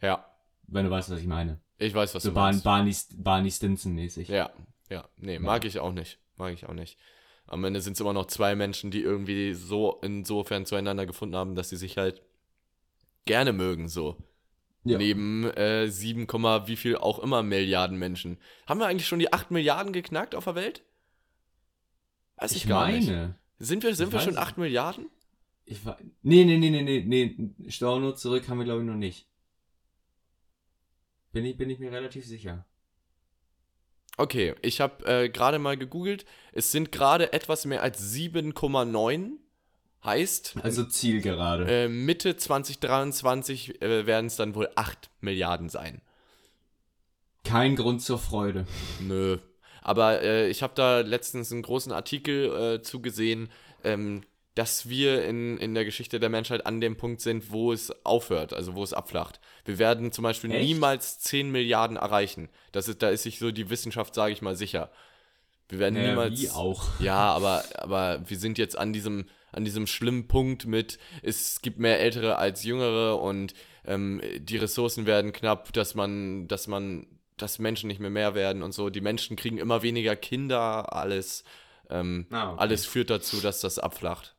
Ja, 0.03 0.25
Wenn 0.67 0.85
du 0.85 0.91
weißt, 0.91 1.11
was 1.11 1.21
ich 1.21 1.27
meine. 1.27 1.61
ich 1.79 1.95
weiß, 1.95 2.15
was 2.15 2.23
so 2.23 2.29
du 2.31 2.35
Barney, 2.35 2.53
meinst. 2.63 2.65
Barney, 2.65 2.95
Barney 3.23 3.51
Stinson-mäßig. 3.51 4.29
Ja, 4.29 4.51
ja. 4.91 5.09
Nee, 5.17 5.39
mag 5.39 5.65
ich 5.65 5.79
auch 5.81 5.93
nicht. 5.93 6.19
Mag 6.37 6.53
ich 6.53 6.67
auch 6.67 6.75
nicht. 6.75 6.99
Am 7.47 7.65
Ende 7.65 7.81
sind 7.81 7.95
es 7.95 8.01
immer 8.01 8.13
noch 8.13 8.27
zwei 8.27 8.55
Menschen, 8.55 8.91
die 8.91 9.01
irgendwie 9.01 9.55
so 9.55 9.99
insofern 10.03 10.67
zueinander 10.67 11.07
gefunden 11.07 11.35
haben, 11.37 11.55
dass 11.55 11.71
sie 11.71 11.77
sich 11.77 11.97
halt 11.97 12.23
gerne 13.25 13.53
mögen, 13.53 13.89
so. 13.89 14.17
Ja. 14.89 14.99
Neben 14.99 15.45
äh, 15.45 15.89
7, 15.89 16.27
Komma 16.27 16.67
wie 16.67 16.77
viel 16.77 16.97
auch 16.97 17.19
immer 17.19 17.43
Milliarden 17.43 17.99
Menschen. 17.99 18.39
Haben 18.67 18.81
wir 18.81 18.87
eigentlich 18.87 19.07
schon 19.07 19.19
die 19.19 19.33
8 19.33 19.51
Milliarden 19.51 19.93
geknackt 19.93 20.35
auf 20.35 20.45
der 20.45 20.55
Welt? 20.55 20.83
Weiß 22.37 22.53
ich, 22.53 22.65
ich 22.65 22.69
gar 22.69 22.89
nicht. 22.89 23.09
meine. 23.09 23.39
Sind 23.59 23.83
wir, 23.83 23.95
sind 23.95 24.09
Ich 24.09 24.13
wir 24.13 24.21
schon 24.21 24.35
es 24.35 24.39
8 24.39 24.59
Milliarden? 24.59 25.11
Ich 25.65 25.85
war, 25.85 25.99
nee, 26.23 26.45
nee, 26.45 26.57
nee, 26.57 26.71
nee, 26.71 26.83
nee, 26.83 27.35
nee. 27.37 27.71
Storno 27.71 28.13
zurück 28.13 28.49
haben 28.49 28.59
wir, 28.59 28.65
glaube 28.65 28.81
ich, 28.81 28.87
noch 28.87 28.95
nicht. 28.95 29.27
Bin 31.33 31.45
ich, 31.45 31.57
bin 31.57 31.69
ich 31.69 31.79
mir 31.79 31.93
relativ 31.93 32.25
sicher. 32.25 32.65
Okay, 34.17 34.55
ich 34.63 34.81
habe 34.81 35.05
äh, 35.05 35.29
gerade 35.29 35.59
mal 35.59 35.77
gegoogelt. 35.77 36.25
Es 36.53 36.73
sind 36.73 36.91
gerade 36.91 37.33
etwas 37.33 37.67
mehr 37.67 37.83
als 37.83 38.13
7,9. 38.13 39.33
Heißt, 40.05 40.55
Also 40.63 40.85
Zielgerade. 40.85 41.67
äh, 41.85 41.89
Mitte 41.89 42.37
2023 42.37 43.83
äh, 43.83 44.07
werden 44.07 44.27
es 44.27 44.37
dann 44.37 44.55
wohl 44.55 44.69
8 44.77 45.11
Milliarden 45.21 45.69
sein. 45.69 46.01
Kein 47.45 47.77
Grund 47.77 48.03
zur 48.03 48.19
Freude. 48.19 48.67
Nö. 49.01 49.39
Aber 49.83 50.23
äh, 50.23 50.49
ich 50.49 50.63
habe 50.63 50.75
da 50.75 51.01
letztens 51.01 51.51
einen 51.51 51.63
großen 51.63 51.93
Artikel 51.93 52.75
äh, 52.77 52.83
zugesehen, 52.83 53.49
ähm, 53.85 54.23
dass 54.55 54.89
wir 54.89 55.25
in, 55.25 55.57
in 55.59 55.75
der 55.75 55.85
Geschichte 55.85 56.19
der 56.21 56.29
Menschheit 56.31 56.67
an 56.67 56.81
dem 56.81 56.97
Punkt 56.97 57.21
sind, 57.21 57.53
wo 57.53 57.73
es 57.73 57.93
aufhört, 58.05 58.53
also 58.53 58.75
wo 58.75 58.83
es 58.83 58.93
abflacht. 58.93 59.41
Wir 59.65 59.79
werden 59.79 60.11
zum 60.13 60.25
Beispiel 60.25 60.51
Echt? 60.51 60.65
niemals 60.65 61.21
10 61.21 61.51
Milliarden 61.51 61.97
erreichen. 61.97 62.49
Das 62.73 62.89
ist, 62.89 63.03
da 63.03 63.09
ist 63.09 63.23
sich 63.23 63.39
so 63.39 63.51
die 63.53 63.71
Wissenschaft, 63.71 64.15
sage 64.15 64.33
ich 64.33 64.43
mal, 64.43 64.57
sicher. 64.57 64.91
Wir 65.69 65.79
werden 65.79 65.95
Naja, 65.95 66.09
niemals. 66.11 66.41
wie 66.41 66.51
auch. 66.51 66.85
Ja, 66.99 67.33
aber, 67.33 67.63
aber 67.77 68.21
wir 68.29 68.37
sind 68.39 68.59
jetzt 68.59 68.77
an 68.77 68.93
diesem, 68.93 69.27
an 69.53 69.65
diesem 69.65 69.87
schlimmen 69.87 70.29
Punkt 70.29 70.67
mit, 70.67 70.99
es 71.23 71.61
gibt 71.63 71.79
mehr 71.79 72.01
Ältere 72.01 72.37
als 72.37 72.65
Jüngere 72.65 73.21
und 73.21 73.55
ähm, 73.85 74.21
die 74.39 74.57
Ressourcen 74.57 75.07
werden 75.07 75.33
knapp, 75.33 75.73
dass 75.73 75.95
man, 75.95 76.49
dass 76.49 76.67
man 76.67 77.07
dass 77.37 77.59
Menschen 77.59 77.87
nicht 77.89 78.01
mehr 78.01 78.11
mehr 78.11 78.35
werden 78.35 78.63
und 78.63 78.73
so. 78.73 78.91
Die 78.91 79.01
Menschen 79.01 79.37
kriegen 79.37 79.59
immer 79.59 79.83
weniger 79.83 80.17
Kinder, 80.17 80.93
alles, 80.93 81.45
ähm, 81.89 82.27
Ah, 82.31 82.53
okay. 82.53 82.61
alles 82.61 82.85
führt 82.85 83.11
dazu, 83.11 83.41
dass 83.41 83.61
das 83.61 83.79
abflacht. 83.79 84.35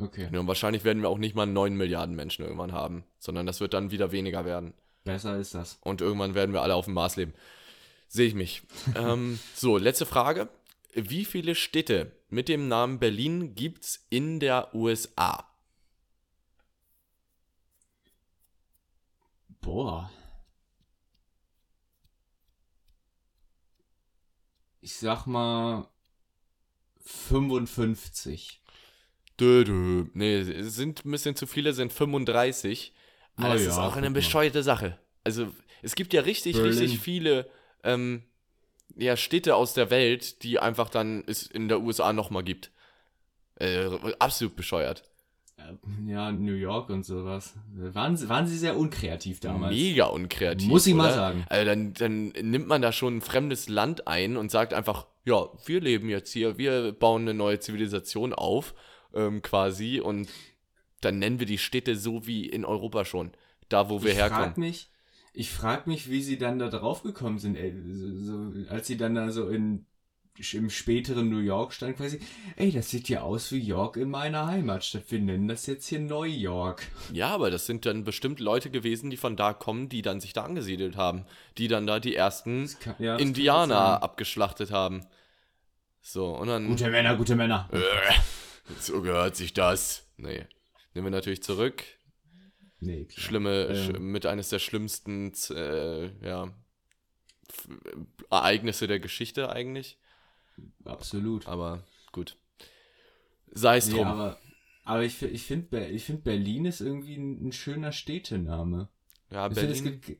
Okay. 0.00 0.28
Ja, 0.32 0.40
und 0.40 0.46
wahrscheinlich 0.46 0.84
werden 0.84 1.02
wir 1.02 1.08
auch 1.08 1.18
nicht 1.18 1.34
mal 1.34 1.46
9 1.46 1.74
Milliarden 1.76 2.14
Menschen 2.16 2.44
irgendwann 2.44 2.72
haben, 2.72 3.04
sondern 3.18 3.46
das 3.46 3.60
wird 3.60 3.74
dann 3.74 3.90
wieder 3.90 4.12
weniger 4.12 4.44
werden. 4.44 4.74
Besser 5.04 5.36
ist 5.36 5.54
das. 5.54 5.78
Und 5.82 6.00
irgendwann 6.00 6.34
werden 6.34 6.52
wir 6.52 6.62
alle 6.62 6.74
auf 6.74 6.86
dem 6.86 6.94
Mars 6.94 7.16
leben. 7.16 7.34
Sehe 8.08 8.26
ich 8.26 8.34
mich. 8.34 8.62
ähm, 8.96 9.38
so, 9.54 9.76
letzte 9.76 10.06
Frage. 10.06 10.48
Wie 10.94 11.24
viele 11.24 11.56
Städte 11.56 12.12
mit 12.28 12.48
dem 12.48 12.68
Namen 12.68 13.00
Berlin 13.00 13.54
gibt's 13.56 14.06
in 14.10 14.38
der 14.38 14.72
USA? 14.74 15.48
Boah. 19.60 20.10
Ich 24.80 24.96
sag 24.96 25.26
mal 25.26 25.88
55. 27.00 28.62
Dö, 29.40 29.64
dö. 29.64 30.04
Nee, 30.14 30.38
es 30.40 30.76
sind 30.76 31.04
ein 31.04 31.10
bisschen 31.10 31.34
zu 31.34 31.46
viele, 31.46 31.72
sind 31.72 31.92
35. 31.92 32.92
Aber 33.36 33.48
Na 33.48 33.54
das 33.54 33.64
ja, 33.64 33.70
ist 33.70 33.78
auch 33.78 33.96
eine 33.96 34.10
bescheuerte 34.12 34.62
Sache. 34.62 34.98
Also, 35.24 35.52
es 35.82 35.96
gibt 35.96 36.12
ja 36.12 36.20
richtig, 36.20 36.54
Berlin. 36.54 36.78
richtig 36.78 37.00
viele 37.00 37.50
ähm, 37.82 38.22
ja, 38.96 39.16
Städte 39.16 39.56
aus 39.56 39.74
der 39.74 39.90
Welt, 39.90 40.42
die 40.42 40.58
einfach 40.58 40.88
dann 40.90 41.24
es 41.26 41.46
in 41.46 41.68
der 41.68 41.80
USA 41.80 42.12
nochmal 42.12 42.42
gibt. 42.44 42.70
Äh, 43.56 43.88
absolut 44.18 44.56
bescheuert. 44.56 45.04
Ja, 46.06 46.30
New 46.32 46.52
York 46.54 46.90
und 46.90 47.06
sowas. 47.06 47.54
Waren, 47.72 48.16
sie- 48.16 48.28
waren 48.28 48.46
sie 48.46 48.58
sehr 48.58 48.76
unkreativ 48.76 49.40
damals. 49.40 49.74
Mega 49.74 50.06
unkreativ. 50.06 50.68
Muss 50.68 50.86
ich 50.86 50.94
mal 50.94 51.06
oder? 51.06 51.14
sagen. 51.14 51.44
Also 51.48 51.64
dann, 51.64 51.94
dann 51.94 52.28
nimmt 52.28 52.66
man 52.66 52.82
da 52.82 52.92
schon 52.92 53.16
ein 53.18 53.20
fremdes 53.22 53.68
Land 53.68 54.06
ein 54.06 54.36
und 54.36 54.50
sagt 54.50 54.74
einfach, 54.74 55.06
ja, 55.24 55.48
wir 55.64 55.80
leben 55.80 56.10
jetzt 56.10 56.32
hier, 56.32 56.58
wir 56.58 56.92
bauen 56.92 57.22
eine 57.22 57.32
neue 57.34 57.60
Zivilisation 57.60 58.34
auf, 58.34 58.74
ähm, 59.14 59.40
quasi, 59.40 60.00
und 60.00 60.28
dann 61.00 61.18
nennen 61.18 61.38
wir 61.38 61.46
die 61.46 61.56
Städte 61.58 61.96
so 61.96 62.26
wie 62.26 62.46
in 62.46 62.64
Europa 62.66 63.04
schon, 63.06 63.30
da 63.70 63.88
wo 63.88 64.02
wir 64.02 64.10
ich 64.10 64.16
herkommen. 64.18 64.44
frag 64.46 64.58
mich, 64.58 64.90
ich 65.34 65.50
frag 65.50 65.86
mich, 65.86 66.08
wie 66.08 66.22
sie 66.22 66.38
dann 66.38 66.58
da 66.58 66.68
drauf 66.68 67.02
gekommen 67.02 67.38
sind, 67.38 67.56
ey, 67.56 67.74
so, 67.92 68.16
so, 68.62 68.70
als 68.70 68.86
sie 68.86 68.96
dann 68.96 69.16
da 69.16 69.30
so 69.30 69.48
in, 69.48 69.84
im 70.52 70.70
späteren 70.70 71.28
New 71.28 71.40
York 71.40 71.72
standen, 71.72 71.96
quasi, 71.96 72.20
ey, 72.56 72.70
das 72.72 72.88
sieht 72.90 73.08
ja 73.08 73.22
aus 73.22 73.50
wie 73.52 73.58
York 73.58 73.96
in 73.96 74.10
meiner 74.10 74.46
Heimatstadt. 74.46 75.10
Wir 75.10 75.18
nennen 75.18 75.48
das 75.48 75.66
jetzt 75.66 75.86
hier 75.88 75.98
New 76.00 76.22
York. 76.22 76.86
Ja, 77.12 77.28
aber 77.28 77.50
das 77.50 77.66
sind 77.66 77.84
dann 77.84 78.04
bestimmt 78.04 78.38
Leute 78.40 78.70
gewesen, 78.70 79.10
die 79.10 79.16
von 79.16 79.36
da 79.36 79.52
kommen, 79.52 79.88
die 79.88 80.02
dann 80.02 80.20
sich 80.20 80.32
da 80.32 80.44
angesiedelt 80.44 80.96
haben, 80.96 81.24
die 81.58 81.66
dann 81.68 81.86
da 81.86 81.98
die 82.00 82.14
ersten 82.14 82.70
kann- 82.80 82.96
ja, 83.00 83.16
Indianer 83.16 84.02
abgeschlachtet 84.02 84.70
haben. 84.70 85.04
So, 86.00 86.28
und 86.36 86.48
dann. 86.48 86.68
Gute 86.68 86.90
Männer, 86.90 87.16
gute 87.16 87.34
Männer. 87.34 87.68
Äh, 87.72 87.78
so 88.80 89.02
gehört 89.02 89.34
sich 89.36 89.52
das. 89.52 90.06
Nee. 90.16 90.46
Nehmen 90.94 91.06
wir 91.06 91.10
natürlich 91.10 91.42
zurück. 91.42 91.82
Nee, 92.84 93.04
klar. 93.06 93.24
schlimme, 93.24 93.66
Ähm. 93.68 93.94
sch 93.96 93.98
mit 93.98 94.26
eines 94.26 94.48
der 94.50 94.58
schlimmsten 94.60 95.32
äh, 95.50 96.06
ja, 96.26 96.52
Ereignisse 98.30 98.86
der 98.86 99.00
Geschichte 99.00 99.50
eigentlich. 99.50 99.98
Absolut. 100.84 101.46
Aber 101.46 101.82
gut. 102.12 102.36
Sei 103.52 103.76
es 103.78 103.88
Nee, 103.88 103.94
drum. 103.96 104.06
aber, 104.08 104.40
aber 104.84 105.02
ich, 105.04 105.22
ich 105.22 105.44
finde 105.46 105.86
ich 105.88 106.04
find 106.04 106.24
Berlin 106.24 106.64
ist 106.66 106.80
irgendwie 106.80 107.16
ein, 107.16 107.48
ein 107.48 107.52
schöner 107.52 107.92
Städtename. 107.92 108.88
ja, 109.30 109.50
Ich 109.50 109.56
es 109.70 109.82
Berlin. 109.82 109.84
gibt 109.84 110.08
ich 110.10 110.18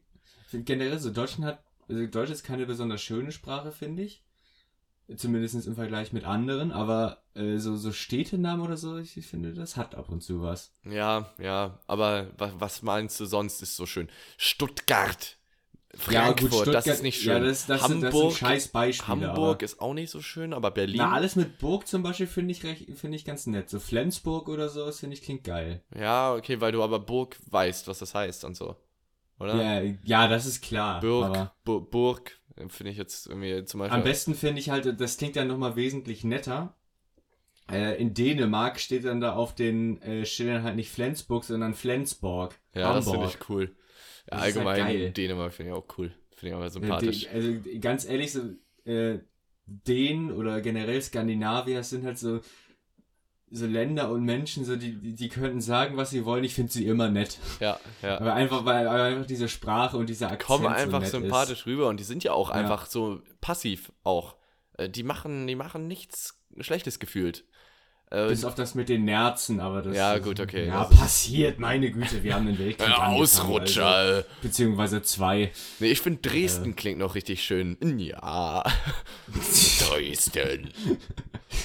find 0.48 0.66
generell 0.66 0.98
so, 1.00 1.10
Deutschland 1.12 1.46
hat, 1.46 1.64
also 1.88 2.06
Deutsch 2.06 2.30
ist 2.30 2.44
keine 2.44 2.66
besonders 2.66 3.02
schöne 3.02 3.32
Sprache, 3.32 3.72
finde 3.72 4.04
ich. 4.04 4.23
Zumindest 5.16 5.66
im 5.66 5.74
Vergleich 5.74 6.12
mit 6.14 6.24
anderen, 6.24 6.72
aber 6.72 7.18
äh, 7.34 7.58
so, 7.58 7.76
so 7.76 7.92
Städtenamen 7.92 8.64
oder 8.64 8.78
so, 8.78 8.96
ich, 8.96 9.16
ich 9.18 9.26
finde, 9.26 9.52
das 9.52 9.76
hat 9.76 9.94
ab 9.94 10.08
und 10.08 10.22
zu 10.22 10.40
was. 10.42 10.72
Ja, 10.88 11.30
ja, 11.38 11.78
aber 11.86 12.28
wa 12.38 12.52
was 12.58 12.80
meinst 12.82 13.20
du 13.20 13.26
sonst 13.26 13.60
ist 13.60 13.76
so 13.76 13.84
schön? 13.84 14.08
Stuttgart. 14.38 15.36
Ja, 16.10 16.28
gut, 16.32 16.40
Frankfurt, 16.40 16.50
das 16.52 16.58
Stuttgart- 16.84 16.86
ist 16.86 17.02
nicht 17.02 17.20
schön. 17.20 17.32
ja, 17.34 17.38
das- 17.40 17.66
das 17.66 17.86
sind- 17.86 18.02
das 18.02 18.12
sind 18.12 18.20
Hamburg, 18.22 18.36
scheiß 18.36 18.68
Beispiele, 18.68 19.08
Hamburg 19.08 19.56
aber- 19.56 19.62
ist 19.62 19.80
auch 19.80 19.94
nicht 19.94 20.10
so 20.10 20.20
schön, 20.22 20.52
aber 20.52 20.70
Berlin. 20.70 20.96
Na, 20.98 21.12
alles 21.12 21.36
mit 21.36 21.58
Burg 21.58 21.86
zum 21.86 22.02
Beispiel 22.02 22.26
finde 22.26 22.52
ich, 22.52 22.64
recht- 22.64 22.90
finde 22.98 23.16
ich 23.16 23.24
ganz 23.24 23.46
nett. 23.46 23.68
So 23.70 23.78
Flensburg 23.80 24.48
oder 24.48 24.68
so, 24.68 24.86
das 24.86 25.00
finde 25.00 25.14
ich 25.14 25.22
klingt 25.22 25.44
geil. 25.44 25.82
Ja, 25.96 26.34
okay, 26.34 26.60
weil 26.60 26.72
du 26.72 26.82
aber 26.82 26.98
Burg 26.98 27.36
weißt, 27.50 27.86
was 27.88 27.98
das 28.00 28.14
heißt 28.14 28.44
und 28.44 28.56
so. 28.56 28.74
Oder? 29.40 29.82
Ja, 29.82 29.96
ja, 30.04 30.28
das 30.28 30.46
ist 30.46 30.62
klar. 30.62 31.00
Burg, 31.00 31.50
Bu 31.64 31.80
Burg, 31.80 32.38
äh, 32.56 32.68
finde 32.68 32.92
ich 32.92 32.98
jetzt 32.98 33.26
irgendwie 33.26 33.64
zum 33.64 33.80
Beispiel. 33.80 33.98
am 33.98 34.04
besten 34.04 34.34
finde 34.34 34.60
ich 34.60 34.70
halt, 34.70 35.00
das 35.00 35.16
klingt 35.16 35.36
dann 35.36 35.48
nochmal 35.48 35.76
wesentlich 35.76 36.24
netter. 36.24 36.76
Äh, 37.70 38.00
in 38.00 38.12
Dänemark 38.14 38.78
steht 38.78 39.04
dann 39.04 39.20
da 39.20 39.34
auf 39.34 39.54
den 39.54 40.00
äh, 40.02 40.26
Schildern 40.26 40.62
halt 40.62 40.76
nicht 40.76 40.90
Flensburg, 40.90 41.44
sondern 41.44 41.74
Flensborg. 41.74 42.54
Ja, 42.74 42.92
das 42.92 43.04
finde 43.08 43.26
Hamburg. 43.26 43.38
ich 43.40 43.48
cool. 43.48 43.76
Ja, 44.30 44.38
halt 44.40 44.56
allgemein 44.56 44.76
geil. 44.78 45.10
Dänemark 45.12 45.52
finde 45.52 45.72
ich 45.72 45.76
auch 45.78 45.86
cool. 45.98 46.12
Finde 46.36 46.48
ich 46.50 46.54
aber 46.54 46.66
Äh, 46.66 46.70
sympathisch. 46.70 47.26
Also 47.32 47.54
ganz 47.80 48.04
ehrlich, 48.04 48.32
so 48.32 48.40
äh, 48.84 49.18
Dänen 49.66 50.30
oder 50.30 50.60
generell 50.60 51.00
Skandinavier 51.00 51.82
sind 51.82 52.04
halt 52.04 52.18
so 52.18 52.40
so 53.56 53.66
Länder 53.66 54.10
und 54.10 54.24
Menschen, 54.24 54.64
so 54.64 54.76
die, 54.76 54.94
die, 54.94 55.14
die 55.14 55.28
könnten 55.28 55.60
sagen, 55.60 55.96
was 55.96 56.10
sie 56.10 56.24
wollen. 56.24 56.42
Ich 56.44 56.54
finde 56.54 56.72
sie 56.72 56.86
immer 56.86 57.08
nett. 57.08 57.38
Ja, 57.60 57.78
ja. 58.02 58.18
Aber 58.20 58.34
einfach, 58.34 58.64
weil 58.64 58.86
einfach 58.88 59.26
diese 59.26 59.48
Sprache 59.48 59.96
und 59.96 60.08
dieser 60.08 60.26
Akzent 60.26 60.42
Kommen 60.46 60.64
so 60.64 60.68
einfach 60.68 61.00
nett 61.00 61.10
sympathisch 61.10 61.64
rüber 61.66 61.88
und 61.88 61.98
die 62.00 62.04
sind 62.04 62.24
ja 62.24 62.32
auch 62.32 62.50
Ja. 62.50 62.56
einfach 62.56 62.86
so 62.86 63.20
passiv 63.40 63.92
auch. 64.02 64.36
Äh, 64.76 64.88
Die 64.90 65.02
machen, 65.04 65.46
die 65.46 65.54
machen 65.54 65.86
nichts 65.86 66.40
Schlechtes 66.60 66.98
gefühlt. 66.98 67.44
Äh. 68.14 68.28
Bis 68.28 68.44
auf 68.44 68.54
das 68.54 68.74
mit 68.74 68.88
den 68.88 69.04
Nerzen, 69.04 69.60
aber 69.60 69.82
das 69.82 69.96
Ja, 69.96 70.18
gut, 70.18 70.38
okay, 70.38 70.66
Ja, 70.66 70.84
passiert, 70.84 71.58
meine 71.58 71.90
Güte, 71.90 72.22
wir 72.22 72.34
haben 72.34 72.46
den 72.46 72.58
Weltkrieg 72.58 72.88
äh, 72.88 72.92
Ausrutscher. 72.92 73.86
Also, 73.86 74.20
äh. 74.20 74.24
beziehungsweise 74.42 75.02
zwei. 75.02 75.50
Nee, 75.80 75.88
ich 75.88 76.00
finde 76.00 76.20
Dresden 76.20 76.76
klingt 76.76 76.98
noch 76.98 77.14
richtig 77.14 77.42
schön. 77.42 77.76
Ja. 77.98 78.64
Dresden. 79.80 80.68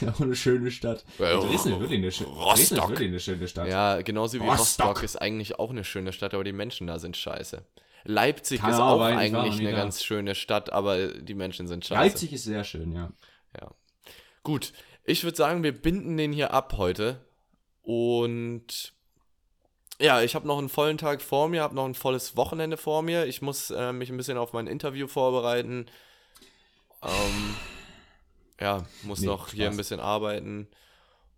Auch 0.08 0.20
eine 0.22 0.36
schöne 0.36 0.72
Stadt. 0.72 1.04
Äh, 1.18 1.36
Dresden 1.36 1.74
ist 1.74 1.80
wirklich 1.80 1.98
eine, 2.00 2.08
Rostock. 2.08 2.56
Dresden 2.56 2.76
ist 2.76 2.90
wirklich 2.90 3.08
eine 3.10 3.20
schöne 3.20 3.48
Stadt. 3.48 3.68
Ja, 3.68 4.02
genauso 4.02 4.40
wie 4.40 4.44
Rostock. 4.44 4.88
Rostock 4.88 5.04
ist 5.04 5.22
eigentlich 5.22 5.60
auch 5.60 5.70
eine 5.70 5.84
schöne 5.84 6.14
Stadt, 6.14 6.34
aber 6.34 6.44
die 6.44 6.54
Menschen 6.54 6.88
da 6.88 7.00
sind 7.00 7.18
scheiße. 7.18 7.64
Leipzig 8.06 8.62
Kann 8.62 8.72
ist 8.72 8.80
auch 8.80 9.02
eigentlich 9.02 9.36
eigentlich 9.36 9.60
eine 9.60 9.76
ganz 9.76 10.04
schöne 10.04 10.36
Stadt, 10.36 10.72
aber 10.72 11.10
die 11.10 11.36
Menschen 11.36 11.68
sind 11.68 11.86
scheiße. 11.86 12.02
Leipzig 12.02 12.34
ist 12.34 12.46
sehr 12.46 12.64
schön, 12.64 12.92
ja. 12.92 13.12
Ja. 13.60 13.72
Gut, 14.44 14.74
ich 15.10 15.24
würde 15.24 15.38
sagen, 15.38 15.64
wir 15.64 15.72
binden 15.72 16.18
den 16.18 16.32
hier 16.32 16.54
ab 16.54 16.74
heute. 16.78 17.26
Und 17.82 18.94
ja, 20.00 20.22
ich 20.22 20.36
habe 20.36 20.48
noch 20.48 20.60
einen 20.60 20.70
vollen 20.70 20.98
Tag 21.00 21.22
vor 21.22 21.50
mir, 21.50 21.64
habe 21.64 21.76
noch 21.76 21.86
ein 21.86 21.96
volles 21.96 22.38
Wochenende 22.38 22.78
vor 22.78 23.02
mir. 23.02 23.26
Ich 23.26 23.42
muss 23.42 23.72
äh, 23.72 23.92
mich 23.92 24.10
ein 24.12 24.18
bisschen 24.18 24.38
auf 24.38 24.54
mein 24.54 24.68
Interview 24.68 25.08
vorbereiten. 25.08 25.88
Ähm, 27.02 27.56
ja, 28.62 28.86
muss 29.04 29.22
Nee, 29.22 29.26
noch 29.28 29.50
hier 29.50 29.66
Spaß. 29.66 29.74
ein 29.74 29.78
bisschen 29.78 30.00
arbeiten. 30.00 30.68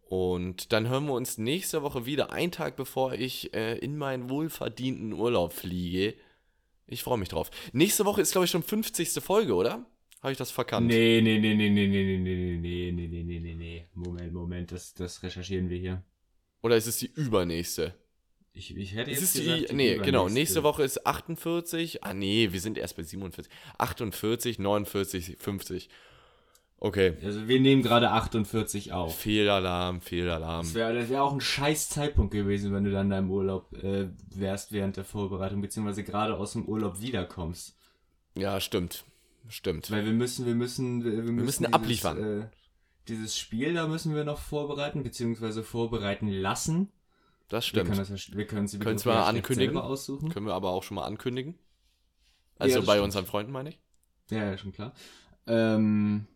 Und 0.09 0.74
dann 0.74 0.89
hören 0.89 1.05
wir 1.05 1.13
uns 1.13 1.38
nächste 1.38 1.82
Woche 1.84 2.05
wieder, 2.05 2.32
einen 2.34 2.51
Tag 2.51 2.76
bevor 2.76 3.13
ich 3.13 3.53
äh, 3.53 3.78
in 3.78 3.97
meinen 3.97 4.30
wohlverdienten 4.30 5.13
Urlaub 5.13 5.53
fliege. 5.53 6.15
Ich 6.88 7.03
freue 7.03 7.17
mich 7.17 7.30
drauf. 7.30 7.49
Nächste 7.72 8.03
Woche 8.03 8.22
ist, 8.22 8.34
glaube 8.34 8.43
ich, 8.43 8.51
schon 8.51 8.63
50. 8.63 9.13
Folge, 9.24 9.55
oder? 9.55 9.86
Habe 10.22 10.32
ich 10.34 10.38
das 10.38 10.51
verkannt? 10.51 10.88
Nee, 10.88 11.19
nee, 11.22 11.39
nee, 11.39 11.55
nee, 11.55 11.69
nee, 11.69 11.88
nee, 11.88 11.97
nee, 11.97 12.17
nee, 12.17 12.57
nee, 12.57 12.91
nee, 12.91 13.07
nee, 13.07 13.24
nee, 13.24 13.39
nee, 13.39 13.55
nee. 13.55 13.88
Moment, 13.95 14.34
Moment, 14.34 14.72
das, 14.72 14.93
das 14.93 15.24
recherchieren 15.24 15.69
wir 15.69 15.78
hier. 15.78 16.03
Oder 16.61 16.78
ist 16.78 16.86
es 16.86 16.97
die 16.97 17.11
übernächste? 17.11 17.95
Ich, 18.53 18.76
ich 18.76 18.93
hätte 18.95 19.09
jetzt 19.09 19.24
ist 19.24 19.34
gesagt, 19.34 19.72
die, 19.72 19.76
nee, 19.76 19.97
genau, 19.97 20.30
nächste 20.30 20.61
Woche 20.61 20.84
ist 20.84 21.07
48. 21.07 22.03
Ah, 22.03 22.13
nee, 22.13 22.49
wir 22.51 22.59
sind 22.59 22.78
erst 22.78 22.97
bei 22.97 23.03
47. 23.03 23.51
48, 23.78 24.59
49, 24.59 25.38
50. 25.39 25.89
Okay. 26.78 27.13
Also 27.24 27.47
wir 27.47 27.59
nehmen 27.59 27.82
gerade 27.82 28.11
48 28.11 28.91
auf. 28.91 29.17
Fehlalarm, 29.17 30.01
Fehlalarm. 30.01 30.65
Das 30.65 30.74
wäre 30.74 31.09
wär 31.09 31.24
auch 31.24 31.34
ein 31.34 31.41
scheiß 31.41 31.89
Zeitpunkt 31.89 32.34
gewesen, 32.34 32.74
wenn 32.74 32.84
du 32.84 32.91
dann 32.91 33.09
da 33.09 33.19
im 33.19 33.32
Urlaub 33.32 33.72
äh, 33.82 34.09
wärst 34.36 34.72
während 34.72 34.97
der 34.97 35.05
Vorbereitung, 35.05 35.61
beziehungsweise 35.61 36.03
gerade 36.03 36.36
aus 36.38 36.53
dem 36.53 36.65
Urlaub 36.65 36.99
wiederkommst. 36.99 37.78
Ja, 38.36 38.59
stimmt. 38.59 39.05
Stimmt. 39.47 39.89
Weil 39.91 40.05
wir 40.05 40.13
müssen, 40.13 40.45
wir 40.45 40.55
müssen, 40.55 41.03
wir, 41.03 41.11
wir 41.11 41.21
müssen, 41.23 41.35
müssen 41.45 41.63
dieses, 41.63 41.73
abliefern. 41.73 42.41
Äh, 42.41 42.49
dieses 43.07 43.37
Spiel 43.37 43.73
da 43.73 43.87
müssen 43.87 44.15
wir 44.15 44.23
noch 44.23 44.39
vorbereiten, 44.39 45.03
beziehungsweise 45.03 45.63
vorbereiten 45.63 46.27
lassen. 46.27 46.91
Das 47.49 47.73
Wir 47.73 47.83
können 47.83 47.95
stimmt. 47.95 48.09
das 48.09 48.09
ja, 48.09 48.37
wir 48.37 48.47
können 48.47 48.67
sie 48.67 48.79
Können's 48.79 49.03
mal 49.05 49.23
ankündigen? 49.23 49.77
aussuchen. 49.77 50.29
Können 50.29 50.45
wir 50.45 50.53
aber 50.53 50.69
auch 50.69 50.83
schon 50.83 50.95
mal 50.95 51.03
Also 52.59 52.77
das 52.77 52.85
bei 52.85 52.93
stimmt. 52.93 53.05
unseren 53.05 53.25
Freunden, 53.25 53.51
meine 53.51 53.69
ich. 53.69 53.79
Ja, 54.29 54.45
ja, 54.45 54.57
schon 54.57 54.71
klar. 54.71 54.93
Ähm, 55.47 56.27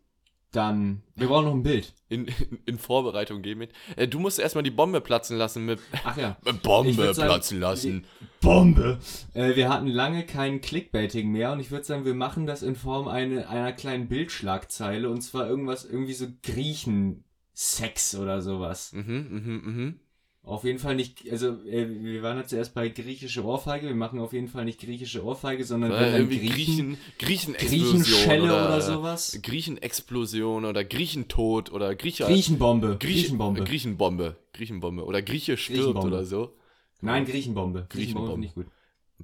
Dann, 0.55 1.01
wir 1.15 1.27
brauchen 1.27 1.45
noch 1.45 1.53
ein 1.53 1.63
Bild. 1.63 1.93
In, 2.07 2.27
in, 2.27 2.59
in 2.65 2.77
Vorbereitung 2.77 3.41
gehen 3.41 3.57
mit. 3.57 3.71
Äh, 3.97 4.07
du 4.07 4.19
musst 4.19 4.39
erstmal 4.39 4.63
die 4.63 4.71
Bombe 4.71 5.01
platzen 5.01 5.37
lassen 5.37 5.65
mit. 5.65 5.81
Ach 6.05 6.15
ja. 6.15 6.37
Bombe 6.63 7.13
sagen, 7.13 7.27
platzen 7.27 7.59
lassen. 7.59 8.05
Bombe! 8.39 8.99
Äh, 9.33 9.57
wir 9.57 9.67
hatten 9.67 9.87
lange 9.87 10.25
kein 10.25 10.61
Clickbaiting 10.61 11.29
mehr 11.29 11.51
und 11.51 11.59
ich 11.59 11.71
würde 11.71 11.83
sagen, 11.83 12.05
wir 12.05 12.13
machen 12.13 12.45
das 12.45 12.63
in 12.63 12.75
Form 12.77 13.09
eine, 13.09 13.49
einer 13.49 13.73
kleinen 13.73 14.07
Bildschlagzeile 14.07 15.09
und 15.09 15.21
zwar 15.21 15.45
irgendwas, 15.45 15.83
irgendwie 15.83 16.13
so 16.13 16.27
Griechen-Sex 16.43 18.15
oder 18.15 18.41
sowas. 18.41 18.93
Mhm, 18.93 19.27
mhm, 19.29 19.61
mhm. 19.65 19.99
Auf 20.45 20.63
jeden 20.63 20.77
Fall 20.77 20.93
nicht, 20.95 21.27
also 21.31 21.47
äh, 21.65 21.87
wir 21.89 22.21
waren 22.21 22.37
ja 22.37 22.45
zuerst 22.45 22.75
bei 22.75 22.87
griechische 22.89 23.43
Ohrfeige, 23.43 23.87
wir 23.87 23.95
machen 23.95 24.19
auf 24.19 24.31
jeden 24.31 24.47
Fall 24.47 24.63
nicht 24.65 24.79
griechische 24.79 25.23
Ohrfeige, 25.25 25.63
sondern 25.65 25.91
Äh, 25.91 26.17
irgendwie 26.17 26.47
Griechen, 26.47 26.97
Griechenexplosion 27.17 28.03
Griechenschelle 28.03 28.43
oder, 28.43 28.65
oder 28.67 28.81
sowas. 28.81 29.39
Griechenexplosion 29.41 30.65
oder 30.65 30.83
Griechentod 30.85 31.71
oder 31.71 31.95
Grieche. 31.95 32.25
Griechenbombe. 32.25 32.97
Grieche- 32.99 33.21
Griechenbombe. 33.23 33.63
Griechenbombe. 33.63 34.35
Griechenbombe. 34.53 35.03
Oder 35.05 35.21
Grieche 35.23 35.57
stirbt 35.57 35.79
Griechenbombe. 35.79 36.07
oder 36.09 36.25
so. 36.25 36.55
Nein, 37.01 37.25
Griechenbombe. 37.25 37.87
Griechenbombe. 37.89 38.31
finde 38.33 38.47
ich 38.47 38.53
gut. 38.53 38.67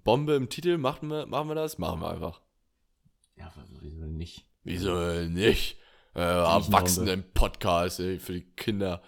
Bombe 0.03 0.33
im 0.33 0.49
Titel, 0.49 0.77
machen 0.79 1.09
wir, 1.09 1.27
machen 1.27 1.49
wir 1.49 1.55
das? 1.55 1.77
Machen 1.77 2.01
wir 2.01 2.09
einfach. 2.09 2.41
Ja, 3.37 3.53
wieso 3.79 4.05
nicht? 4.05 4.45
Wieso 4.63 4.95
nicht? 5.29 5.77
Äh, 6.15 6.21
Erwachsenen-Podcast 6.21 7.97
für 7.97 8.33
die 8.33 8.41
Kinder. 8.55 9.01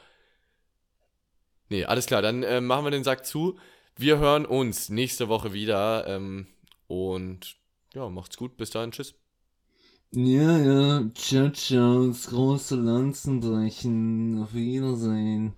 Nee, 1.74 1.86
alles 1.86 2.06
klar, 2.06 2.22
dann 2.22 2.44
äh, 2.44 2.62
machen 2.62 2.86
wir 2.86 2.92
den 2.92 3.04
Sack 3.04 3.26
zu. 3.26 3.58
Wir 3.96 4.20
hören 4.20 4.46
uns 4.46 4.90
nächste 4.90 5.28
Woche 5.28 5.54
wieder. 5.54 6.06
Ähm, 6.08 6.46
und 6.86 7.56
ja, 7.96 8.08
macht's 8.10 8.38
gut. 8.38 8.58
Bis 8.58 8.70
dahin. 8.70 8.92
Tschüss. 8.92 9.16
Ja, 10.12 10.58
ja, 10.58 11.12
ciao, 11.14 11.50
ciao, 11.52 12.08
das 12.08 12.28
große 12.28 12.76
Lanzenbrechen. 12.78 14.42
Auf 14.42 14.54
Wiedersehen. 14.54 15.56